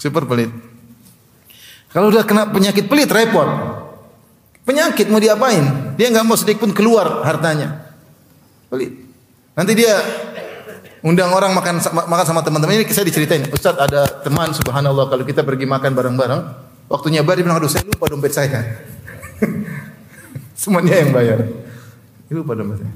Super 0.02 0.26
pelit. 0.26 0.50
Kalau 1.94 2.10
udah 2.10 2.26
kena 2.26 2.50
penyakit 2.50 2.90
pelit 2.90 3.06
repot. 3.06 3.46
Penyakit 4.66 5.06
mau 5.06 5.22
diapain? 5.22 5.94
Dia 5.94 6.10
enggak 6.10 6.26
mau 6.26 6.34
sedikit 6.34 6.66
pun 6.66 6.74
keluar 6.74 7.22
hartanya. 7.22 7.94
Pelit. 8.66 8.98
Nanti 9.54 9.72
dia 9.78 9.94
undang 11.06 11.32
orang 11.32 11.54
makan 11.54 11.78
makan 11.80 12.26
sama 12.26 12.42
teman-teman 12.42 12.82
ini 12.82 12.90
saya 12.90 13.06
diceritain. 13.06 13.46
Ustaz 13.54 13.78
ada 13.78 14.10
teman 14.26 14.50
subhanallah 14.50 15.06
kalau 15.06 15.22
kita 15.22 15.46
pergi 15.46 15.64
makan 15.70 15.94
bareng-bareng 15.94 16.42
Waktunya 16.90 17.22
bayar 17.22 17.38
dia 17.38 17.44
bilang, 17.46 17.62
aduh 17.62 17.70
saya 17.70 17.86
lupa 17.86 18.10
dompet 18.10 18.34
saya. 18.34 18.82
Semuanya 20.60 21.00
yang 21.00 21.10
bayar. 21.12 21.38
Lupa 22.30 22.54
dompet 22.54 22.84
saya. 22.84 22.92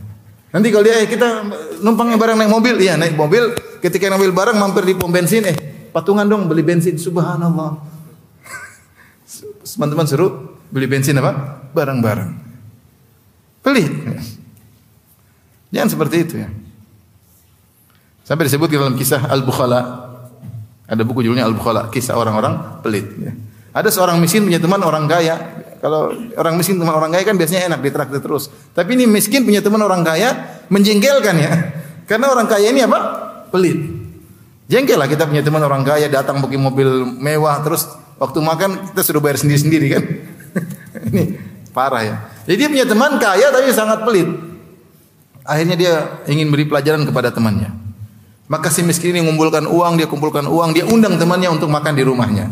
Nanti 0.55 0.71
kalau 0.71 0.87
dia, 0.87 1.03
eh, 1.03 1.11
kita 1.11 1.43
numpangnya 1.83 2.15
bareng 2.15 2.39
naik 2.39 2.53
mobil, 2.53 2.79
iya 2.79 2.95
naik 2.95 3.19
mobil, 3.19 3.51
ketika 3.83 4.07
ngambil 4.07 4.31
barang 4.31 4.57
mampir 4.57 4.87
di 4.87 4.95
pom 4.95 5.11
bensin, 5.11 5.43
eh 5.51 5.57
patungan 5.91 6.23
dong 6.23 6.47
beli 6.47 6.63
bensin, 6.63 6.95
subhanallah. 6.95 7.83
Teman-teman 9.67 10.07
seru 10.07 10.55
beli 10.71 10.87
bensin 10.87 11.19
apa? 11.19 11.67
Barang-barang. 11.75 12.31
Pelit. 13.67 13.91
Jangan 15.75 15.89
seperti 15.91 16.17
itu 16.23 16.35
ya. 16.39 16.49
Sampai 18.23 18.47
disebut 18.47 18.71
dalam 18.71 18.95
kisah 18.95 19.27
Al-Bukhala. 19.27 19.81
Ada 20.87 21.03
buku 21.03 21.27
judulnya 21.27 21.49
Al-Bukhala, 21.51 21.91
kisah 21.91 22.15
orang-orang 22.15 22.79
pelit. 22.85 23.11
Ya. 23.19 23.35
Ada 23.75 23.91
seorang 23.91 24.23
miskin 24.23 24.47
punya 24.47 24.63
teman 24.63 24.79
orang 24.87 25.11
kaya. 25.11 25.64
Kalau 25.85 26.17
orang 26.41 26.57
miskin 26.57 26.81
teman 26.81 26.97
orang 26.97 27.13
kaya 27.13 27.29
kan 27.29 27.37
biasanya 27.37 27.69
enak 27.69 27.85
ditraktir 27.85 28.25
terus. 28.25 28.49
Tapi 28.73 28.97
ini 28.97 29.05
miskin 29.05 29.45
punya 29.45 29.61
teman 29.61 29.85
orang 29.85 30.01
kaya 30.01 30.33
menjengkelkan 30.73 31.37
ya. 31.37 31.53
Karena 32.09 32.33
orang 32.33 32.49
kaya 32.49 32.73
ini 32.73 32.89
apa? 32.89 32.99
Pelit. 33.53 33.77
Jengkel 34.65 34.97
lah 34.97 35.05
kita 35.05 35.29
punya 35.29 35.45
teman 35.45 35.61
orang 35.61 35.85
kaya 35.85 36.09
datang 36.09 36.41
pakai 36.41 36.57
mobil 36.57 37.05
mewah 37.05 37.61
terus 37.61 37.85
waktu 38.17 38.41
makan 38.41 38.97
kita 38.97 39.05
suruh 39.05 39.21
bayar 39.21 39.37
sendiri-sendiri 39.37 39.87
kan. 39.93 40.03
ini 41.13 41.37
parah 41.77 42.01
ya. 42.01 42.17
Jadi 42.49 42.65
punya 42.65 42.89
teman 42.89 43.21
kaya 43.21 43.53
tapi 43.53 43.69
sangat 43.77 44.09
pelit. 44.09 44.33
Akhirnya 45.45 45.77
dia 45.77 45.93
ingin 46.33 46.49
beri 46.49 46.65
pelajaran 46.65 47.05
kepada 47.05 47.29
temannya. 47.29 47.69
Maka 48.49 48.73
si 48.73 48.81
miskin 48.81 49.13
ini 49.13 49.21
mengumpulkan 49.21 49.69
uang, 49.69 50.01
dia 50.01 50.09
kumpulkan 50.09 50.49
uang, 50.49 50.73
dia 50.73 50.89
undang 50.89 51.21
temannya 51.21 51.53
untuk 51.53 51.69
makan 51.69 51.93
di 51.93 52.09
rumahnya. 52.09 52.49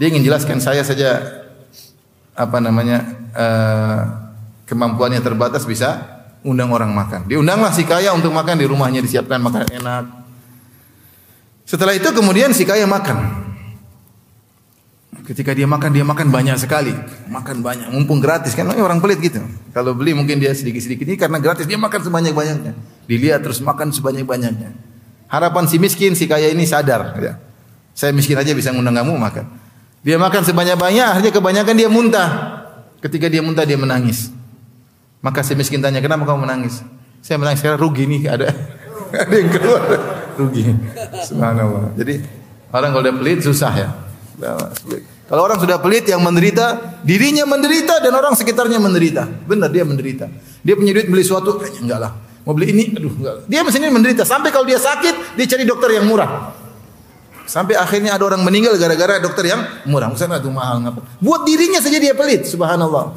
Dia 0.00 0.08
ingin 0.08 0.24
jelaskan 0.24 0.64
saya 0.64 0.80
saja 0.80 1.44
apa 2.38 2.62
namanya 2.62 3.02
uh, 3.34 4.00
kemampuannya 4.70 5.18
terbatas 5.18 5.66
bisa 5.66 6.22
undang 6.46 6.70
orang 6.70 6.94
makan. 6.94 7.26
Diundanglah 7.26 7.74
si 7.74 7.82
kaya 7.82 8.14
untuk 8.14 8.30
makan 8.30 8.62
di 8.62 8.66
rumahnya 8.70 9.02
disiapkan 9.02 9.42
makanan 9.42 9.70
enak. 9.82 10.04
Setelah 11.66 11.98
itu 11.98 12.06
kemudian 12.14 12.54
si 12.54 12.62
kaya 12.62 12.86
makan. 12.86 13.50
Ketika 15.26 15.52
dia 15.52 15.68
makan 15.68 15.92
dia 15.92 16.06
makan 16.08 16.32
banyak 16.32 16.56
sekali, 16.56 16.94
makan 17.28 17.60
banyak, 17.60 17.92
mumpung 17.92 18.16
gratis 18.16 18.56
kan 18.56 18.64
orang 18.72 18.96
pelit 18.96 19.20
gitu. 19.20 19.44
Kalau 19.76 19.92
beli 19.92 20.16
mungkin 20.16 20.40
dia 20.40 20.56
sedikit-sedikit 20.56 21.04
ini 21.04 21.20
karena 21.20 21.36
gratis 21.36 21.68
dia 21.68 21.76
makan 21.76 22.00
sebanyak-banyaknya. 22.00 22.72
Dilihat 23.04 23.44
terus 23.44 23.60
makan 23.60 23.92
sebanyak-banyaknya. 23.92 24.72
Harapan 25.28 25.68
si 25.68 25.76
miskin 25.76 26.16
si 26.16 26.24
kaya 26.24 26.48
ini 26.48 26.64
sadar 26.64 27.12
ya. 27.20 27.36
Saya 27.92 28.16
miskin 28.16 28.40
aja 28.40 28.56
bisa 28.56 28.72
ngundang 28.72 28.96
kamu 29.04 29.20
makan. 29.20 29.67
Dia 30.06 30.16
makan 30.16 30.42
sebanyak-banyak, 30.46 31.06
akhirnya 31.06 31.32
kebanyakan 31.34 31.74
dia 31.74 31.88
muntah. 31.90 32.30
Ketika 33.02 33.26
dia 33.30 33.42
muntah 33.42 33.66
dia 33.66 33.78
menangis. 33.78 34.30
Maka 35.18 35.42
si 35.42 35.54
miskin 35.58 35.82
tanya, 35.82 35.98
"Kenapa 35.98 36.26
kamu 36.26 36.46
menangis?" 36.46 36.82
Saya 37.18 37.38
menangis 37.42 37.62
karena 37.62 37.78
rugi 37.78 38.06
nih 38.06 38.30
ada 38.30 38.48
ada 39.22 39.34
yang 39.34 39.50
keluar 39.50 39.82
rugi. 40.38 40.70
Subhanallah. 41.26 41.94
Jadi 41.98 42.14
orang 42.70 42.90
kalau 42.94 43.02
udah 43.02 43.14
pelit 43.18 43.38
susah 43.42 43.72
ya. 43.74 43.88
Kalau 45.28 45.42
orang 45.44 45.58
sudah 45.60 45.82
pelit 45.82 46.08
yang 46.08 46.22
menderita, 46.22 46.96
dirinya 47.04 47.44
menderita 47.44 48.00
dan 48.00 48.14
orang 48.14 48.32
sekitarnya 48.38 48.78
menderita. 48.80 49.26
Benar 49.44 49.68
dia 49.68 49.84
menderita. 49.84 50.30
Dia 50.62 50.78
punya 50.78 50.94
duit 50.94 51.10
beli 51.10 51.26
suatu, 51.26 51.58
enggak 51.58 51.98
lah. 52.00 52.12
Mau 52.48 52.56
beli 52.56 52.72
ini, 52.72 52.96
aduh 52.96 53.12
enggak. 53.12 53.34
Dia 53.44 53.60
mesinnya 53.60 53.92
menderita. 53.92 54.24
Sampai 54.24 54.54
kalau 54.54 54.64
dia 54.64 54.80
sakit, 54.80 55.36
dia 55.36 55.44
cari 55.44 55.68
dokter 55.68 56.00
yang 56.00 56.08
murah. 56.08 56.54
Sampai 57.48 57.80
akhirnya 57.80 58.12
ada 58.12 58.28
orang 58.28 58.44
meninggal 58.44 58.76
gara-gara 58.76 59.16
dokter 59.24 59.48
yang 59.48 59.64
murah. 59.88 60.12
Misalnya 60.12 60.36
itu 60.36 60.52
mahal 60.52 60.84
ngapa? 60.84 61.00
Buat 61.16 61.48
dirinya 61.48 61.80
saja 61.80 61.96
dia 61.96 62.12
pelit, 62.12 62.44
subhanallah. 62.44 63.16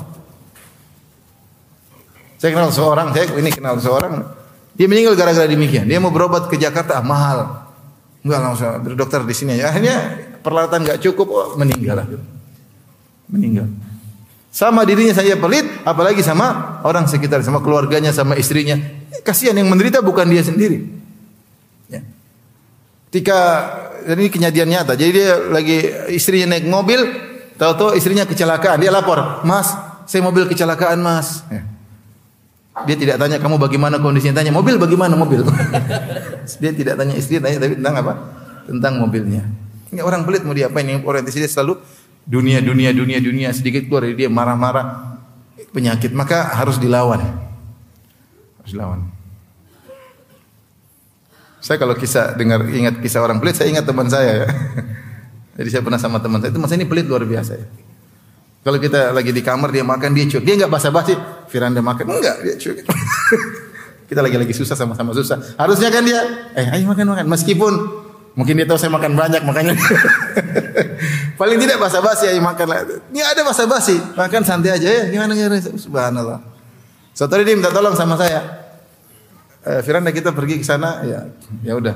Saya 2.40 2.56
kenal 2.56 2.72
seorang, 2.72 3.12
saya 3.12 3.28
ini 3.36 3.52
kenal 3.52 3.76
seorang, 3.76 4.24
dia 4.72 4.88
meninggal 4.88 5.20
gara-gara 5.20 5.44
demikian. 5.44 5.84
Dia 5.84 6.00
mau 6.00 6.16
berobat 6.16 6.48
ke 6.48 6.56
Jakarta, 6.56 6.98
ah, 6.98 7.06
mahal. 7.06 7.68
Enggak 8.24 8.40
langsung 8.40 8.96
dokter 8.96 9.20
di 9.28 9.36
sini 9.36 9.60
ya. 9.60 9.68
Akhirnya 9.68 10.00
peralatan 10.40 10.88
enggak 10.88 11.04
cukup, 11.04 11.28
oh, 11.28 11.48
meninggal 11.60 12.00
Meninggal. 13.28 13.68
Sama 14.48 14.88
dirinya 14.88 15.12
saya 15.12 15.36
pelit, 15.36 15.68
apalagi 15.84 16.24
sama 16.24 16.80
orang 16.88 17.04
sekitar, 17.04 17.44
sama 17.44 17.60
keluarganya, 17.60 18.16
sama 18.16 18.40
istrinya. 18.40 18.80
Kasihan 19.28 19.60
yang 19.60 19.68
menderita 19.68 20.00
bukan 20.00 20.32
dia 20.32 20.40
sendiri. 20.40 21.01
Ketika 23.12 23.40
ini 24.08 24.32
kejadian 24.32 24.72
nyata. 24.72 24.96
Jadi 24.96 25.12
dia 25.12 25.36
lagi 25.52 25.84
istrinya 26.16 26.56
naik 26.56 26.64
mobil, 26.64 27.04
tahu-tahu 27.60 28.00
istrinya 28.00 28.24
kecelakaan. 28.24 28.80
Dia 28.80 28.88
lapor, 28.88 29.44
"Mas, 29.44 29.76
saya 30.08 30.24
mobil 30.24 30.48
kecelakaan, 30.48 31.04
Mas." 31.04 31.44
Ya. 31.52 31.68
Dia 32.88 32.96
tidak 32.96 33.20
tanya 33.20 33.36
kamu 33.36 33.60
bagaimana 33.60 34.00
kondisinya, 34.00 34.40
tanya 34.40 34.56
mobil 34.56 34.80
bagaimana 34.80 35.20
mobil. 35.20 35.44
dia 36.64 36.72
tidak 36.72 36.96
tanya 36.96 37.14
istri, 37.20 37.44
tanya 37.44 37.60
tapi 37.60 37.76
tentang 37.76 37.96
apa? 38.00 38.14
Tentang 38.64 38.94
mobilnya. 39.04 39.44
Ini 39.92 40.00
orang 40.00 40.24
pelit 40.24 40.48
mau 40.48 40.56
diapain? 40.56 40.88
Yang 40.88 41.04
orientasi 41.04 41.38
dia 41.44 41.52
selalu 41.52 41.84
dunia, 42.24 42.64
dunia, 42.64 42.96
dunia, 42.96 43.20
dunia. 43.20 43.52
Sedikit 43.52 43.92
keluar 43.92 44.08
dari 44.08 44.16
dia 44.16 44.32
marah-marah 44.32 45.20
penyakit, 45.76 46.16
maka 46.16 46.48
harus 46.56 46.80
dilawan. 46.80 47.20
Harus 48.64 48.72
dilawan. 48.72 49.21
Saya 51.62 51.78
kalau 51.78 51.94
kisah 51.94 52.34
dengar 52.34 52.66
ingat 52.66 52.98
kisah 52.98 53.22
orang 53.22 53.38
pelit, 53.38 53.54
saya 53.54 53.70
ingat 53.70 53.86
teman 53.86 54.10
saya 54.10 54.44
ya. 54.44 54.48
Jadi 55.62 55.70
saya 55.70 55.82
pernah 55.86 56.02
sama 56.02 56.18
teman 56.18 56.42
saya 56.42 56.50
itu 56.50 56.58
masa 56.58 56.74
ini 56.74 56.90
pelit 56.90 57.06
luar 57.06 57.22
biasa 57.22 57.54
ya. 57.54 57.70
Kalau 58.66 58.82
kita 58.82 59.14
lagi 59.14 59.30
di 59.30 59.46
kamar 59.46 59.70
dia 59.70 59.86
makan 59.86 60.10
dia 60.18 60.26
cuek, 60.26 60.42
dia 60.42 60.54
nggak 60.58 60.74
basa-basi. 60.74 61.14
Firanda 61.54 61.86
makan 61.86 62.18
enggak 62.18 62.36
dia 62.42 62.58
cuek. 62.58 62.82
kita 64.10 64.26
lagi-lagi 64.26 64.54
susah 64.58 64.74
sama-sama 64.74 65.14
susah. 65.14 65.38
Harusnya 65.62 65.94
kan 65.94 66.02
dia, 66.02 66.50
eh 66.58 66.66
ayo 66.74 66.90
makan 66.90 67.06
makan. 67.14 67.26
Meskipun 67.30 67.74
mungkin 68.34 68.58
dia 68.58 68.66
tahu 68.66 68.82
saya 68.82 68.90
makan 68.90 69.14
banyak 69.14 69.42
makanya 69.46 69.78
paling 71.42 71.58
tidak 71.62 71.78
basa-basi 71.78 72.26
ayo 72.34 72.42
makan 72.42 72.66
lah. 72.70 72.86
Ini 73.14 73.22
ada 73.22 73.42
basa-basi, 73.46 74.02
makan 74.18 74.42
santai 74.42 74.82
aja 74.82 74.90
ya. 74.90 75.04
Gimana 75.14 75.38
gimana? 75.38 75.62
Subhanallah. 75.62 76.42
Suatu 77.14 77.38
hari 77.38 77.46
dia 77.46 77.54
minta 77.54 77.70
tolong 77.70 77.94
sama 77.94 78.18
saya 78.18 78.61
eh, 79.64 79.82
Firanda 79.82 80.10
kita 80.10 80.32
pergi 80.32 80.62
ke 80.62 80.66
sana 80.66 81.02
ya 81.04 81.20
ya 81.62 81.74
udah 81.78 81.96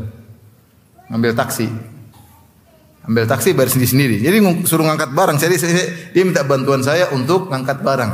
ngambil 1.10 1.34
taksi 1.34 1.96
Ambil 3.06 3.30
taksi 3.30 3.54
bayar 3.54 3.70
sendiri-sendiri. 3.70 4.18
Jadi 4.18 4.38
ngung- 4.42 4.66
suruh 4.66 4.82
ngangkat 4.82 5.14
barang. 5.14 5.38
Jadi 5.38 5.56
saya- 5.62 6.10
dia 6.10 6.26
minta 6.26 6.42
bantuan 6.42 6.82
saya 6.82 7.14
untuk 7.14 7.54
ngangkat 7.54 7.86
barang. 7.86 8.12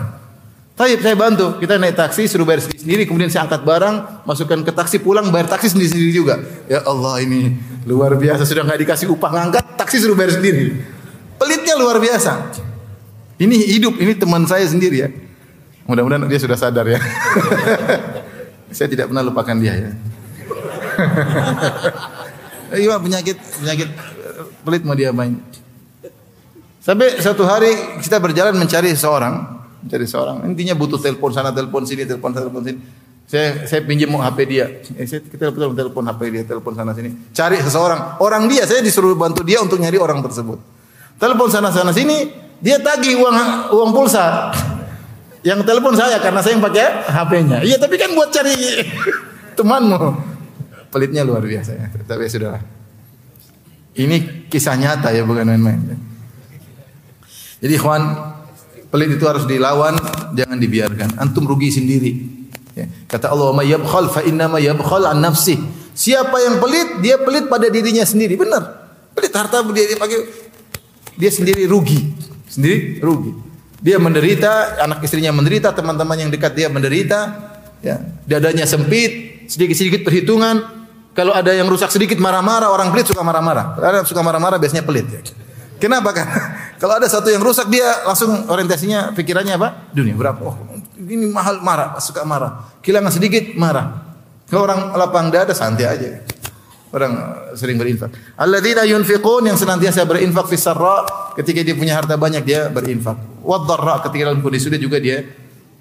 Tapi 0.76 1.00
saya 1.00 1.16
bantu. 1.16 1.64
Kita 1.64 1.80
naik 1.80 1.96
taksi 1.96 2.28
suruh 2.28 2.44
bayar 2.44 2.60
sendiri, 2.60 3.08
kemudian 3.08 3.32
saya 3.32 3.48
angkat 3.48 3.64
barang, 3.64 4.28
masukkan 4.28 4.60
ke 4.68 4.72
taksi, 4.76 5.00
pulang 5.00 5.32
bayar 5.32 5.48
taksi 5.48 5.72
sendiri-sendiri 5.72 6.12
juga. 6.12 6.44
Ya 6.68 6.84
Allah 6.84 7.24
ini 7.24 7.56
luar 7.88 8.20
biasa 8.20 8.44
sudah 8.44 8.68
nggak 8.68 8.84
dikasih 8.84 9.08
upah 9.16 9.32
ngangkat, 9.32 9.64
taksi 9.80 9.96
suruh 9.96 10.12
bayar 10.12 10.36
sendiri. 10.36 10.76
Pelitnya 11.40 11.80
luar 11.80 11.96
biasa. 12.04 12.52
Ini 13.40 13.56
hidup, 13.80 13.96
ini 13.96 14.12
teman 14.12 14.44
saya 14.44 14.68
sendiri 14.68 15.08
ya. 15.08 15.10
Mudah-mudahan 15.88 16.28
dia 16.28 16.40
sudah 16.40 16.60
sadar 16.60 16.84
ya. 16.84 17.00
saya 18.72 18.88
tidak 18.92 19.12
pernah 19.12 19.24
lupakan 19.24 19.56
dia 19.60 19.76
ya. 19.76 19.92
Iya 22.72 22.96
penyakit 23.04 23.36
penyakit 23.36 23.90
eh, 23.92 24.48
pelit 24.64 24.84
mau 24.88 24.96
dia 24.96 25.12
main. 25.12 25.36
Sampai 26.82 27.20
satu 27.20 27.46
hari 27.46 28.00
kita 28.02 28.18
berjalan 28.18 28.58
mencari 28.58 28.90
seseorang, 28.96 29.44
mencari 29.86 30.06
seseorang. 30.08 30.50
Intinya 30.50 30.74
butuh 30.74 30.98
telepon 30.98 31.30
sana, 31.30 31.54
telepon 31.54 31.86
sini, 31.86 32.10
telepon 32.10 32.34
sana, 32.34 32.48
telepon 32.48 32.64
sini. 32.66 32.80
Saya 33.30 33.70
saya 33.70 33.86
pinjam 33.86 34.10
HP 34.18 34.38
dia. 34.50 34.66
Eh, 34.98 35.06
saya 35.06 35.22
kita 35.22 35.54
telepon, 35.54 35.78
telepon 35.78 36.04
HP 36.10 36.22
dia, 36.32 36.44
telepon 36.48 36.74
sana 36.74 36.96
sini. 36.96 37.14
Cari 37.36 37.62
seseorang. 37.62 38.18
Orang 38.24 38.50
dia, 38.50 38.66
saya 38.66 38.82
disuruh 38.82 39.14
bantu 39.14 39.46
dia 39.46 39.62
untuk 39.62 39.78
nyari 39.78 40.00
orang 40.00 40.26
tersebut. 40.26 40.58
Telepon 41.22 41.54
sana 41.54 41.70
sana 41.70 41.94
sini, 41.94 42.34
dia 42.64 42.82
tagih 42.82 43.20
uang 43.20 43.36
uang 43.78 43.92
pulsa. 43.94 44.50
Yang 45.42 45.66
telepon 45.66 45.98
saya 45.98 46.22
karena 46.22 46.40
saya 46.46 46.54
yang 46.54 46.64
pakai 46.64 46.86
HP-nya. 47.10 47.58
Iya, 47.66 47.78
tapi 47.82 47.98
kan 47.98 48.14
buat 48.14 48.30
cari 48.30 48.54
temanmu. 49.58 49.98
Pelitnya 50.94 51.26
luar 51.26 51.42
biasa 51.42 51.72
ya. 51.74 51.88
Tapi 51.90 52.28
ya 52.28 52.30
sudahlah. 52.30 52.64
Ini 53.98 54.48
kisah 54.48 54.78
nyata 54.78 55.10
ya, 55.10 55.26
bukan 55.26 55.50
main-main. 55.50 55.98
Jadi 57.62 57.74
ikhwan, 57.74 58.02
pelit 58.94 59.18
itu 59.18 59.26
harus 59.26 59.50
dilawan, 59.50 59.98
jangan 60.38 60.58
dibiarkan. 60.62 61.18
Antum 61.18 61.50
rugi 61.50 61.74
sendiri. 61.74 62.12
Ya. 62.78 62.88
Kata 63.10 63.34
Allah, 63.34 63.52
"Ma 63.52 63.66
yabkhal 63.66 64.08
fa 64.14 64.22
innama 64.24 64.62
yabkhal 64.62 65.10
an 65.10 65.20
nafsi." 65.20 65.58
Siapa 65.92 66.40
yang 66.40 66.56
pelit, 66.64 67.04
dia 67.04 67.20
pelit 67.20 67.52
pada 67.52 67.68
dirinya 67.68 68.06
sendiri. 68.08 68.40
Benar. 68.40 68.64
Pelit 69.12 69.34
harta 69.36 69.60
dia, 69.76 69.86
dia 69.92 70.00
pakai 70.00 70.20
dia 71.20 71.32
sendiri 71.34 71.68
rugi. 71.68 72.00
Sendiri 72.48 73.04
rugi. 73.04 73.51
Dia 73.82 73.98
menderita, 73.98 74.78
anak 74.78 75.02
istrinya 75.02 75.34
menderita, 75.34 75.74
teman-teman 75.74 76.14
yang 76.14 76.30
dekat 76.30 76.54
dia 76.54 76.70
menderita, 76.70 77.20
ya. 77.82 77.98
Dadanya 78.30 78.70
sempit, 78.70 79.44
sedikit-sedikit 79.50 80.06
perhitungan. 80.06 80.86
Kalau 81.12 81.34
ada 81.36 81.52
yang 81.52 81.68
rusak 81.68 81.90
sedikit 81.90 82.22
marah-marah, 82.22 82.70
orang 82.70 82.94
pelit 82.94 83.10
suka 83.10 83.26
marah-marah. 83.26 83.76
Karena 83.76 84.00
suka 84.06 84.22
marah-marah 84.24 84.62
biasanya 84.62 84.86
pelit 84.86 85.10
ya. 85.12 85.20
Kenapa 85.82 86.14
kan? 86.14 86.30
Kalau 86.82 86.94
ada 87.02 87.10
satu 87.10 87.34
yang 87.34 87.42
rusak 87.42 87.68
dia 87.74 88.06
langsung 88.06 88.48
orientasinya 88.48 89.18
pikirannya 89.18 89.58
apa? 89.58 89.92
Dunia 89.92 90.14
berapa? 90.14 90.40
Oh, 90.46 90.56
ini 91.02 91.26
mahal 91.28 91.60
marah, 91.66 91.98
suka 91.98 92.22
marah. 92.22 92.70
Kehilangan 92.86 93.12
sedikit 93.18 93.58
marah. 93.58 94.14
Kalau 94.46 94.70
orang 94.70 94.94
lapang 94.94 95.34
dada 95.34 95.58
santai 95.58 95.90
aja. 95.90 96.22
Orang 96.92 97.12
uh, 97.16 97.56
sering 97.56 97.80
berinfak. 97.80 98.12
Alladzina 98.36 98.84
yunfiqun 98.84 99.48
yang 99.48 99.56
senantiasa 99.56 100.04
berinfak 100.04 100.46
fi 100.52 100.60
ketika 101.40 101.60
dia 101.64 101.76
punya 101.76 101.96
harta 101.96 102.20
banyak 102.20 102.44
dia 102.44 102.68
berinfak. 102.68 103.31
Wad 103.42 103.66
dharra 103.66 104.06
ketika 104.06 104.30
dalam 104.30 104.46
kondisi 104.46 104.70
sudah 104.70 104.80
juga 104.82 105.02
dia 105.02 105.26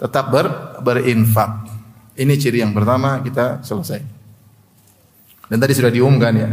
tetap 0.00 0.32
ber, 0.32 0.80
berinfak. 0.80 1.68
Ini 2.16 2.34
ciri 2.40 2.64
yang 2.64 2.72
pertama 2.72 3.20
kita 3.20 3.61
selesai. 3.61 4.00
Dan 5.50 5.58
tadi 5.61 5.72
sudah 5.76 5.92
diumumkan 5.92 6.32
ya. 6.32 6.48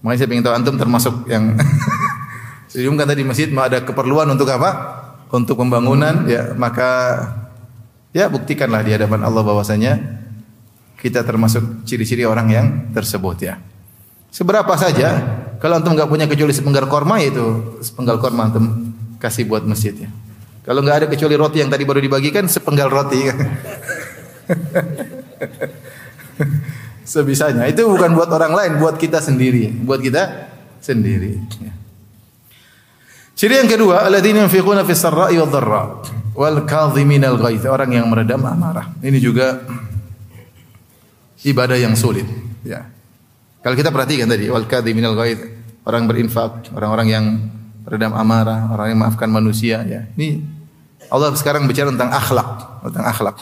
Makanya 0.00 0.18
saya 0.18 0.28
ingin 0.30 0.44
tahu 0.46 0.54
antum 0.56 0.76
termasuk 0.78 1.14
yang 1.28 1.58
diumumkan 2.72 3.08
tadi 3.10 3.20
di 3.24 3.28
masjid 3.28 3.48
mau 3.50 3.66
ada 3.66 3.84
keperluan 3.84 4.30
untuk 4.30 4.48
apa? 4.48 4.96
Untuk 5.28 5.60
pembangunan 5.60 6.24
ya 6.24 6.56
maka 6.56 7.20
ya 8.16 8.32
buktikanlah 8.32 8.80
di 8.80 8.96
hadapan 8.96 9.20
Allah 9.20 9.44
bahwasanya 9.44 9.92
kita 10.96 11.22
termasuk 11.22 11.84
ciri-ciri 11.84 12.24
orang 12.24 12.48
yang 12.48 12.66
tersebut 12.96 13.36
ya. 13.44 13.60
Seberapa 14.32 14.72
saja 14.80 15.18
kalau 15.58 15.82
antum 15.82 15.92
nggak 15.92 16.08
punya 16.08 16.24
kecuali 16.24 16.54
sepenggal 16.54 16.86
korma 16.86 17.20
itu 17.20 17.78
sepenggal 17.82 18.16
korma 18.22 18.48
antum 18.48 18.94
kasih 19.18 19.44
buat 19.44 19.66
masjid 19.66 19.92
ya. 19.92 20.10
Kalau 20.68 20.84
nggak 20.84 20.96
ada 21.00 21.06
kecuali 21.08 21.32
roti 21.32 21.64
yang 21.64 21.72
tadi 21.72 21.88
baru 21.88 21.96
dibagikan 21.96 22.44
sepenggal 22.44 22.92
roti. 22.92 23.24
Sebisanya. 27.08 27.64
Itu 27.72 27.88
bukan 27.88 28.12
buat 28.12 28.28
orang 28.28 28.52
lain, 28.52 28.76
buat 28.76 29.00
kita 29.00 29.24
sendiri, 29.24 29.72
buat 29.80 30.04
kita 30.04 30.52
sendiri. 30.84 31.40
Ciri 33.32 33.64
yang 33.64 33.70
kedua, 33.70 34.04
alladzina 34.04 34.44
yunfiquna 34.44 34.84
fis 34.84 35.00
sarra'i 35.00 35.40
wad 35.40 35.48
dharra 35.48 36.04
wal 36.36 36.60
ghaidh, 36.68 37.64
orang 37.64 37.90
yang 37.96 38.04
meredam 38.12 38.44
amarah. 38.44 38.92
Ini 39.00 39.16
juga 39.24 39.64
ibadah 41.48 41.80
yang 41.80 41.96
sulit, 41.96 42.28
ya. 42.60 42.84
Kalau 43.64 43.72
kita 43.72 43.88
perhatikan 43.88 44.28
tadi, 44.28 44.52
wal 44.52 44.68
kadhiminal 44.68 45.16
ghaidh, 45.16 45.40
orang 45.88 46.04
berinfak, 46.04 46.76
orang-orang 46.76 47.08
yang 47.08 47.24
meredam 47.88 48.12
amarah, 48.12 48.68
orang 48.68 48.92
yang 48.92 49.00
maafkan 49.00 49.32
manusia, 49.32 49.80
ya. 49.88 50.04
Ini 50.12 50.57
Allah 51.08 51.32
sekarang 51.36 51.64
bicara 51.64 51.88
tentang 51.88 52.12
akhlak, 52.12 52.48
tentang 52.88 53.04
akhlak. 53.08 53.36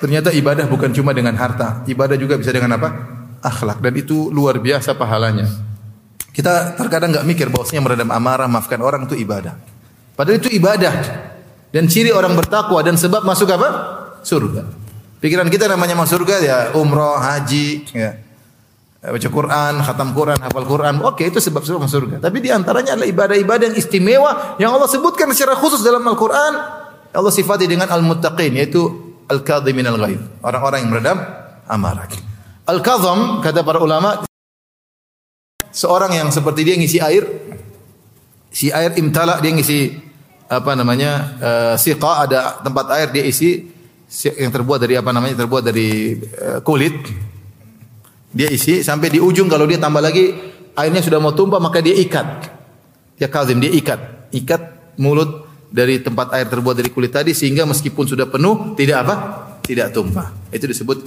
Ternyata 0.00 0.32
ibadah 0.32 0.64
bukan 0.68 0.92
cuma 0.92 1.12
dengan 1.12 1.34
harta, 1.36 1.84
ibadah 1.88 2.16
juga 2.16 2.36
bisa 2.36 2.52
dengan 2.52 2.76
apa? 2.76 2.88
Akhlak 3.40 3.80
dan 3.80 3.92
itu 3.96 4.28
luar 4.28 4.60
biasa 4.60 4.94
pahalanya. 4.94 5.48
Kita 6.32 6.78
terkadang 6.78 7.10
nggak 7.10 7.26
mikir 7.26 7.46
bahwasanya 7.50 7.82
meredam 7.82 8.10
amarah, 8.14 8.46
maafkan 8.46 8.78
orang 8.78 9.10
itu 9.10 9.18
ibadah. 9.18 9.58
Padahal 10.14 10.38
itu 10.38 10.50
ibadah. 10.54 10.94
Dan 11.68 11.84
ciri 11.84 12.14
orang 12.14 12.32
bertakwa 12.32 12.80
dan 12.80 12.96
sebab 12.96 13.26
masuk 13.28 13.50
apa? 13.52 13.68
Surga. 14.24 14.64
Pikiran 15.18 15.50
kita 15.50 15.66
namanya 15.66 15.98
masuk 15.98 16.22
surga 16.22 16.36
ya 16.40 16.58
umroh, 16.78 17.18
haji, 17.18 17.90
ya. 17.90 18.27
Baca 18.98 19.28
Quran, 19.30 19.74
khatam 19.78 20.10
Quran, 20.10 20.38
hafal 20.42 20.66
Quran. 20.66 20.98
Oke, 21.06 21.30
itu 21.30 21.38
sebab-sebab 21.38 21.86
masuk 21.86 22.02
surga. 22.02 22.16
Tapi 22.18 22.42
di 22.42 22.50
antaranya 22.50 22.98
adalah 22.98 23.06
ibadah-ibadah 23.06 23.64
yang 23.70 23.78
istimewa 23.78 24.58
yang 24.58 24.74
Allah 24.74 24.90
sebutkan 24.90 25.30
secara 25.30 25.54
khusus 25.54 25.86
dalam 25.86 26.02
Al-Quran. 26.02 26.52
Allah 27.14 27.32
sifati 27.32 27.70
dengan 27.70 27.86
al-muttaqin 27.94 28.58
yaitu 28.58 28.90
al-kadhimin 29.30 29.86
al-ghaidh. 29.86 30.42
Orang-orang 30.42 30.82
yang 30.82 30.90
meredam 30.90 31.18
amarah. 31.70 32.10
Al-kadham 32.66 33.38
kata 33.38 33.62
para 33.62 33.78
ulama 33.78 34.26
seorang 35.70 36.18
yang 36.18 36.28
seperti 36.34 36.66
dia 36.66 36.74
ngisi 36.74 36.98
air 36.98 37.24
si 38.50 38.72
air 38.74 38.98
imtala 38.98 39.38
dia 39.38 39.54
ngisi 39.54 39.94
apa 40.48 40.72
namanya 40.72 41.10
uh, 41.38 41.74
siqa 41.78 42.24
ada 42.24 42.58
tempat 42.64 42.88
air 42.98 43.08
dia 43.12 43.22
isi 43.22 43.68
si- 44.08 44.32
yang 44.32 44.50
terbuat 44.50 44.80
dari 44.80 44.96
apa 44.96 45.12
namanya 45.12 45.44
terbuat 45.44 45.62
dari 45.62 46.16
eh, 46.16 46.58
kulit 46.64 46.96
dia 48.38 48.46
isi 48.54 48.86
sampai 48.86 49.10
di 49.10 49.18
ujung. 49.18 49.50
Kalau 49.50 49.66
dia 49.66 49.82
tambah 49.82 49.98
lagi 49.98 50.30
airnya 50.78 51.02
sudah 51.02 51.18
mau 51.18 51.34
tumpah 51.34 51.58
maka 51.58 51.82
dia 51.82 51.98
ikat. 51.98 52.46
Dia 53.18 53.26
kazim 53.26 53.58
dia 53.58 53.74
ikat. 53.74 54.30
Ikat 54.30 54.94
mulut 55.02 55.50
dari 55.74 55.98
tempat 55.98 56.30
air 56.38 56.46
terbuat 56.46 56.78
dari 56.78 56.94
kulit 56.94 57.10
tadi 57.10 57.34
sehingga 57.34 57.66
meskipun 57.66 58.06
sudah 58.06 58.30
penuh 58.30 58.78
tidak 58.78 59.02
apa? 59.02 59.14
Tidak 59.66 59.90
tumpah. 59.90 60.54
Itu 60.54 60.70
disebut 60.70 61.02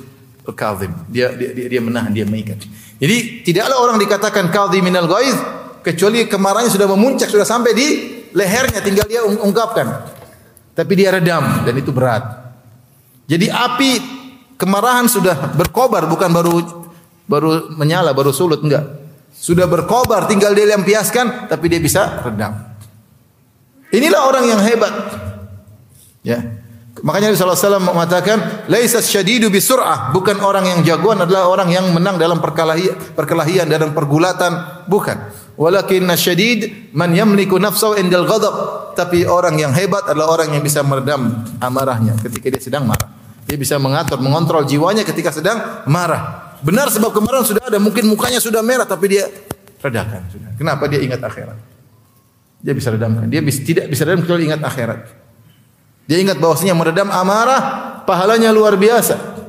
kazim. 0.52 0.92
Dia 1.08 1.32
dia 1.32 1.56
dia, 1.56 1.72
dia 1.72 1.80
menahan 1.80 2.12
dia 2.12 2.28
mengikat. 2.28 2.68
Jadi 3.00 3.48
tidaklah 3.48 3.80
orang 3.80 3.96
dikatakan 4.04 4.52
minal 4.84 5.08
ghaiz 5.08 5.40
kecuali 5.80 6.28
kemarahannya 6.28 6.68
sudah 6.68 6.88
memuncak 6.92 7.32
sudah 7.32 7.48
sampai 7.48 7.72
di 7.72 7.88
lehernya 8.36 8.84
tinggal 8.84 9.08
dia 9.08 9.24
ung- 9.24 9.40
ungkapkan. 9.40 9.88
Tapi 10.76 10.92
dia 11.00 11.16
redam 11.16 11.64
dan 11.64 11.74
itu 11.80 11.96
berat. 11.96 12.44
Jadi 13.24 13.48
api 13.48 13.92
kemarahan 14.60 15.08
sudah 15.08 15.56
berkobar 15.56 16.12
bukan 16.12 16.28
baru 16.28 16.82
baru 17.32 17.72
menyala 17.72 18.12
baru 18.12 18.36
sulut 18.36 18.60
enggak. 18.60 19.00
Sudah 19.32 19.64
berkobar 19.72 20.28
tinggal 20.28 20.52
dia 20.52 20.68
lampiaskan 20.76 21.48
tapi 21.48 21.72
dia 21.72 21.80
bisa 21.80 22.20
redam. 22.28 22.52
Inilah 23.96 24.22
orang 24.28 24.44
yang 24.52 24.60
hebat. 24.60 24.94
Ya. 26.28 26.60
Makanya 27.02 27.32
Nabi 27.32 27.40
SAW 27.40 27.82
mengatakan 27.82 28.68
laisa 28.68 29.00
syadidu 29.00 29.48
bisur'ah. 29.48 30.12
Bukan 30.12 30.44
orang 30.44 30.68
yang 30.68 30.80
jagoan 30.84 31.24
adalah 31.24 31.48
orang 31.48 31.72
yang 31.72 31.88
menang 31.96 32.20
dalam 32.20 32.44
perkelahian 32.44 32.94
perkelahian 33.16 33.72
dalam 33.72 33.96
pergulatan. 33.96 34.84
Bukan. 34.92 35.40
Walakin 35.56 36.08
syadid 36.20 36.92
man 36.92 37.16
yamliku 37.16 37.56
nafsahu 37.56 37.96
indal 37.96 38.28
ghadab. 38.28 38.56
Tapi 38.94 39.24
orang 39.24 39.56
yang 39.56 39.72
hebat 39.72 40.04
adalah 40.12 40.36
orang 40.36 40.52
yang 40.52 40.64
bisa 40.64 40.84
meredam 40.84 41.48
amarahnya 41.64 42.20
ketika 42.20 42.52
dia 42.52 42.62
sedang 42.62 42.84
marah. 42.84 43.08
Dia 43.48 43.56
bisa 43.56 43.80
mengatur 43.80 44.20
mengontrol 44.20 44.68
jiwanya 44.68 45.08
ketika 45.08 45.32
sedang 45.32 45.84
marah 45.88 46.51
benar 46.62 46.88
sebab 46.94 47.14
kemarahan 47.14 47.46
sudah 47.46 47.64
ada 47.68 47.78
mungkin 47.82 48.06
mukanya 48.08 48.40
sudah 48.42 48.62
merah 48.62 48.86
tapi 48.86 49.18
dia 49.18 49.30
redakan 49.82 50.26
sudah 50.30 50.50
kenapa 50.56 50.86
dia 50.88 51.02
ingat 51.02 51.22
akhirat 51.22 51.58
dia 52.62 52.74
bisa 52.78 52.94
redamkan 52.94 53.26
dia 53.26 53.42
bisa, 53.42 53.60
tidak 53.66 53.90
bisa 53.90 54.06
redam 54.06 54.22
kecuali 54.22 54.46
ingat 54.50 54.62
akhirat 54.62 55.00
dia 56.10 56.18
ingat 56.20 56.38
bahwasanya 56.44 56.74
meredam 56.76 57.08
amarah 57.08 57.92
pahalanya 58.04 58.50
luar 58.52 58.76
biasa. 58.76 59.40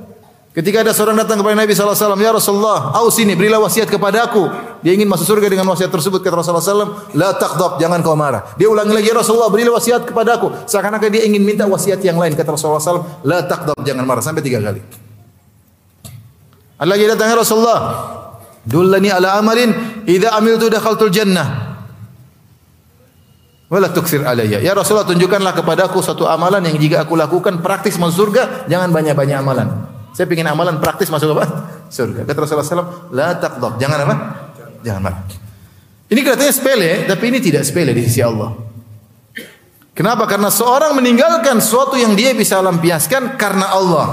Ketika 0.52 0.84
ada 0.84 0.92
seorang 0.92 1.16
datang 1.16 1.40
kepada 1.40 1.56
Nabi 1.56 1.72
SAW, 1.72 2.12
Ya 2.20 2.28
Rasulullah, 2.28 2.92
aus 2.92 3.16
ini, 3.16 3.32
berilah 3.32 3.56
wasiat 3.56 3.88
kepadaku. 3.88 4.52
Dia 4.84 4.92
ingin 4.92 5.08
masuk 5.08 5.24
surga 5.24 5.48
dengan 5.48 5.64
wasiat 5.72 5.88
tersebut 5.88 6.20
kata 6.20 6.44
Rasulullah 6.44 6.60
SAW, 6.60 7.16
la 7.16 7.32
taqdab, 7.32 7.80
jangan 7.80 8.04
kau 8.04 8.12
marah. 8.12 8.52
Dia 8.60 8.68
ulangi 8.68 8.92
lagi, 8.92 9.08
ya 9.08 9.16
Rasulullah 9.16 9.48
berilah 9.48 9.80
wasiat 9.80 10.04
kepadaku. 10.04 10.68
Seakan-akan 10.68 11.08
dia 11.08 11.24
ingin 11.24 11.40
minta 11.40 11.64
wasiat 11.64 12.04
yang 12.04 12.20
lain 12.20 12.36
kata 12.36 12.52
Rasulullah 12.52 12.84
SAW, 12.84 13.24
la 13.24 13.48
taqdab, 13.48 13.80
jangan 13.80 14.04
marah 14.04 14.20
sampai 14.20 14.44
tiga 14.44 14.60
kali. 14.60 15.01
Ada 16.82 16.98
lagi 16.98 17.06
datang 17.06 17.30
ya 17.30 17.38
Rasulullah, 17.38 17.80
dullani 18.66 19.06
ala 19.06 19.38
amalin 19.38 19.70
idza 20.02 20.34
amiltu 20.34 20.66
dakhaltul 20.66 21.14
jannah. 21.14 21.78
Wala 23.70 23.86
tuksir 23.94 24.26
alayya. 24.26 24.58
Ya 24.58 24.74
Rasulullah 24.74 25.06
tunjukkanlah 25.06 25.54
kepadaku 25.62 26.02
satu 26.02 26.26
amalan 26.26 26.66
yang 26.66 26.74
jika 26.82 27.06
aku 27.06 27.14
lakukan 27.14 27.62
praktis 27.62 28.02
masuk 28.02 28.34
surga, 28.34 28.66
jangan 28.66 28.90
banyak-banyak 28.90 29.36
amalan. 29.38 29.86
Saya 30.10 30.26
ingin 30.26 30.50
amalan 30.50 30.82
praktis 30.82 31.06
masuk 31.06 31.38
apa? 31.38 31.70
Surga. 31.86 32.26
Kata 32.26 32.38
Rasulullah 32.42 32.66
SAW, 32.66 33.14
la 33.14 33.38
taqdab. 33.38 33.78
Jangan 33.78 33.98
apa? 34.02 34.14
Jangan 34.82 35.00
marah. 35.06 35.22
Ini 36.10 36.18
kelihatannya 36.18 36.52
sepele, 36.52 36.90
tapi 37.06 37.30
ini 37.30 37.38
tidak 37.38 37.62
sepele 37.62 37.94
di 37.94 38.02
sisi 38.10 38.20
Allah. 38.26 38.58
Kenapa? 39.94 40.26
Karena 40.26 40.50
seorang 40.50 40.98
meninggalkan 40.98 41.62
sesuatu 41.62 41.94
yang 41.94 42.18
dia 42.18 42.34
bisa 42.34 42.58
lampiaskan 42.58 43.38
karena 43.38 43.70
Allah. 43.70 44.06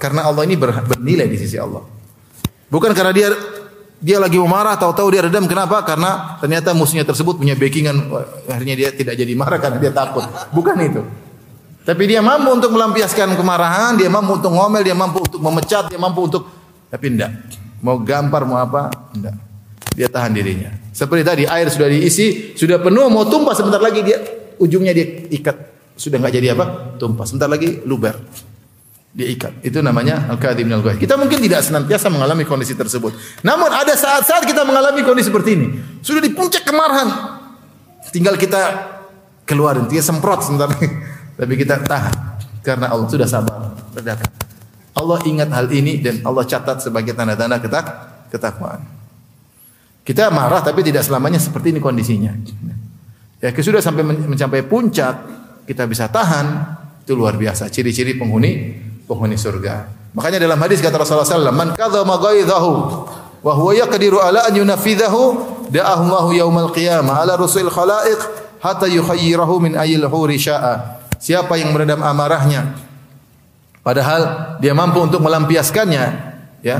Karena 0.00 0.24
Allah 0.24 0.48
ini 0.48 0.56
bernilai 0.56 1.28
di 1.28 1.38
sisi 1.38 1.60
Allah. 1.60 1.95
Bukan 2.66 2.90
karena 2.92 3.12
dia 3.14 3.28
dia 3.96 4.20
lagi 4.20 4.36
marah, 4.36 4.76
tahu-tahu 4.76 5.08
dia 5.08 5.24
redam. 5.24 5.48
Kenapa? 5.48 5.80
Karena 5.86 6.36
ternyata 6.42 6.76
musuhnya 6.76 7.06
tersebut 7.06 7.40
punya 7.40 7.56
backingan. 7.56 8.12
Akhirnya 8.50 8.76
dia 8.76 8.88
tidak 8.92 9.16
jadi 9.16 9.32
marah 9.32 9.56
karena 9.56 9.78
dia 9.80 9.92
takut. 9.94 10.26
Bukan 10.52 10.76
itu. 10.82 11.02
Tapi 11.86 12.02
dia 12.10 12.18
mampu 12.18 12.50
untuk 12.50 12.74
melampiaskan 12.74 13.38
kemarahan, 13.38 13.94
dia 13.94 14.10
mampu 14.10 14.42
untuk 14.42 14.50
ngomel, 14.50 14.82
dia 14.82 14.98
mampu 14.98 15.22
untuk 15.22 15.38
memecat, 15.38 15.86
dia 15.86 16.00
mampu 16.02 16.26
untuk 16.26 16.42
tapi 16.90 17.14
enggak. 17.14 17.30
Mau 17.78 18.02
gampar 18.02 18.42
mau 18.42 18.58
apa? 18.58 18.90
Enggak. 19.14 19.38
Dia 19.94 20.10
tahan 20.10 20.34
dirinya. 20.34 20.74
Seperti 20.90 21.22
tadi 21.22 21.42
air 21.46 21.70
sudah 21.70 21.86
diisi, 21.86 22.52
sudah 22.58 22.82
penuh 22.82 23.06
mau 23.06 23.24
tumpah 23.30 23.54
sebentar 23.54 23.78
lagi 23.78 24.02
dia 24.02 24.18
ujungnya 24.58 24.90
dia 24.90 25.30
ikat. 25.30 25.56
Sudah 25.94 26.18
enggak 26.18 26.34
jadi 26.34 26.58
apa? 26.58 26.98
Tumpah. 26.98 27.22
Sebentar 27.22 27.46
lagi 27.46 27.80
luber. 27.86 28.18
Dia 29.16 29.32
ikat. 29.32 29.64
Itu 29.64 29.80
namanya 29.80 30.28
al-kadhib 30.28 30.68
al 30.68 30.84
Kita 31.00 31.16
mungkin 31.16 31.40
tidak 31.40 31.64
senantiasa 31.64 32.12
mengalami 32.12 32.44
kondisi 32.44 32.76
tersebut. 32.76 33.16
Namun 33.40 33.72
ada 33.72 33.96
saat-saat 33.96 34.44
kita 34.44 34.60
mengalami 34.68 35.00
kondisi 35.00 35.32
seperti 35.32 35.56
ini. 35.56 35.66
Sudah 36.04 36.20
di 36.20 36.36
puncak 36.36 36.68
kemarahan. 36.68 37.40
Tinggal 38.12 38.36
kita 38.36 38.60
keluarin, 39.48 39.88
dia 39.88 40.04
semprot 40.04 40.44
sebentar. 40.44 40.68
Tapi 41.40 41.52
kita 41.56 41.80
tahan 41.80 42.12
karena 42.60 42.92
Allah 42.92 43.08
sudah 43.08 43.24
sabar, 43.24 43.72
redakan. 43.96 44.28
Allah 44.96 45.18
ingat 45.24 45.48
hal 45.48 45.68
ini 45.72 46.00
dan 46.04 46.20
Allah 46.20 46.44
catat 46.44 46.84
sebagai 46.84 47.16
tanda-tanda 47.16 47.56
ketak 47.56 47.86
ketakwaan. 48.32 48.84
Kita 50.06 50.30
marah 50.30 50.62
tapi 50.62 50.86
tidak 50.86 51.02
selamanya 51.02 51.42
seperti 51.42 51.74
ini 51.74 51.82
kondisinya. 51.82 52.30
Ya, 53.42 53.50
sudah 53.52 53.82
sampai 53.82 54.06
mencapai 54.06 54.64
puncak, 54.64 55.14
kita 55.68 55.84
bisa 55.84 56.06
tahan, 56.08 56.46
itu 57.04 57.12
luar 57.12 57.34
biasa. 57.36 57.68
Ciri-ciri 57.68 58.16
penghuni 58.16 58.85
penghuni 59.06 59.38
surga. 59.38 59.88
Makanya 60.12 60.42
dalam 60.42 60.58
hadis 60.60 60.82
kata 60.82 60.98
Rasulullah 60.98 61.28
SAW, 61.28 61.54
Man 61.54 61.72
kadzama 61.76 62.18
ghaidhahu 62.18 62.72
wa 63.46 63.52
huwa 63.54 63.72
yaqdiru 63.76 64.18
ala 64.18 64.48
an 64.48 64.54
yunafidhahu 64.56 65.22
da'ahu 65.70 66.02
Allahu 66.10 66.30
yaumal 66.34 66.70
qiyamah 66.74 67.22
ala 67.22 67.38
rusul 67.38 67.70
khalaiq 67.70 68.18
hatta 68.64 68.90
yukhayyirahu 68.90 69.62
min 69.62 69.72
ayil 69.78 70.02
huri 70.08 70.40
sya'a. 70.40 71.04
Siapa 71.16 71.56
yang 71.56 71.72
meredam 71.72 72.02
amarahnya 72.04 72.76
padahal 73.86 74.56
dia 74.58 74.74
mampu 74.74 74.98
untuk 74.98 75.22
melampiaskannya, 75.22 76.04
ya. 76.66 76.78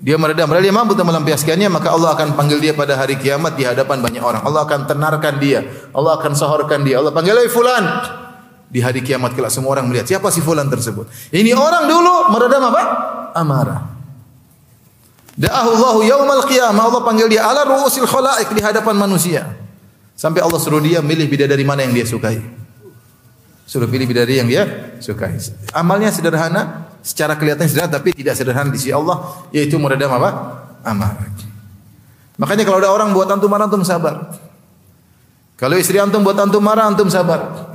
Dia 0.00 0.16
meredam, 0.16 0.48
padahal 0.48 0.64
dia 0.64 0.72
mampu 0.72 0.96
untuk 0.96 1.08
melampiaskannya, 1.12 1.68
maka 1.68 1.92
Allah 1.92 2.16
akan 2.16 2.32
panggil 2.32 2.56
dia 2.56 2.72
pada 2.72 2.96
hari 2.96 3.20
kiamat 3.20 3.52
di 3.52 3.68
hadapan 3.68 4.00
banyak 4.00 4.24
orang. 4.24 4.40
Allah 4.48 4.64
akan 4.64 4.88
tenarkan 4.88 5.36
dia, 5.36 5.60
Allah 5.92 6.16
akan 6.16 6.32
sahorkan 6.32 6.80
dia. 6.88 7.04
Allah 7.04 7.12
panggil, 7.12 7.36
"Hei 7.36 7.52
fulan." 7.52 7.84
Di 8.70 8.78
hari 8.78 9.02
kiamat 9.02 9.34
kelak 9.34 9.50
semua 9.50 9.74
orang 9.74 9.90
melihat 9.90 10.06
siapa 10.06 10.30
si 10.30 10.38
fulan 10.38 10.70
tersebut. 10.70 11.10
Ini 11.34 11.50
orang 11.58 11.90
dulu 11.90 12.30
meredam 12.30 12.70
apa? 12.70 12.82
Amarah. 13.34 13.82
Da'ahu 15.34 15.70
Allah 15.74 15.96
yaumal 16.06 16.46
qiyamah. 16.46 16.82
Allah 16.86 17.02
panggil 17.02 17.26
dia 17.26 17.42
ala 17.42 17.66
ru'usil 17.66 18.06
khalaik 18.06 18.54
di 18.54 18.62
hadapan 18.62 18.94
manusia. 18.94 19.42
Sampai 20.14 20.44
Allah 20.44 20.60
suruh 20.62 20.78
dia 20.78 21.02
milih 21.02 21.26
bidadari 21.26 21.66
mana 21.66 21.82
yang 21.82 21.96
dia 21.96 22.06
sukai. 22.06 22.38
Suruh 23.66 23.90
pilih 23.90 24.06
bidadari 24.06 24.38
yang 24.38 24.46
dia 24.46 24.62
sukai. 25.02 25.34
Amalnya 25.74 26.14
sederhana, 26.14 26.92
secara 27.02 27.34
kelihatan 27.34 27.66
sederhana 27.66 27.98
tapi 27.98 28.14
tidak 28.14 28.36
sederhana 28.36 28.68
di 28.70 28.78
sisi 28.78 28.92
Allah, 28.92 29.48
yaitu 29.50 29.80
meredam 29.80 30.12
apa? 30.14 30.30
Amarah. 30.86 31.26
Makanya 32.36 32.64
kalau 32.68 32.78
ada 32.78 32.92
orang 32.92 33.10
buat 33.16 33.26
antum 33.32 33.50
marah, 33.50 33.66
antum 33.66 33.82
sabar. 33.82 34.30
Kalau 35.60 35.76
istri 35.76 35.96
antum 36.00 36.20
buat 36.20 36.36
antum 36.36 36.60
marah, 36.60 36.88
antum 36.88 37.08
sabar. 37.08 37.69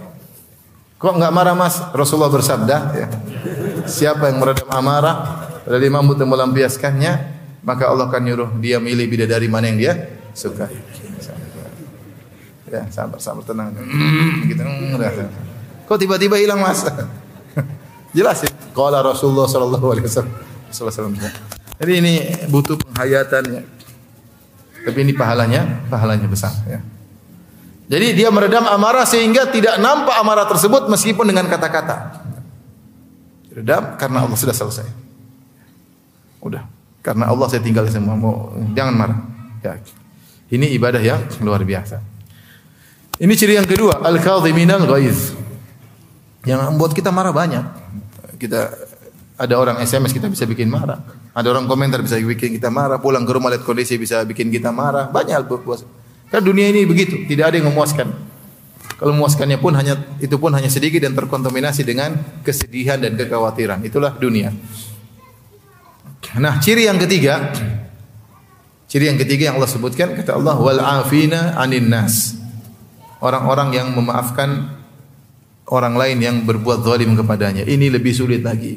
Kok 0.96 1.14
enggak 1.20 1.34
marah 1.36 1.56
mas? 1.56 1.76
Rasulullah 1.92 2.32
bersabda, 2.32 2.78
ya. 2.96 3.08
siapa 3.84 4.32
yang 4.32 4.40
meredam 4.40 4.72
amarah, 4.72 5.46
dari 5.68 5.92
mampu 5.92 6.16
untuk 6.16 6.30
melampiaskannya, 6.30 7.14
maka 7.66 7.92
Allah 7.92 8.08
akan 8.08 8.22
nyuruh 8.24 8.50
dia 8.62 8.80
milih 8.80 9.10
bidadari 9.10 9.50
mana 9.52 9.68
yang 9.68 9.80
dia 9.82 9.94
sukai. 10.32 10.72
Ya, 12.66 12.82
sabar, 12.90 13.22
sabar, 13.22 13.44
tenang. 13.46 13.76
gitu, 14.50 14.64
udah. 14.66 15.30
Kok 15.86 15.98
tiba-tiba 16.02 16.40
hilang 16.42 16.64
mas? 16.64 16.82
Jelas 18.18 18.42
ya. 18.42 18.52
Qala 18.74 19.04
Rasulullah 19.04 19.46
sallallahu 19.46 19.88
alaihi 19.92 20.08
wasallam. 20.08 21.14
Jadi 21.76 21.92
ini 22.00 22.14
butuh 22.48 22.80
penghayatan 22.80 23.44
ya. 23.52 23.62
Tapi 24.86 24.98
ini 25.02 25.14
pahalanya, 25.18 25.88
pahalanya 25.92 26.28
besar 26.30 26.54
ya. 26.70 26.80
Jadi 27.86 28.18
dia 28.18 28.34
meredam 28.34 28.66
amarah 28.66 29.06
sehingga 29.06 29.46
tidak 29.54 29.78
nampak 29.78 30.18
amarah 30.18 30.50
tersebut 30.50 30.90
meskipun 30.90 31.30
dengan 31.30 31.46
kata-kata. 31.46 32.26
Redam 33.54 33.94
karena 34.02 34.26
Allah 34.26 34.38
sudah 34.38 34.56
selesai. 34.58 34.88
Udah. 36.42 36.66
Karena 37.06 37.30
Allah 37.30 37.46
saya 37.46 37.62
tinggal 37.62 37.86
semua. 37.94 38.18
Mau 38.18 38.58
jangan 38.74 38.94
marah. 38.98 39.20
Ya. 39.62 39.78
Ini 40.50 40.74
ibadah 40.78 41.02
yang 41.02 41.22
luar 41.46 41.62
biasa. 41.62 42.02
Ini 43.16 43.34
ciri 43.38 43.56
yang 43.56 43.70
kedua, 43.70 44.04
al-kadhiminal 44.04 44.84
ghaiz. 44.90 45.38
Yang 46.44 46.60
membuat 46.74 46.92
kita 46.98 47.14
marah 47.14 47.32
banyak. 47.32 47.64
Kita 48.42 48.74
ada 49.40 49.56
orang 49.56 49.80
SMS 49.82 50.12
kita 50.12 50.28
bisa 50.28 50.44
bikin 50.50 50.68
marah. 50.68 51.00
Ada 51.32 51.48
orang 51.54 51.66
komentar 51.70 52.02
bisa 52.02 52.20
bikin 52.20 52.58
kita 52.58 52.68
marah. 52.74 53.00
Pulang 53.00 53.24
ke 53.24 53.32
rumah 53.32 53.54
lihat 53.54 53.64
kondisi 53.64 53.96
bisa 53.96 54.26
bikin 54.28 54.52
kita 54.52 54.74
marah. 54.74 55.08
Banyak 55.10 55.48
buat 55.48 55.86
Kan 56.36 56.44
dunia 56.44 56.68
ini 56.68 56.84
begitu, 56.84 57.24
tidak 57.32 57.56
ada 57.56 57.64
yang 57.64 57.72
memuaskan. 57.72 58.12
Kalau 59.00 59.16
memuaskannya 59.16 59.56
pun 59.56 59.72
hanya 59.72 59.96
itu 60.20 60.36
pun 60.36 60.52
hanya 60.52 60.68
sedikit 60.68 61.00
dan 61.08 61.16
terkontaminasi 61.16 61.88
dengan 61.88 62.12
kesedihan 62.44 63.00
dan 63.00 63.16
kekhawatiran. 63.16 63.88
Itulah 63.88 64.20
dunia. 64.20 64.52
Nah, 66.36 66.60
ciri 66.60 66.92
yang 66.92 67.00
ketiga, 67.00 67.56
ciri 68.92 69.08
yang 69.08 69.16
ketiga 69.16 69.48
yang 69.48 69.56
Allah 69.64 69.72
sebutkan 69.72 70.12
kata 70.12 70.36
Allah 70.36 70.60
wal 70.60 70.84
afina 70.84 71.56
anin 71.56 71.88
nas. 71.88 72.36
Orang-orang 73.24 73.72
yang 73.72 73.96
memaafkan 73.96 74.76
orang 75.72 75.96
lain 75.96 76.20
yang 76.20 76.36
berbuat 76.44 76.84
zalim 76.84 77.16
kepadanya. 77.16 77.64
Ini 77.64 77.88
lebih 77.88 78.12
sulit 78.12 78.44
lagi. 78.44 78.76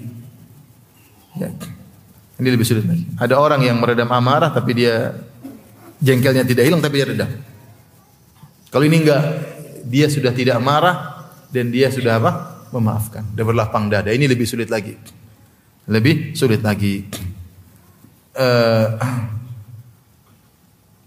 Ya. 1.35 1.51
Ini 2.39 2.49
lebih 2.55 2.63
sulit 2.63 2.87
lagi. 2.87 3.03
Ada 3.19 3.35
orang 3.35 3.67
yang 3.67 3.83
meredam 3.83 4.15
amarah 4.15 4.55
tapi 4.55 4.79
dia 4.79 5.11
jengkelnya 5.99 6.47
tidak 6.47 6.71
hilang 6.71 6.79
tapi 6.79 7.03
dia 7.03 7.07
redam. 7.11 7.31
Kalau 8.69 8.85
ini 8.85 9.01
enggak, 9.01 9.23
dia 9.89 10.07
sudah 10.13 10.33
tidak 10.37 10.61
marah 10.61 11.29
dan 11.49 11.73
dia 11.73 11.89
sudah 11.89 12.21
apa? 12.21 12.33
Memaafkan. 12.69 13.25
Dia 13.33 13.45
berlapang 13.49 13.89
dada. 13.89 14.13
Ini 14.13 14.29
lebih 14.29 14.45
sulit 14.45 14.69
lagi. 14.69 14.93
Lebih 15.89 16.37
sulit 16.37 16.61
lagi. 16.61 17.09
Uh, 18.37 18.87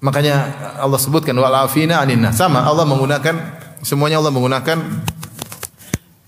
makanya 0.02 0.50
Allah 0.82 0.98
sebutkan 0.98 1.38
wal 1.38 1.54
afina 1.54 2.02
aninna. 2.02 2.34
Sama 2.34 2.66
Allah 2.66 2.82
menggunakan 2.90 3.62
semuanya 3.86 4.18
Allah 4.18 4.34
menggunakan 4.34 4.78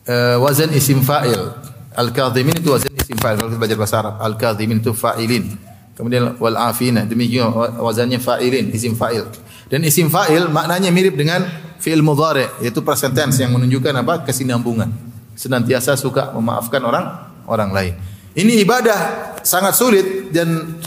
uh, 0.06 0.38
wazan 0.38 0.70
isim 0.78 1.02
fa'il. 1.02 1.50
Al-kadhimin 1.98 2.62
itu 2.62 2.70
wazan 2.70 2.94
isim 2.94 3.18
fa'il 3.18 3.42
kalau 3.42 3.50
kita 3.50 3.60
belajar 3.60 3.78
bahasa 3.82 3.96
Arab. 4.06 4.16
Al-kadhimin 4.22 4.86
itu 4.86 4.94
fa'ilin. 4.94 5.50
Kemudian 5.98 6.38
wal 6.38 6.58
afina 6.58 7.06
demikian 7.06 7.54
wazannya 7.82 8.22
fa'ilin, 8.22 8.70
isim 8.70 8.94
fa'il. 8.94 9.26
Dan 9.68 9.84
isim 9.88 10.12
fa'il 10.12 10.48
maknanya 10.52 10.92
mirip 10.92 11.16
dengan 11.16 11.44
fi'il 11.80 12.00
mudhari 12.00 12.48
yaitu 12.64 12.80
present 12.80 13.12
tense 13.12 13.44
yang 13.44 13.52
menunjukkan 13.52 13.94
apa? 14.04 14.24
kesinambungan. 14.28 14.92
Senantiasa 15.34 15.98
suka 15.98 16.32
memaafkan 16.36 16.82
orang 16.84 17.06
orang 17.50 17.70
lain. 17.74 17.94
Ini 18.34 18.66
ibadah 18.66 19.00
sangat 19.46 19.78
sulit 19.78 20.34
dan 20.34 20.80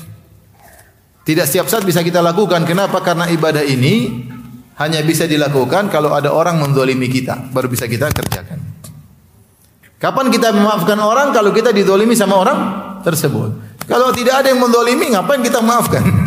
tidak 1.26 1.46
setiap 1.50 1.66
saat 1.66 1.82
bisa 1.82 2.02
kita 2.02 2.22
lakukan. 2.22 2.62
Kenapa? 2.62 3.02
Karena 3.02 3.26
ibadah 3.26 3.62
ini 3.62 4.26
hanya 4.78 5.02
bisa 5.02 5.26
dilakukan 5.26 5.90
kalau 5.90 6.14
ada 6.14 6.30
orang 6.30 6.58
mendolimi 6.62 7.10
kita, 7.10 7.50
baru 7.50 7.66
bisa 7.66 7.90
kita 7.90 8.10
kerjakan. 8.14 8.62
Kapan 9.96 10.28
kita 10.28 10.52
memaafkan 10.52 11.00
orang 11.00 11.32
kalau 11.32 11.50
kita 11.50 11.72
didolimi 11.72 12.12
sama 12.12 12.36
orang 12.36 12.58
tersebut? 13.00 13.56
Kalau 13.88 14.12
tidak 14.12 14.44
ada 14.44 14.52
yang 14.52 14.60
mendolimi, 14.60 15.14
ngapain 15.14 15.40
kita 15.40 15.62
maafkan? 15.64 16.25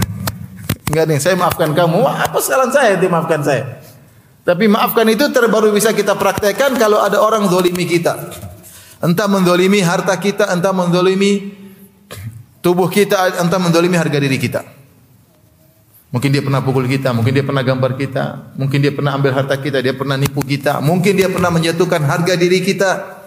Enggak 0.89 1.03
ada 1.05 1.11
yang 1.13 1.23
saya 1.23 1.35
maafkan 1.37 1.69
kamu. 1.77 2.01
Apa 2.01 2.37
kesalahan 2.41 2.71
saya 2.73 2.91
dimaafkan 2.97 3.45
saya? 3.45 3.63
Tapi 4.41 4.65
maafkan 4.65 5.05
itu 5.05 5.29
terbaru 5.29 5.69
bisa 5.69 5.93
kita 5.93 6.17
praktekkan 6.17 6.73
kalau 6.81 6.97
ada 6.97 7.21
orang 7.21 7.45
zolimi 7.45 7.85
kita. 7.85 8.17
Entah 8.99 9.29
mendolimi 9.29 9.85
harta 9.85 10.17
kita, 10.17 10.49
entah 10.49 10.73
mendolimi 10.73 11.53
tubuh 12.65 12.89
kita, 12.89 13.37
entah 13.37 13.61
mendolimi 13.61 13.95
harga 13.95 14.17
diri 14.17 14.41
kita. 14.41 14.65
Mungkin 16.09 16.33
dia 16.33 16.41
pernah 16.41 16.65
pukul 16.65 16.89
kita, 16.89 17.13
mungkin 17.13 17.37
dia 17.37 17.45
pernah 17.45 17.61
gambar 17.61 17.93
kita, 17.93 18.57
mungkin 18.57 18.81
dia 18.81 18.89
pernah 18.89 19.13
ambil 19.13 19.29
harta 19.29 19.53
kita, 19.61 19.77
dia 19.85 19.93
pernah 19.93 20.17
nipu 20.17 20.41
kita, 20.41 20.81
mungkin 20.81 21.13
dia 21.13 21.29
pernah 21.29 21.53
menjatuhkan 21.53 22.01
harga 22.01 22.33
diri 22.33 22.65
kita. 22.65 23.21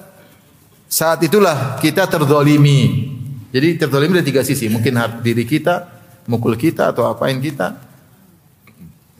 Saat 0.91 1.23
itulah 1.23 1.79
kita 1.79 2.11
terzolimi. 2.11 3.07
Jadi 3.55 3.79
terzolimi 3.79 4.19
dari 4.19 4.27
tiga 4.27 4.43
sisi. 4.43 4.67
Mungkin 4.67 5.23
diri 5.23 5.47
kita, 5.47 5.92
mukul 6.27 6.55
kita 6.55 6.95
atau 6.95 7.09
apain 7.11 7.39
kita. 7.39 7.79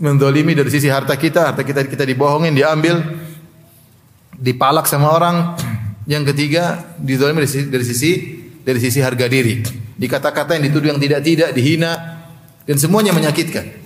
Mendolimi 0.03 0.57
dari 0.59 0.67
sisi 0.67 0.91
harta 0.91 1.15
kita, 1.15 1.55
harta 1.55 1.63
kita 1.63 1.87
kita 1.87 2.03
dibohongin, 2.03 2.55
diambil, 2.55 2.99
dipalak 4.35 4.91
sama 4.91 5.15
orang. 5.15 5.37
Yang 6.03 6.35
ketiga, 6.35 6.83
dizolimi 6.99 7.47
dari 7.47 7.51
sisi 7.51 7.67
dari 7.71 7.85
sisi, 7.87 8.11
dari 8.67 8.81
sisi 8.83 8.99
harga 8.99 9.31
diri. 9.31 9.63
Dikata-kata 9.95 10.59
yang 10.59 10.65
dituduh 10.67 10.89
yang 10.91 10.99
tidak-tidak, 10.99 11.55
dihina, 11.55 11.93
dan 12.67 12.77
semuanya 12.79 13.15
menyakitkan. 13.15 13.79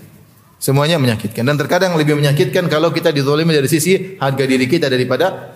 Semuanya 0.56 0.96
menyakitkan. 0.96 1.44
Dan 1.44 1.60
terkadang 1.60 1.92
lebih 2.00 2.16
menyakitkan 2.16 2.72
kalau 2.72 2.88
kita 2.88 3.12
dizolimi 3.12 3.52
dari 3.52 3.68
sisi 3.68 4.16
harga 4.16 4.44
diri 4.48 4.64
kita 4.64 4.88
daripada 4.88 5.52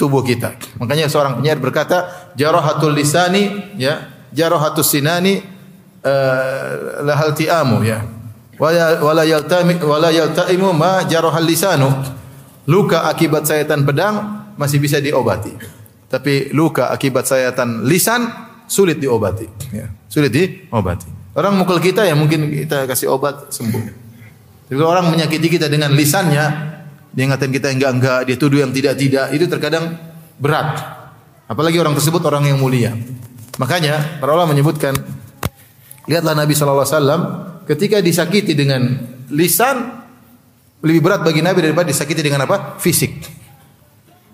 tubuh 0.00 0.24
kita. 0.24 0.56
Makanya 0.80 1.12
seorang 1.12 1.36
penyair 1.36 1.60
berkata, 1.60 2.32
jarahatul 2.32 2.96
lisani 2.96 3.76
ya, 3.76 4.08
jarahatus 4.32 4.96
sinani 4.96 5.51
uh, 6.02 7.02
lahal 7.06 7.34
ti'amu 7.34 7.82
ya. 7.86 8.02
Wala 8.60 9.00
wala 9.02 9.22
yaltami 9.26 9.80
wala 9.82 10.12
ma 10.76 11.02
jarahal 11.08 11.46
lisanu. 11.46 11.90
Luka 12.70 13.10
akibat 13.10 13.48
sayatan 13.48 13.82
pedang 13.82 14.46
masih 14.54 14.78
bisa 14.78 15.02
diobati. 15.02 15.50
Tapi 16.06 16.52
luka 16.54 16.92
akibat 16.92 17.26
sayatan 17.26 17.82
lisan 17.88 18.28
sulit 18.68 19.02
diobati. 19.02 19.48
Ya, 19.74 19.90
sulit 20.06 20.30
diobati. 20.30 21.08
Orang 21.32 21.56
mukul 21.56 21.80
kita 21.80 22.04
ya 22.04 22.12
mungkin 22.12 22.52
kita 22.52 22.84
kasih 22.84 23.08
obat 23.08 23.48
sembuh. 23.48 24.04
Tapi 24.68 24.80
orang 24.84 25.08
menyakiti 25.08 25.48
kita 25.48 25.68
dengan 25.68 25.92
lisannya, 25.92 26.44
dia 27.12 27.24
ngatain 27.28 27.52
kita 27.52 27.72
enggak 27.72 27.92
enggak, 27.92 28.20
dia 28.28 28.36
tuduh 28.36 28.60
yang 28.64 28.72
tidak 28.72 28.96
tidak, 29.00 29.32
itu 29.32 29.44
terkadang 29.48 29.96
berat. 30.40 30.76
Apalagi 31.48 31.76
orang 31.76 31.92
tersebut 31.96 32.24
orang 32.24 32.48
yang 32.48 32.56
mulia. 32.60 32.96
Makanya 33.60 34.20
para 34.20 34.32
ulama 34.32 34.56
menyebutkan, 34.56 34.96
lihatlah 36.06 36.34
Nabi 36.34 36.52
Shallallahu 36.54 36.82
Alaihi 36.82 36.96
Wasallam 36.98 37.22
ketika 37.66 38.02
disakiti 38.02 38.52
dengan 38.58 38.82
lisan 39.30 40.02
lebih 40.82 41.00
berat 41.00 41.22
bagi 41.22 41.40
Nabi 41.40 41.62
daripada 41.62 41.88
disakiti 41.88 42.20
dengan 42.20 42.44
apa? 42.44 42.76
Fisik. 42.82 43.22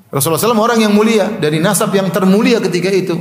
Rasulullah 0.09 0.41
SAW 0.41 0.57
orang 0.57 0.81
yang 0.81 0.97
mulia 0.97 1.29
dari 1.37 1.61
nasab 1.61 1.93
yang 1.93 2.09
termulia 2.09 2.64
ketika 2.64 2.89
itu. 2.89 3.16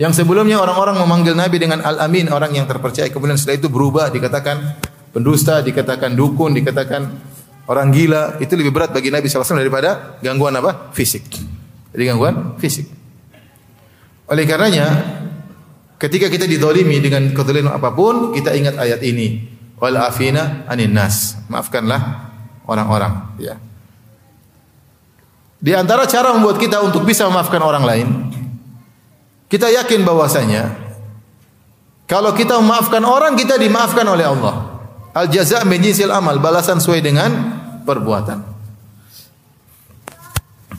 Yang 0.00 0.24
sebelumnya 0.24 0.56
orang-orang 0.56 0.96
memanggil 1.04 1.36
Nabi 1.36 1.60
dengan 1.60 1.84
Al-Amin, 1.84 2.32
orang 2.32 2.56
yang 2.56 2.64
terpercaya. 2.64 3.12
Kemudian 3.12 3.36
setelah 3.36 3.60
itu 3.60 3.68
berubah, 3.68 4.08
dikatakan 4.08 4.80
pendusta, 5.12 5.60
dikatakan 5.60 6.16
dukun, 6.16 6.56
dikatakan 6.56 7.12
orang 7.68 7.92
gila. 7.92 8.40
Itu 8.40 8.56
lebih 8.56 8.72
berat 8.72 8.96
bagi 8.96 9.12
Nabi 9.12 9.28
SAW 9.28 9.60
daripada 9.60 10.16
gangguan 10.24 10.56
apa? 10.56 10.90
Fisik. 10.96 11.28
Jadi 11.92 12.02
gangguan 12.08 12.56
fisik. 12.56 12.88
Oleh 14.32 14.48
karenanya, 14.48 14.86
ketika 16.02 16.26
kita 16.26 16.50
didolimi 16.50 16.98
dengan 16.98 17.30
kezaliman 17.30 17.78
apa 17.78 17.94
pun, 17.94 18.34
kita 18.34 18.50
ingat 18.58 18.74
ayat 18.74 18.98
ini. 19.06 19.46
Wal 19.78 19.94
afina. 19.94 20.66
Maafkanlah 21.46 22.02
orang-orang. 22.66 23.38
Ya. 23.38 23.54
Di 25.62 25.78
antara 25.78 26.10
cara 26.10 26.34
membuat 26.34 26.58
kita 26.58 26.82
untuk 26.82 27.06
bisa 27.06 27.30
memaafkan 27.30 27.62
orang 27.62 27.86
lain, 27.86 28.08
kita 29.46 29.70
yakin 29.70 30.02
bahwasanya 30.02 30.74
kalau 32.10 32.34
kita 32.34 32.58
memaafkan 32.58 33.00
orang, 33.06 33.38
kita 33.38 33.56
dimaafkan 33.56 34.02
oleh 34.04 34.26
Allah. 34.26 34.84
Al 35.14 35.30
jaza 35.30 35.62
min 35.62 35.80
amal, 36.10 36.42
balasan 36.42 36.82
sesuai 36.82 37.00
dengan 37.00 37.30
perbuatan. 37.86 38.51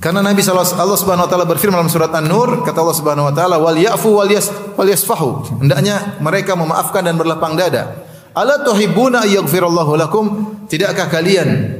Karena 0.03 0.19
Nabi 0.19 0.43
sallallahu 0.43 0.75
Allah 0.75 0.99
Subhanahu 0.99 1.25
wa 1.25 1.31
taala 1.31 1.47
berfirman 1.47 1.79
dalam 1.79 1.87
surat 1.87 2.11
An-Nur, 2.11 2.67
kata 2.67 2.83
Allah 2.83 2.97
Subhanahu 2.99 3.31
wa 3.31 3.33
taala, 3.33 3.55
"Wal 3.55 3.79
ya'fu 3.79 4.19
wal 4.19 4.27
yas 4.27 4.51
wal 4.75 4.91
yasfahu." 4.91 5.63
Hendaknya 5.63 6.19
mereka 6.19 6.59
memaafkan 6.59 7.07
dan 7.07 7.15
berlapang 7.15 7.55
dada. 7.55 8.03
Ala 8.35 8.67
tuhibbuna 8.67 9.23
ayyghfirallahu 9.23 9.95
lakum? 9.95 10.25
Tidakkah 10.67 11.07
kalian 11.07 11.79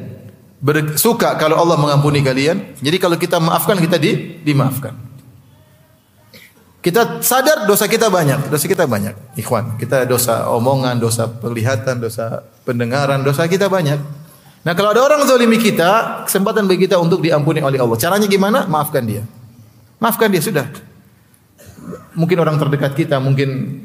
suka 0.95 1.35
kalau 1.35 1.59
Allah 1.59 1.75
mengampuni 1.75 2.23
kalian. 2.23 2.79
Jadi 2.79 2.95
kalau 2.95 3.19
kita 3.19 3.43
maafkan 3.43 3.75
kita 3.75 3.99
di, 3.99 4.39
dimaafkan. 4.39 4.95
Kita 6.79 7.19
sadar 7.19 7.67
dosa 7.67 7.91
kita 7.91 8.07
banyak, 8.07 8.47
dosa 8.47 8.67
kita 8.67 8.87
banyak. 8.87 9.35
Ikhwan, 9.35 9.75
kita 9.75 10.07
dosa 10.07 10.47
omongan, 10.51 10.99
dosa 10.99 11.27
penglihatan, 11.27 11.99
dosa 11.99 12.43
pendengaran, 12.63 13.19
dosa 13.23 13.47
kita 13.51 13.67
banyak. 13.67 14.22
Nah 14.63 14.71
kalau 14.71 14.95
ada 14.95 15.03
orang 15.03 15.27
zalimi 15.27 15.59
kita, 15.59 16.23
kesempatan 16.23 16.63
bagi 16.71 16.87
kita 16.87 16.95
untuk 16.95 17.19
diampuni 17.19 17.59
oleh 17.59 17.83
Allah. 17.83 17.99
Caranya 17.99 18.27
gimana? 18.31 18.63
Maafkan 18.63 19.03
dia. 19.03 19.27
Maafkan 19.99 20.31
dia 20.31 20.39
sudah. 20.39 20.71
Mungkin 22.15 22.39
orang 22.39 22.55
terdekat 22.55 22.95
kita, 22.95 23.19
mungkin 23.19 23.83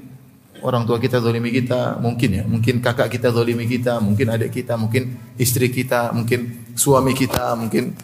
orang 0.63 0.87
tua 0.87 1.03
kita 1.03 1.19
zalimi 1.19 1.51
kita, 1.51 1.99
mungkin 1.99 2.31
ya, 2.31 2.45
mungkin 2.47 2.79
kakak 2.79 3.11
kita 3.11 3.35
zalimi 3.35 3.67
kita, 3.67 3.99
mungkin 3.99 4.27
adik 4.31 4.55
kita, 4.55 4.79
mungkin 4.79 5.19
istri 5.35 5.67
kita, 5.71 6.15
mungkin 6.15 6.71
suami 6.79 7.11
kita, 7.11 7.59
mungkin 7.59 7.99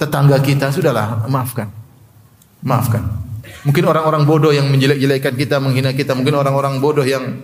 tetangga 0.00 0.40
kita, 0.40 0.72
sudahlah, 0.72 1.28
maafkan. 1.28 1.68
Maafkan. 2.64 3.04
Mungkin 3.68 3.84
orang-orang 3.84 4.24
bodoh 4.24 4.50
yang 4.54 4.72
menjelek-jelekan 4.72 5.34
kita, 5.36 5.60
menghina 5.60 5.92
kita, 5.92 6.16
mungkin 6.16 6.40
orang-orang 6.40 6.80
bodoh 6.80 7.04
yang 7.04 7.36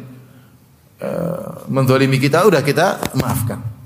uh, 1.04 1.68
menzalimi 1.68 2.16
kita, 2.16 2.48
udah 2.48 2.64
kita 2.64 3.12
maafkan. 3.12 3.77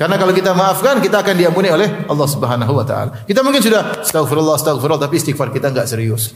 Karena 0.00 0.16
kalau 0.16 0.32
kita 0.32 0.56
maafkan, 0.56 0.96
kita 1.04 1.20
akan 1.20 1.36
diampuni 1.36 1.68
oleh 1.68 2.08
Allah 2.08 2.24
Subhanahu 2.24 2.72
wa 2.72 2.88
taala. 2.88 3.20
Kita 3.28 3.44
mungkin 3.44 3.60
sudah 3.60 4.00
astagfirullah, 4.00 4.56
astagfirullah, 4.56 4.96
tapi 4.96 5.20
istighfar 5.20 5.52
kita 5.52 5.68
enggak 5.68 5.92
serius. 5.92 6.32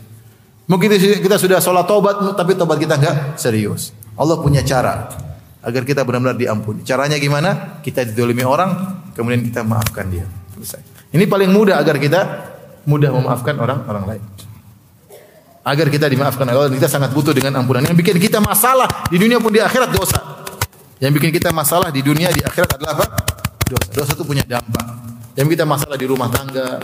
Mungkin 0.69 0.93
kita 1.01 1.41
sudah 1.41 1.65
sholat 1.65 1.89
tobat, 1.89 2.37
tapi 2.37 2.61
tobat 2.61 2.77
kita 2.77 3.01
enggak 3.01 3.41
serius. 3.41 3.97
Allah 4.21 4.37
punya 4.37 4.61
cara 4.61 5.09
agar 5.65 5.81
kita 5.89 6.05
benar-benar 6.05 6.37
diampuni. 6.37 6.85
Caranya 6.85 7.17
gimana? 7.17 7.81
Kita 7.81 8.05
didolimi 8.05 8.45
orang, 8.45 9.01
kemudian 9.17 9.41
kita 9.41 9.65
maafkan 9.65 10.13
dia. 10.13 10.29
Selesai. 10.61 10.85
Ini 11.17 11.25
paling 11.25 11.49
mudah 11.49 11.81
agar 11.81 11.97
kita 11.97 12.21
mudah 12.85 13.17
memaafkan 13.17 13.57
orang-orang 13.57 14.05
lain. 14.05 14.23
Agar 15.65 15.89
kita 15.89 16.13
dimaafkan 16.13 16.45
Allah 16.53 16.69
kita 16.69 16.85
sangat 16.85 17.17
butuh 17.17 17.33
dengan 17.33 17.65
ampunan. 17.65 17.81
Yang 17.81 17.97
bikin 18.05 18.21
kita 18.21 18.45
masalah 18.45 19.09
di 19.09 19.17
dunia 19.17 19.41
pun 19.41 19.49
di 19.49 19.65
akhirat 19.65 19.89
dosa. 19.89 20.21
Yang 21.01 21.17
bikin 21.17 21.33
kita 21.33 21.49
masalah 21.49 21.89
di 21.89 22.05
dunia 22.05 22.29
di 22.29 22.45
akhirat 22.45 22.77
adalah 22.77 22.93
apa? 23.01 23.34
Dosa. 23.65 23.89
Dosa 23.93 24.13
itu 24.13 24.25
punya 24.25 24.45
dampak. 24.45 24.87
Yang 25.35 25.59
kita 25.59 25.65
masalah 25.67 25.97
di 25.99 26.07
rumah 26.07 26.29
tangga, 26.31 26.79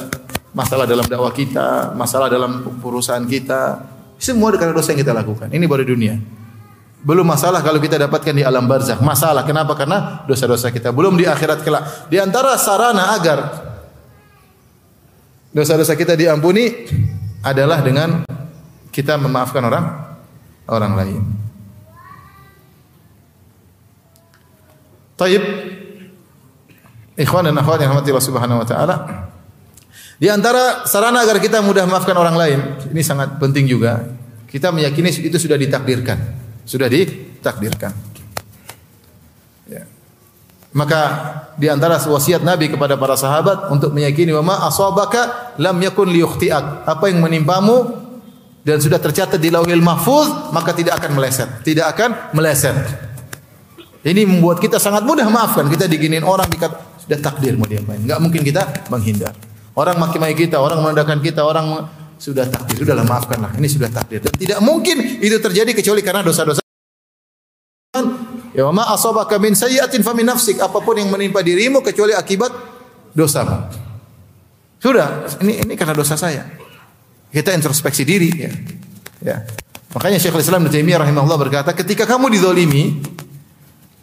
masalah 0.50 0.84
dalam 0.88 1.06
dakwah 1.06 1.30
kita, 1.30 1.94
masalah 1.94 2.26
dalam 2.26 2.66
perusahaan 2.82 3.22
kita, 3.22 3.84
semua 4.20 4.52
karena 4.52 4.76
dosa 4.76 4.92
yang 4.92 5.00
kita 5.00 5.16
lakukan. 5.16 5.48
Ini 5.48 5.64
baru 5.64 5.84
dunia. 5.88 6.20
Belum 7.00 7.24
masalah 7.24 7.64
kalau 7.64 7.80
kita 7.80 7.96
dapatkan 7.96 8.36
di 8.36 8.44
alam 8.44 8.68
barzakh. 8.68 9.00
Masalah 9.00 9.48
kenapa? 9.48 9.72
Karena 9.72 10.20
dosa-dosa 10.28 10.68
kita. 10.68 10.92
Belum 10.92 11.16
di 11.16 11.24
akhirat 11.24 11.64
kelak. 11.64 12.12
Di 12.12 12.20
antara 12.20 12.60
sarana 12.60 13.16
agar 13.16 13.38
dosa-dosa 15.48 15.96
kita 15.96 16.12
diampuni 16.12 16.68
adalah 17.40 17.80
dengan 17.80 18.28
kita 18.92 19.16
memaafkan 19.16 19.64
orang 19.64 19.84
orang 20.68 20.92
lain. 20.92 21.22
Taib. 25.16 25.44
Ikhwan 27.20 27.44
dan 27.44 27.56
akhwat 27.60 27.84
yang 27.84 27.92
Subhanahu 28.00 28.64
wa 28.64 28.66
taala. 28.66 28.96
Di 30.16 30.28
antara 30.28 30.84
sarana 30.88 31.24
agar 31.24 31.36
kita 31.40 31.60
mudah 31.60 31.84
memaafkan 31.84 32.16
orang 32.16 32.36
lain, 32.36 32.58
ini 32.92 33.00
sangat 33.04 33.36
penting 33.40 33.68
juga. 33.68 34.04
Kita 34.48 34.72
meyakini 34.72 35.08
itu 35.12 35.36
sudah 35.36 35.56
ditakdirkan, 35.56 36.16
sudah 36.64 36.88
ditakdirkan. 36.88 37.92
Ya. 39.68 39.88
Maka 40.76 41.00
di 41.56 41.72
antara 41.72 41.96
wasiat 42.00 42.44
Nabi 42.44 42.68
kepada 42.68 43.00
para 43.00 43.16
sahabat 43.16 43.72
untuk 43.72 43.96
meyakini 43.96 44.32
bahwa 44.36 44.64
asabaka 44.68 45.56
lam 45.56 45.76
yakun 45.80 46.12
liyukhti'ak. 46.12 46.84
Apa 46.84 47.08
yang 47.08 47.24
menimpamu 47.24 47.96
dan 48.60 48.76
sudah 48.76 49.00
tercatat 49.00 49.40
di 49.40 49.48
Lauhil 49.48 49.80
Mahfuz, 49.80 50.52
maka 50.52 50.76
tidak 50.76 51.00
akan 51.00 51.16
meleset, 51.16 51.48
tidak 51.64 51.96
akan 51.96 52.36
meleset. 52.36 52.76
Ini 54.04 54.24
membuat 54.24 54.60
kita 54.60 54.76
sangat 54.76 55.04
mudah 55.04 55.28
maafkan. 55.28 55.68
Kita 55.68 55.84
diginin 55.88 56.24
orang 56.24 56.48
dikata 56.48 56.89
sudah 57.10 57.18
takdir 57.18 57.58
mau 57.58 57.66
diapain. 57.66 57.98
Enggak 57.98 58.22
mungkin 58.22 58.46
kita 58.46 58.86
menghindar. 58.86 59.34
Orang 59.74 59.98
maki-maki 59.98 60.46
kita, 60.46 60.62
orang 60.62 60.78
merendahkan 60.78 61.18
kita, 61.18 61.42
orang 61.42 61.90
sudah 62.22 62.46
takdir, 62.46 62.86
sudahlah 62.86 63.02
maafkanlah. 63.02 63.50
Ini 63.58 63.66
sudah 63.66 63.90
takdir. 63.90 64.22
Dan 64.22 64.30
tidak 64.38 64.62
mungkin 64.62 65.18
itu 65.18 65.34
terjadi 65.42 65.74
kecuali 65.74 66.06
karena 66.06 66.22
dosa-dosa 66.22 66.62
Ya 68.54 68.66
ma 68.70 68.94
asabaka 68.94 69.42
min 69.42 69.58
sayyi'atin 69.58 70.06
famin 70.06 70.30
nafsik. 70.30 70.62
Apa 70.62 70.78
pun 70.78 70.94
yang 70.94 71.10
menimpa 71.10 71.42
dirimu 71.42 71.82
kecuali 71.82 72.14
akibat 72.14 72.54
dosamu. 73.10 73.66
Sudah, 74.78 75.26
ini 75.42 75.66
ini 75.66 75.74
karena 75.74 75.98
dosa 75.98 76.14
saya. 76.14 76.46
Kita 77.34 77.50
introspeksi 77.50 78.06
diri 78.06 78.30
ya. 78.30 78.50
Ya. 79.22 79.36
Makanya 79.90 80.22
Syekhul 80.22 80.42
Islam 80.42 80.62
Ibnu 80.66 80.70
Taimiyah 80.70 81.02
rahimahullah 81.02 81.38
berkata, 81.38 81.74
ketika 81.74 82.06
kamu 82.06 82.30
dizalimi, 82.30 83.02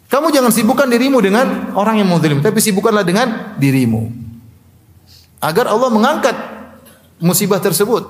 kamu 0.08 0.32
jangan 0.32 0.48
sibukkan 0.48 0.88
dirimu 0.88 1.20
dengan 1.20 1.76
orang 1.76 2.00
yang 2.00 2.08
menzalimi, 2.08 2.40
tapi 2.40 2.64
sibukkanlah 2.64 3.04
dengan 3.04 3.54
dirimu. 3.60 4.08
Agar 5.38 5.68
Allah 5.68 5.92
mengangkat 5.92 6.36
musibah 7.20 7.60
tersebut. 7.60 8.08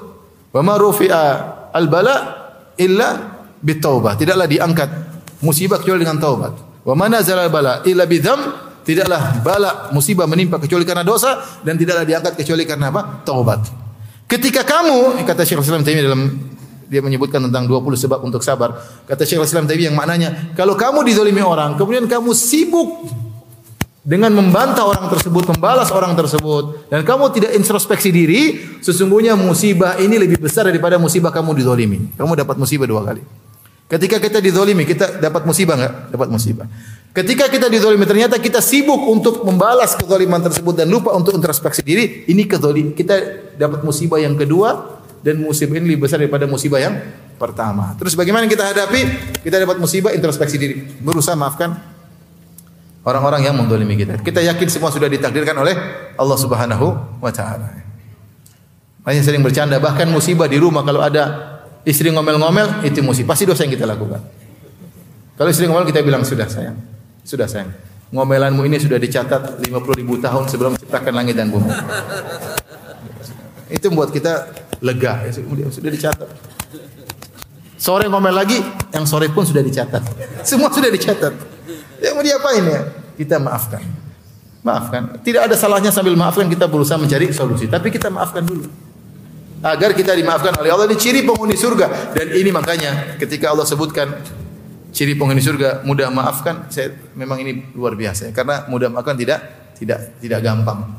Wa 0.55 0.62
ma 0.62 0.78
rufi'a 0.78 1.22
al-bala 1.74 2.16
illa 2.78 3.36
bitaubah. 3.61 4.14
Tidaklah 4.14 4.46
diangkat 4.46 4.90
musibah 5.42 5.82
kecuali 5.82 6.07
dengan 6.07 6.22
taubat. 6.22 6.86
Wa 6.86 6.94
ma 6.94 7.11
nazala 7.11 7.51
al-bala 7.51 7.82
illa 7.84 8.07
bidzam. 8.07 8.70
Tidaklah 8.86 9.44
bala 9.44 9.70
musibah 9.92 10.24
menimpa 10.24 10.57
kecuali 10.57 10.80
karena 10.88 11.05
dosa 11.05 11.44
dan 11.61 11.76
tidaklah 11.76 12.09
diangkat 12.09 12.40
kecuali 12.40 12.64
karena 12.64 12.88
apa? 12.88 13.20
Taubat. 13.20 13.61
Ketika 14.24 14.64
kamu 14.64 15.28
kata 15.28 15.44
Syekh 15.44 15.61
Islam 15.61 15.84
Taimiyah 15.84 16.09
dalam 16.09 16.22
dia 16.89 17.05
menyebutkan 17.05 17.45
tentang 17.45 17.68
20 17.68 17.84
sebab 17.95 18.24
untuk 18.24 18.41
sabar. 18.41 18.80
Kata 19.05 19.22
Syekh 19.28 19.45
Islam 19.45 19.68
Taimiyah 19.68 19.93
yang 19.93 19.97
maknanya 19.97 20.28
kalau 20.57 20.72
kamu 20.72 21.05
dizalimi 21.05 21.45
orang, 21.45 21.76
kemudian 21.76 22.09
kamu 22.09 22.32
sibuk 22.32 23.07
dengan 24.09 24.32
membantah 24.32 24.89
orang 24.89 25.12
tersebut, 25.12 25.53
membalas 25.53 25.93
orang 25.93 26.16
tersebut 26.16 26.89
dan 26.89 27.05
kamu 27.05 27.28
tidak 27.36 27.53
introspeksi 27.53 28.09
diri, 28.09 28.57
sesungguhnya 28.80 29.36
musibah 29.36 30.01
ini 30.01 30.16
lebih 30.16 30.41
besar 30.41 30.64
daripada 30.64 30.97
musibah 30.97 31.28
kamu 31.28 31.53
dizalimi. 31.53 32.09
Kamu 32.16 32.32
dapat 32.32 32.57
musibah 32.57 32.89
dua 32.89 33.05
kali. 33.05 33.20
Ketika 33.89 34.20
kita 34.20 34.41
dizalimi, 34.41 34.84
kita 34.84 35.16
dapat 35.16 35.49
musibah 35.49 35.76
enggak? 35.76 36.12
Dapat 36.12 36.28
musibah. 36.28 36.68
Ketika 37.12 37.49
kita 37.49 37.72
dizalimi, 37.72 38.05
ternyata 38.05 38.36
kita 38.36 38.61
sibuk 38.61 39.01
untuk 39.09 39.45
membalas 39.45 39.97
kezaliman 39.97 40.45
tersebut 40.45 40.76
dan 40.76 40.93
lupa 40.93 41.16
untuk 41.16 41.32
introspeksi 41.32 41.80
diri, 41.80 42.05
ini 42.28 42.45
kezalim. 42.45 42.93
Kita 42.93 43.16
dapat 43.57 43.84
musibah 43.84 44.20
yang 44.20 44.36
kedua 44.36 45.01
dan 45.22 45.42
musibah 45.42 45.76
ini 45.78 45.94
lebih 45.94 46.06
besar 46.06 46.22
daripada 46.22 46.46
musibah 46.46 46.78
yang 46.78 46.94
pertama. 47.38 47.94
Terus 47.98 48.18
bagaimana 48.18 48.50
kita 48.50 48.66
hadapi? 48.74 49.00
Kita 49.42 49.56
dapat 49.58 49.78
musibah 49.78 50.10
introspeksi 50.14 50.56
diri, 50.58 50.74
berusaha 51.02 51.38
maafkan 51.38 51.74
orang-orang 53.06 53.46
yang 53.48 53.54
mendolimi 53.56 53.96
kita. 53.96 54.20
Kita 54.20 54.44
yakin 54.44 54.68
semua 54.68 54.92
sudah 54.92 55.08
ditakdirkan 55.08 55.56
oleh 55.56 55.74
Allah 56.18 56.38
Subhanahu 56.38 56.86
wa 57.22 57.32
taala. 57.32 57.72
Banyak 59.06 59.24
sering 59.24 59.40
bercanda 59.40 59.80
bahkan 59.80 60.04
musibah 60.12 60.44
di 60.44 60.60
rumah 60.60 60.84
kalau 60.84 61.00
ada 61.00 61.56
istri 61.88 62.12
ngomel-ngomel 62.12 62.84
itu 62.84 63.00
musibah 63.00 63.32
pasti 63.32 63.48
dosa 63.48 63.64
yang 63.64 63.72
kita 63.72 63.88
lakukan. 63.88 64.20
Kalau 65.38 65.48
istri 65.48 65.64
ngomel 65.70 65.88
kita 65.88 66.04
bilang 66.04 66.26
sudah 66.26 66.50
sayang. 66.50 66.76
Sudah 67.24 67.48
sayang. 67.48 67.72
Ngomelanmu 68.08 68.64
ini 68.64 68.80
sudah 68.80 68.96
dicatat 68.96 69.62
50 69.64 70.00
ribu 70.00 70.16
tahun 70.20 70.48
sebelum 70.48 70.70
menciptakan 70.76 71.12
langit 71.12 71.36
dan 71.36 71.52
bumi. 71.52 71.68
Itu 73.68 73.92
membuat 73.92 74.16
kita 74.16 74.48
lega. 74.83 75.26
Ya, 75.26 75.31
sudah 75.70 75.91
dicatat. 75.91 76.29
Sore 77.79 78.11
ngomel 78.11 78.35
lagi, 78.35 78.59
yang 78.91 79.07
sore 79.07 79.31
pun 79.31 79.47
sudah 79.47 79.62
dicatat. 79.62 80.03
Semua 80.43 80.68
sudah 80.74 80.91
dicatat. 80.91 81.31
Yang 82.03 82.12
mau 82.14 82.24
diapain 82.26 82.64
ya? 82.66 82.81
Kita 83.14 83.39
maafkan. 83.39 83.83
Maafkan. 84.66 85.22
Tidak 85.22 85.47
ada 85.47 85.55
salahnya 85.55 85.95
sambil 85.95 86.18
maafkan 86.18 86.51
kita 86.51 86.66
berusaha 86.66 86.99
mencari 86.99 87.31
solusi. 87.31 87.70
Tapi 87.70 87.95
kita 87.95 88.11
maafkan 88.11 88.43
dulu. 88.43 88.66
Agar 89.62 89.95
kita 89.95 90.14
dimaafkan 90.14 90.55
oleh 90.59 90.70
Allah. 90.74 90.91
Ini 90.91 90.99
ciri 90.99 91.22
penghuni 91.22 91.55
surga. 91.55 92.14
Dan 92.14 92.35
ini 92.35 92.51
makanya 92.51 93.14
ketika 93.18 93.55
Allah 93.55 93.66
sebutkan 93.66 94.11
ciri 94.91 95.14
penghuni 95.14 95.39
surga 95.39 95.85
mudah 95.87 96.11
maafkan 96.11 96.66
saya 96.72 96.91
memang 97.14 97.39
ini 97.45 97.70
luar 97.76 97.95
biasa 97.95 98.33
karena 98.33 98.66
mudah 98.66 98.89
maafkan 98.89 99.14
tidak 99.14 99.41
tidak 99.76 100.18
tidak 100.18 100.41
gampang 100.41 100.91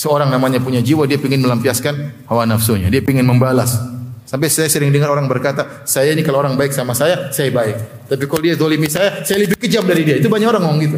seorang 0.00 0.32
namanya 0.32 0.56
punya 0.64 0.80
jiwa 0.80 1.04
dia 1.04 1.20
ingin 1.20 1.44
melampiaskan 1.44 2.24
hawa 2.24 2.48
nafsunya. 2.48 2.88
Dia 2.88 3.04
ingin 3.04 3.28
membalas. 3.28 3.76
Sampai 4.24 4.48
saya 4.48 4.70
sering 4.72 4.94
dengar 4.94 5.12
orang 5.12 5.28
berkata 5.28 5.84
saya 5.84 6.14
ini 6.16 6.24
kalau 6.24 6.40
orang 6.40 6.56
baik 6.56 6.72
sama 6.72 6.96
saya 6.96 7.28
saya 7.28 7.52
baik. 7.52 8.08
Tapi 8.08 8.24
kalau 8.24 8.40
dia 8.40 8.56
zalimi 8.56 8.88
saya 8.88 9.20
saya 9.28 9.44
lebih 9.44 9.60
kejam 9.60 9.84
dari 9.84 10.08
dia. 10.08 10.16
Itu 10.16 10.32
banyak 10.32 10.48
orang 10.48 10.62
ngomong 10.64 10.80
gitu. 10.80 10.96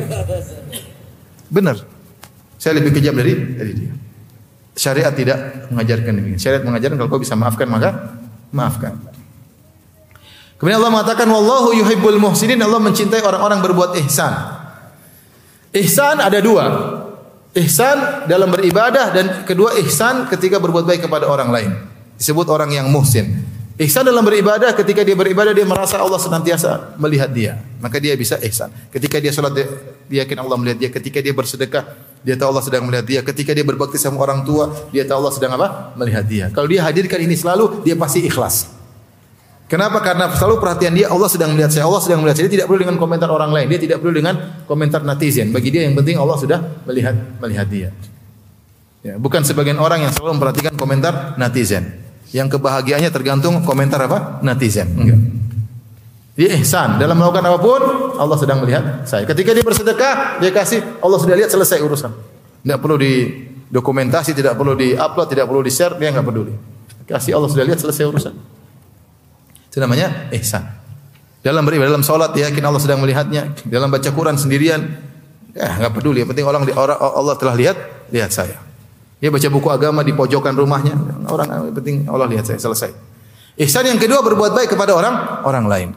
Benar. 1.50 1.82
Saya 2.62 2.78
lebih 2.78 2.94
kejam 2.94 3.18
dari 3.18 3.34
dari 3.34 3.72
dia. 3.74 3.92
Syariat 4.78 5.10
tidak 5.10 5.66
mengajarkan 5.74 6.12
demikian. 6.22 6.38
Syariat 6.38 6.62
mengajarkan 6.62 6.96
kalau 7.02 7.10
kau 7.10 7.20
bisa 7.24 7.34
maafkan 7.34 7.66
maka 7.66 8.20
maafkan. 8.54 8.94
Kemudian 10.62 10.78
Allah 10.78 10.94
mengatakan 10.94 11.26
wallahu 11.26 11.74
yuhibbul 11.74 12.22
muhsinin. 12.22 12.62
Allah 12.62 12.78
mencintai 12.78 13.18
orang-orang 13.18 13.58
berbuat 13.66 13.98
ihsan. 14.06 14.30
Ihsan 15.74 16.22
ada 16.22 16.38
dua. 16.38 16.64
Ihsan 17.52 18.24
dalam 18.32 18.48
beribadah 18.48 19.12
dan 19.12 19.44
kedua 19.44 19.76
ihsan 19.84 20.24
ketika 20.32 20.56
berbuat 20.56 20.88
baik 20.88 21.04
kepada 21.04 21.28
orang 21.28 21.52
lain. 21.52 21.70
Disebut 22.16 22.48
orang 22.48 22.72
yang 22.72 22.88
muhsin. 22.88 23.44
Ihsan 23.76 24.08
dalam 24.08 24.24
beribadah 24.24 24.72
ketika 24.72 25.04
dia 25.04 25.12
beribadah 25.12 25.52
dia 25.52 25.68
merasa 25.68 26.00
Allah 26.00 26.16
senantiasa 26.16 26.96
melihat 26.96 27.28
dia, 27.28 27.60
maka 27.80 28.00
dia 28.00 28.16
bisa 28.16 28.40
ihsan. 28.48 28.72
Ketika 28.88 29.20
dia 29.20 29.32
salat 29.36 29.52
dia, 29.52 29.68
dia 30.08 30.18
yakin 30.24 30.38
Allah 30.40 30.56
melihat 30.56 30.78
dia, 30.80 30.90
ketika 30.92 31.20
dia 31.20 31.32
bersedekah 31.36 31.84
dia 32.24 32.40
tahu 32.40 32.56
Allah 32.56 32.64
sedang 32.64 32.88
melihat 32.88 33.04
dia, 33.04 33.20
ketika 33.20 33.52
dia 33.52 33.64
berbakti 33.64 34.00
sama 34.00 34.16
orang 34.24 34.48
tua 34.48 34.72
dia 34.88 35.04
tahu 35.04 35.20
Allah 35.20 35.34
sedang 35.36 35.52
apa? 35.56 35.92
melihat 35.96 36.24
dia. 36.24 36.46
Kalau 36.56 36.68
dia 36.68 36.80
hadirkan 36.80 37.20
ini 37.20 37.36
selalu 37.36 37.84
dia 37.84 37.92
pasti 38.00 38.24
ikhlas. 38.24 38.81
Kenapa? 39.70 40.04
Karena 40.04 40.28
selalu 40.36 40.60
perhatian 40.60 40.92
dia 40.92 41.08
Allah 41.08 41.28
sedang 41.32 41.56
melihat 41.56 41.72
saya, 41.72 41.88
Allah 41.88 42.02
sedang 42.04 42.20
melihat 42.20 42.36
saya. 42.36 42.46
Dia 42.50 42.60
tidak 42.60 42.66
perlu 42.68 42.80
dengan 42.84 42.96
komentar 43.00 43.28
orang 43.32 43.50
lain, 43.50 43.66
dia 43.72 43.80
tidak 43.80 44.04
perlu 44.04 44.12
dengan 44.12 44.34
komentar 44.68 45.00
netizen. 45.00 45.48
Bagi 45.48 45.72
dia 45.72 45.88
yang 45.88 45.96
penting 45.96 46.20
Allah 46.20 46.36
sudah 46.36 46.58
melihat 46.84 47.14
melihat 47.40 47.66
dia. 47.72 47.88
Ya, 49.02 49.18
bukan 49.18 49.42
sebagian 49.42 49.80
orang 49.82 50.06
yang 50.06 50.12
selalu 50.14 50.38
memperhatikan 50.38 50.76
komentar 50.76 51.34
netizen. 51.40 51.98
Yang 52.30 52.56
kebahagiaannya 52.56 53.10
tergantung 53.12 53.60
komentar 53.64 53.98
apa? 54.04 54.44
Netizen. 54.44 54.88
Enggak. 54.92 55.20
Dia 56.32 56.56
ihsan 56.64 56.96
dalam 56.96 57.20
melakukan 57.20 57.44
apa 57.44 57.58
pun 57.60 57.80
Allah 58.16 58.36
sedang 58.40 58.64
melihat 58.64 59.04
saya. 59.04 59.28
Ketika 59.28 59.52
dia 59.52 59.60
bersedekah, 59.60 60.40
dia 60.40 60.48
kasih 60.48 60.80
Allah 61.04 61.20
sudah 61.20 61.36
lihat 61.36 61.52
selesai 61.52 61.80
urusan. 61.84 62.12
Tidak 62.64 62.78
perlu 62.80 62.96
di 62.96 63.12
dokumentasi, 63.68 64.32
tidak 64.32 64.56
perlu 64.56 64.72
di 64.72 64.96
upload, 64.96 65.28
tidak 65.28 65.44
perlu 65.48 65.60
di 65.60 65.72
share, 65.72 65.96
dia 66.00 66.08
nggak 66.08 66.24
peduli. 66.24 66.54
Kasih 67.04 67.36
Allah 67.36 67.48
sudah 67.52 67.64
lihat 67.68 67.80
selesai 67.80 68.04
urusan. 68.08 68.34
Itu 69.72 69.80
namanya 69.80 70.28
ihsan. 70.36 70.68
Dalam 71.40 71.64
beribadah, 71.64 71.96
dalam 71.96 72.04
salat 72.04 72.36
yakin 72.36 72.60
Allah 72.60 72.76
sedang 72.76 73.00
melihatnya. 73.00 73.56
Dalam 73.64 73.88
baca 73.88 74.04
Quran 74.04 74.36
sendirian, 74.36 74.84
ya 75.56 75.80
nggak 75.80 75.96
peduli. 75.96 76.20
Yang 76.20 76.36
penting 76.36 76.44
orang, 76.44 76.68
orang 76.76 77.00
Allah 77.00 77.34
telah 77.40 77.56
lihat, 77.56 77.76
lihat 78.12 78.28
saya. 78.36 78.60
Dia 79.16 79.32
baca 79.32 79.48
buku 79.48 79.68
agama 79.72 80.04
di 80.04 80.12
pojokan 80.12 80.52
rumahnya. 80.52 80.92
Orang 81.24 81.48
yang 81.48 81.72
penting 81.72 82.04
Allah 82.04 82.28
lihat 82.28 82.44
saya. 82.44 82.60
Selesai. 82.60 82.92
Ihsan 83.56 83.88
yang 83.88 83.96
kedua 83.96 84.20
berbuat 84.20 84.52
baik 84.52 84.76
kepada 84.76 84.92
orang 84.92 85.40
orang 85.48 85.64
lain. 85.64 85.88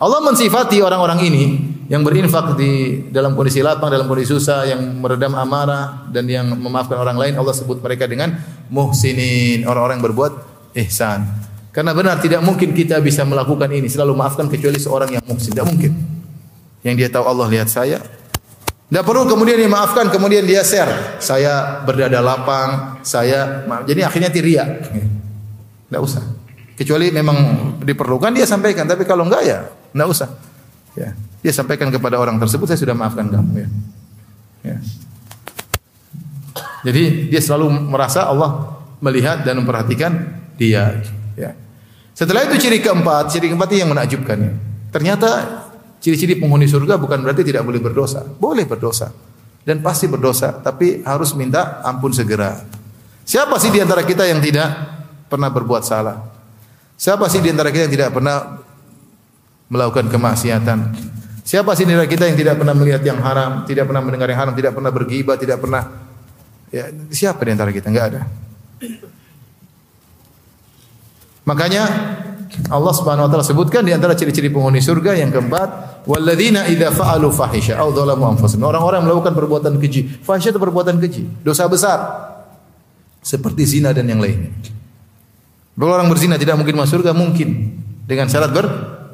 Allah 0.00 0.24
mensifati 0.24 0.80
orang-orang 0.80 1.20
ini 1.26 1.44
yang 1.90 2.06
berinfak 2.06 2.54
di 2.54 3.02
dalam 3.10 3.34
kondisi 3.34 3.60
lapang, 3.60 3.90
dalam 3.90 4.06
kondisi 4.06 4.30
susah, 4.30 4.62
yang 4.64 4.78
meredam 5.04 5.34
amarah 5.34 6.06
dan 6.08 6.24
yang 6.30 6.48
memaafkan 6.54 6.96
orang 6.96 7.18
lain. 7.18 7.34
Allah 7.36 7.50
sebut 7.52 7.82
mereka 7.84 8.08
dengan 8.08 8.40
muhsinin, 8.70 9.66
orang-orang 9.66 9.98
yang 9.98 10.06
berbuat 10.06 10.32
ihsan. 10.86 11.26
Karena 11.68 11.92
benar 11.92 12.18
tidak 12.18 12.40
mungkin 12.40 12.72
kita 12.72 12.98
bisa 12.98 13.22
melakukan 13.22 13.68
ini 13.70 13.86
selalu 13.86 14.16
maafkan 14.16 14.48
kecuali 14.48 14.80
seorang 14.80 15.14
yang 15.14 15.24
muhsin. 15.28 15.52
Tidak 15.52 15.66
mungkin. 15.68 15.92
Yang 16.82 16.94
dia 17.04 17.08
tahu 17.12 17.24
Allah 17.28 17.46
lihat 17.52 17.68
saya. 17.68 18.00
Tidak 18.88 19.04
perlu 19.04 19.28
kemudian 19.28 19.60
dia 19.60 19.68
maafkan, 19.68 20.08
kemudian 20.08 20.48
dia 20.48 20.64
share. 20.64 21.20
Saya 21.20 21.84
berdada 21.84 22.24
lapang, 22.24 23.04
saya 23.04 23.68
maaf. 23.68 23.84
Jadi 23.84 24.00
akhirnya 24.00 24.32
tiria. 24.32 24.64
Tidak 24.64 26.00
usah. 26.00 26.24
Kecuali 26.72 27.12
memang 27.12 27.36
diperlukan 27.84 28.32
dia 28.32 28.48
sampaikan. 28.48 28.88
Tapi 28.88 29.04
kalau 29.04 29.28
enggak 29.28 29.42
ya 29.44 29.58
tidak 29.68 30.08
usah. 30.08 30.28
Ya. 30.96 31.12
Dia 31.44 31.52
sampaikan 31.54 31.92
kepada 31.92 32.18
orang 32.18 32.40
tersebut, 32.40 32.64
saya 32.66 32.80
sudah 32.80 32.96
maafkan 32.96 33.28
kamu. 33.28 33.50
Ya. 33.60 33.68
Ya. 34.64 34.76
Jadi 36.88 37.28
dia 37.28 37.40
selalu 37.42 37.68
merasa 37.92 38.24
Allah 38.24 38.78
melihat 39.04 39.44
dan 39.44 39.60
memperhatikan 39.60 40.38
dia. 40.56 41.02
Ya. 41.38 41.54
Setelah 42.18 42.50
itu 42.50 42.58
ciri 42.58 42.82
keempat, 42.82 43.30
ciri 43.30 43.46
keempat 43.54 43.70
yang 43.78 43.94
menakjubkan. 43.94 44.36
Ya. 44.36 44.52
Ternyata 44.90 45.30
ciri-ciri 46.02 46.34
penghuni 46.34 46.66
surga 46.66 46.98
bukan 46.98 47.22
berarti 47.22 47.46
tidak 47.46 47.62
boleh 47.62 47.78
berdosa. 47.78 48.26
Boleh 48.26 48.66
berdosa. 48.66 49.14
Dan 49.62 49.84
pasti 49.84 50.08
berdosa, 50.08 50.58
tapi 50.64 51.04
harus 51.06 51.36
minta 51.36 51.84
ampun 51.84 52.10
segera. 52.10 52.56
Siapa 53.28 53.60
sih 53.60 53.68
di 53.68 53.78
antara 53.84 54.00
kita 54.00 54.24
yang 54.24 54.40
tidak 54.40 54.72
pernah 55.28 55.52
berbuat 55.52 55.84
salah? 55.84 56.24
Siapa 56.96 57.28
sih 57.28 57.44
di 57.44 57.52
antara 57.52 57.68
kita 57.68 57.84
yang 57.84 57.94
tidak 57.94 58.10
pernah 58.16 58.64
melakukan 59.68 60.08
kemaksiatan? 60.08 60.78
Siapa 61.44 61.76
sih 61.76 61.84
di 61.84 61.92
antara 61.92 62.08
kita 62.08 62.24
yang 62.24 62.36
tidak 62.40 62.54
pernah 62.56 62.72
melihat 62.72 63.04
yang 63.04 63.20
haram, 63.20 63.68
tidak 63.68 63.84
pernah 63.88 64.00
mendengar 64.00 64.28
yang 64.32 64.40
haram, 64.40 64.54
tidak 64.56 64.72
pernah 64.72 64.90
bergibah, 64.92 65.36
tidak 65.36 65.60
pernah 65.60 65.82
ya 66.72 66.88
siapa 67.12 67.40
di 67.44 67.50
antara 67.52 67.70
kita? 67.72 67.92
Enggak 67.92 68.06
ada. 68.16 68.20
Makanya 71.48 71.82
Allah 72.68 72.92
Subhanahu 72.92 73.24
wa 73.24 73.30
taala 73.32 73.44
sebutkan 73.44 73.80
di 73.80 73.96
antara 73.96 74.12
ciri-ciri 74.12 74.52
penghuni 74.52 74.84
surga 74.84 75.16
yang 75.16 75.32
keempat 75.32 75.88
Walladzina 76.08 76.64
idza 76.64 76.88
fa'alu 76.88 77.28
fahisha 77.28 77.76
aw 77.76 77.92
dzalamu 77.92 78.32
anfusahum. 78.32 78.64
Orang-orang 78.64 79.04
melakukan 79.04 79.36
perbuatan 79.36 79.76
keji. 79.76 80.08
Fahisha 80.24 80.48
itu 80.48 80.56
perbuatan 80.56 80.96
keji, 80.96 81.44
dosa 81.44 81.68
besar. 81.68 82.00
Seperti 83.20 83.68
zina 83.68 83.92
dan 83.92 84.08
yang 84.08 84.16
lainnya. 84.16 84.48
Kalau 85.76 85.92
orang 85.92 86.08
berzina 86.08 86.40
tidak 86.40 86.56
mungkin 86.56 86.80
masuk 86.80 87.04
surga 87.04 87.12
mungkin 87.12 87.76
dengan 88.08 88.24
syarat 88.24 88.50
ber, 88.56 88.66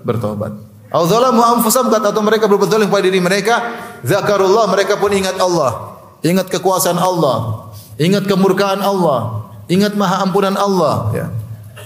bertobat. 0.07 0.55
Aw 0.95 1.03
dzalamu 1.03 1.43
anfusahum 1.43 1.91
atau 1.91 2.23
mereka 2.23 2.47
berbuat 2.47 2.71
zalim 2.71 2.87
pada 2.87 3.03
diri 3.03 3.19
mereka, 3.19 3.75
zakarullah 4.07 4.71
mereka 4.71 4.95
pun 4.95 5.11
ingat 5.11 5.35
Allah, 5.43 5.99
ingat 6.23 6.47
kekuasaan 6.47 6.95
Allah, 6.95 7.75
ingat 7.99 8.23
kemurkaan 8.31 8.79
Allah, 8.79 9.51
ingat 9.67 9.99
maha 9.99 10.23
ampunan 10.23 10.55
Allah, 10.55 11.11
ya. 11.11 11.27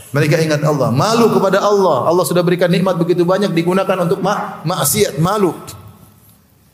Mereka 0.09 0.41
ingat 0.41 0.65
Allah, 0.65 0.89
malu 0.89 1.29
kepada 1.37 1.61
Allah. 1.61 2.09
Allah 2.09 2.25
sudah 2.25 2.41
berikan 2.41 2.73
nikmat 2.73 2.97
begitu 2.97 3.29
banyak 3.29 3.53
digunakan 3.53 3.97
untuk 4.09 4.25
ma 4.25 4.65
maksiat, 4.65 5.21
malu. 5.21 5.53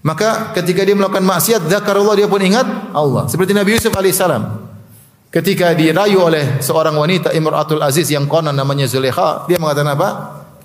Maka 0.07 0.55
ketika 0.55 0.87
dia 0.87 0.95
melakukan 0.95 1.25
maksiat, 1.27 1.67
zakarullah 1.67 2.15
dia 2.15 2.31
pun 2.31 2.39
ingat 2.39 2.95
Allah. 2.95 3.27
Seperti 3.27 3.57
Nabi 3.57 3.75
Yusuf 3.75 3.91
alaihissalam. 3.91 4.71
Ketika 5.35 5.75
dirayu 5.75 6.23
oleh 6.23 6.63
seorang 6.63 6.95
wanita 6.95 7.35
Imratul 7.35 7.83
Aziz 7.83 8.07
yang 8.07 8.31
konon 8.31 8.55
namanya 8.55 8.87
Zulaikha, 8.87 9.51
dia 9.51 9.59
mengatakan 9.59 9.99
apa? 9.99 10.09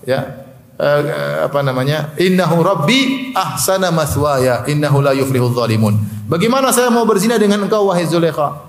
Ya, 0.05 0.45
uh, 0.77 1.49
apa 1.49 1.65
namanya? 1.65 2.13
Innahu 2.21 2.61
Rabbi 2.61 3.33
ahsana 3.33 3.89
maswaya, 3.89 4.69
innahu 4.69 5.01
la 5.01 5.17
yuflihul 5.17 5.57
zalimun. 5.57 5.97
Bagaimana 6.29 6.69
saya 6.69 6.93
mau 6.93 7.01
berzina 7.09 7.41
dengan 7.41 7.65
engkau 7.65 7.89
wahai 7.89 8.05
Zulaikha? 8.05 8.68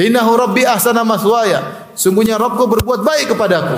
Innahu 0.00 0.32
Rabbi 0.38 0.64
ahsana 0.64 1.04
maswaya. 1.04 1.92
Sungguhnya 1.92 2.40
Rabbku 2.40 2.64
berbuat 2.64 3.04
baik 3.04 3.36
kepadaku. 3.36 3.76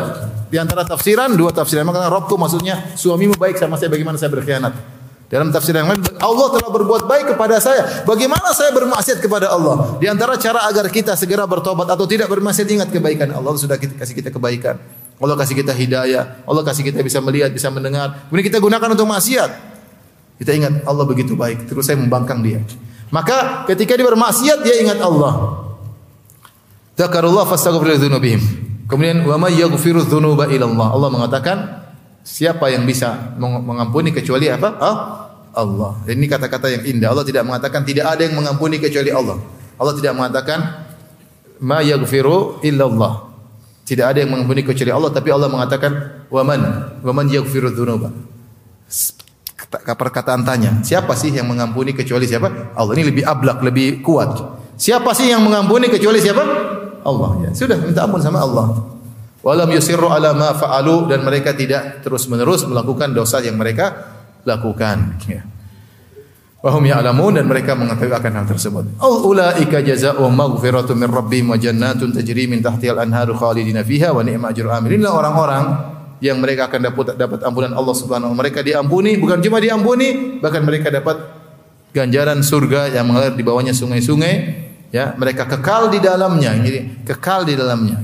Di 0.53 0.61
antara 0.61 0.85
tafsiran 0.85 1.33
dua 1.35 1.51
tafsiran 1.51 1.83
maka 1.89 2.07
Rabbku 2.07 2.37
maksudnya 2.37 2.95
suamimu 2.95 3.35
baik 3.41 3.59
sama 3.59 3.81
saya 3.81 3.91
bagaimana 3.91 4.20
saya 4.20 4.31
berkhianat. 4.31 4.70
Dalam 5.33 5.49
tafsir 5.49 5.73
yang 5.73 5.89
lain 5.89 6.05
Allah 6.20 6.47
telah 6.53 6.68
berbuat 6.68 7.09
baik 7.09 7.33
kepada 7.33 7.57
saya. 7.57 8.05
Bagaimana 8.05 8.53
saya 8.53 8.68
bermaksiat 8.77 9.16
kepada 9.25 9.49
Allah? 9.49 9.97
Di 9.97 10.05
antara 10.05 10.37
cara 10.37 10.68
agar 10.68 10.93
kita 10.93 11.16
segera 11.16 11.49
bertobat 11.49 11.89
atau 11.89 12.05
tidak 12.05 12.29
bermaksiat 12.29 12.68
ingat 12.68 12.93
kebaikan 12.93 13.33
Allah 13.33 13.57
sudah 13.57 13.81
kasih 13.81 14.12
kita 14.12 14.29
kebaikan. 14.29 14.77
Allah 15.23 15.39
kasih 15.39 15.55
kita 15.57 15.73
hidayah, 15.73 16.45
Allah 16.45 16.62
kasih 16.66 16.83
kita 16.83 16.99
bisa 17.01 17.23
melihat, 17.23 17.49
bisa 17.49 17.70
mendengar. 17.70 18.27
Kemudian 18.29 18.47
kita 18.53 18.59
gunakan 18.59 18.89
untuk 18.93 19.07
maksiat. 19.07 19.51
Kita 20.43 20.51
ingat 20.51 20.83
Allah 20.83 21.07
begitu 21.07 21.39
baik, 21.39 21.70
terus 21.70 21.87
saya 21.87 21.95
membangkang 21.97 22.43
dia. 22.43 22.59
Maka 23.14 23.62
ketika 23.70 23.95
dia 23.95 24.03
bermaksiat 24.03 24.66
dia 24.66 24.83
ingat 24.83 24.99
Allah. 24.99 25.61
Zakarullah 26.97 27.49
fastaghfir 27.49 27.97
dzunubihim. 27.97 28.40
Kemudian 28.88 29.24
wa 29.24 29.40
may 29.40 29.57
yaghfiru 29.57 30.05
dzunuba 30.05 30.45
Allah. 30.45 30.88
Allah 30.93 31.09
mengatakan 31.09 31.57
siapa 32.20 32.68
yang 32.68 32.84
bisa 32.84 33.32
mengampuni 33.40 34.12
kecuali 34.12 34.53
apa? 34.53 34.68
Ah, 34.76 34.97
Allah. 35.57 35.97
Ini 36.05 36.28
kata-kata 36.28 36.68
yang 36.68 36.84
indah. 36.84 37.09
Allah 37.16 37.24
tidak 37.24 37.49
mengatakan 37.49 37.84
tidak 37.88 38.12
ada 38.12 38.22
yang 38.28 38.36
mengampuni 38.36 38.76
kecuali 38.76 39.09
Allah. 39.09 39.40
Allah 39.80 39.95
tidak 39.97 40.12
mengatakan 40.12 40.59
ma 41.64 41.80
yaghfiru 41.80 42.61
illa 42.61 42.84
Allah. 42.84 43.12
Tidak 43.82 44.07
ada 44.07 44.22
yang 44.22 44.30
mengampuni 44.30 44.62
kecuali 44.62 44.95
Allah, 44.95 45.11
tapi 45.11 45.28
Allah 45.34 45.51
mengatakan 45.51 45.93
wa 46.30 46.43
man 46.47 46.61
wa 47.03 47.12
man 47.12 47.26
yaghfiru 47.32 47.72
dzunuba. 47.74 48.12
Perkataan 49.72 50.45
tanya, 50.45 50.84
siapa 50.84 51.16
sih 51.16 51.32
yang 51.32 51.49
mengampuni 51.49 51.97
kecuali 51.97 52.28
siapa? 52.28 52.76
Allah. 52.76 52.93
Ini 52.93 53.09
lebih 53.09 53.24
ablak, 53.24 53.64
lebih 53.64 54.05
kuat. 54.05 54.61
Siapa 54.77 55.12
sih 55.14 55.31
yang 55.31 55.45
mengampuni 55.45 55.89
kecuali 55.93 56.18
siapa? 56.18 56.43
Allah 57.03 57.31
ya. 57.47 57.51
Sudah 57.55 57.79
minta 57.79 58.07
ampun 58.07 58.23
sama 58.23 58.43
Allah. 58.43 58.93
Walam 59.43 59.68
yusirru 59.75 60.07
ala 60.07 60.31
ma 60.33 60.55
fa'alu 60.55 61.11
dan 61.11 61.27
mereka 61.27 61.51
tidak 61.51 62.07
terus-menerus 62.07 62.62
melakukan 62.70 63.11
dosa 63.11 63.43
yang 63.43 63.59
mereka 63.59 63.91
lakukan. 64.47 65.18
Ya. 65.27 65.43
Wahum 66.62 66.87
ya'lamun 66.87 67.43
dan 67.43 67.51
mereka 67.51 67.75
mengetahui 67.75 68.14
akan 68.14 68.33
hal 68.39 68.47
tersebut. 68.47 69.03
Al 69.03 69.16
ulaika 69.27 69.83
jazaa'uhum 69.83 70.31
maghfiratun 70.31 70.95
min 70.95 71.11
rabbihim 71.11 71.51
wa 71.51 71.59
jannatun 71.59 72.14
tajri 72.14 72.47
min 72.47 72.62
tahtiha 72.62 72.95
al-anharu 72.95 73.35
khalidina 73.35 73.83
fiha 73.83 74.14
wa 74.14 74.23
ni'ma 74.23 74.55
ajrul 74.55 74.70
amilin. 74.70 75.03
orang-orang 75.03 75.91
yang 76.23 76.39
mereka 76.39 76.70
akan 76.70 76.81
dapat 76.87 77.18
dapat 77.18 77.43
ampunan 77.43 77.75
Allah 77.75 77.95
Subhanahu 77.99 78.31
wa 78.31 78.47
Mereka 78.47 78.62
diampuni, 78.62 79.18
bukan 79.18 79.43
cuma 79.43 79.59
diampuni, 79.59 80.39
bahkan 80.39 80.62
mereka 80.62 80.87
dapat 80.95 81.41
ganjaran 81.93 82.40
surga 82.40 82.93
yang 82.93 83.09
mengalir 83.09 83.36
di 83.36 83.45
bawahnya 83.45 83.76
sungai-sungai 83.76 84.34
ya 84.93 85.12
mereka 85.16 85.49
kekal 85.49 85.93
di 85.93 86.01
dalamnya. 86.01 86.57
Jadi 86.59 87.05
kekal 87.05 87.45
di 87.45 87.55
dalamnya. 87.57 88.01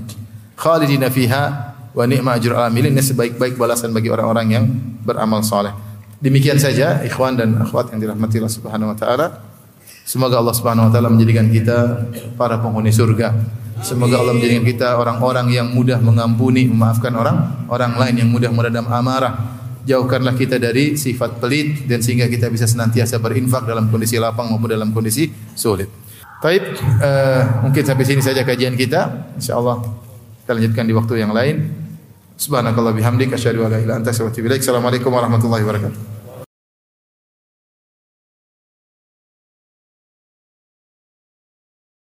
Khalidina 0.55 1.09
fiha 1.09 1.45
wa 1.93 2.05
ni'ma 2.05 2.37
ajrul 2.37 2.61
amilin 2.61 2.93
ini 2.93 3.03
sebaik-baik 3.03 3.57
balasan 3.57 3.91
bagi 3.91 4.13
orang-orang 4.13 4.47
yang 4.53 4.65
beramal 5.03 5.41
saleh 5.41 5.89
demikian 6.19 6.59
saja 6.59 7.03
ikhwan 7.07 7.39
dan 7.39 7.55
akhwat 7.63 7.95
yang 7.95 8.03
dirahmati 8.03 8.43
Allah 8.43 8.55
Subhanahu 8.55 8.91
wa 8.95 8.97
taala. 8.99 9.27
Semoga 10.09 10.41
Allah 10.41 10.55
Subhanahu 10.57 10.89
wa 10.91 10.93
taala 10.93 11.09
menjadikan 11.13 11.47
kita 11.49 12.09
para 12.35 12.59
penghuni 12.59 12.91
surga. 12.91 13.35
Semoga 13.79 14.19
Allah 14.19 14.35
menjadikan 14.35 14.67
kita 14.67 14.99
orang-orang 14.99 15.55
yang 15.55 15.71
mudah 15.71 16.03
mengampuni 16.03 16.67
memaafkan 16.67 17.15
orang 17.15 17.67
orang 17.71 17.95
lain 17.95 18.27
yang 18.27 18.31
mudah 18.35 18.51
meredam 18.51 18.91
amarah 18.91 19.39
jauhkanlah 19.89 20.37
kita 20.37 20.61
dari 20.61 21.01
sifat 21.01 21.41
pelit 21.41 21.89
dan 21.89 22.05
sehingga 22.05 22.29
kita 22.29 22.53
bisa 22.53 22.69
senantiasa 22.69 23.17
berinfak 23.17 23.65
dalam 23.65 23.89
kondisi 23.89 24.21
lapang 24.21 24.53
maupun 24.53 24.69
dalam 24.69 24.93
kondisi 24.93 25.33
sulit. 25.57 25.89
Baik, 26.45 26.77
uh, 27.03 27.67
mungkin 27.67 27.83
sampai 27.83 28.05
sini 28.05 28.23
saja 28.23 28.45
kajian 28.45 28.77
kita. 28.77 29.33
Insyaallah 29.41 29.81
kita 30.45 30.53
lanjutkan 30.55 30.85
di 30.85 30.95
waktu 30.95 31.15
yang 31.19 31.33
lain. 31.33 31.57
Subhanakallah 32.39 32.95
bihamdika 32.95 33.35
asyhadu 33.35 33.67
an 33.67 33.75
la 33.75 33.83
ilaha 33.83 33.83
illa 33.83 33.95
anta 33.99 34.15
astaghfiruka 34.15 34.47
wa 34.47 34.55
atubu. 34.55 34.63
Assalamualaikum 34.63 35.11
warahmatullahi 35.11 35.65
wabarakatuh. 35.67 36.18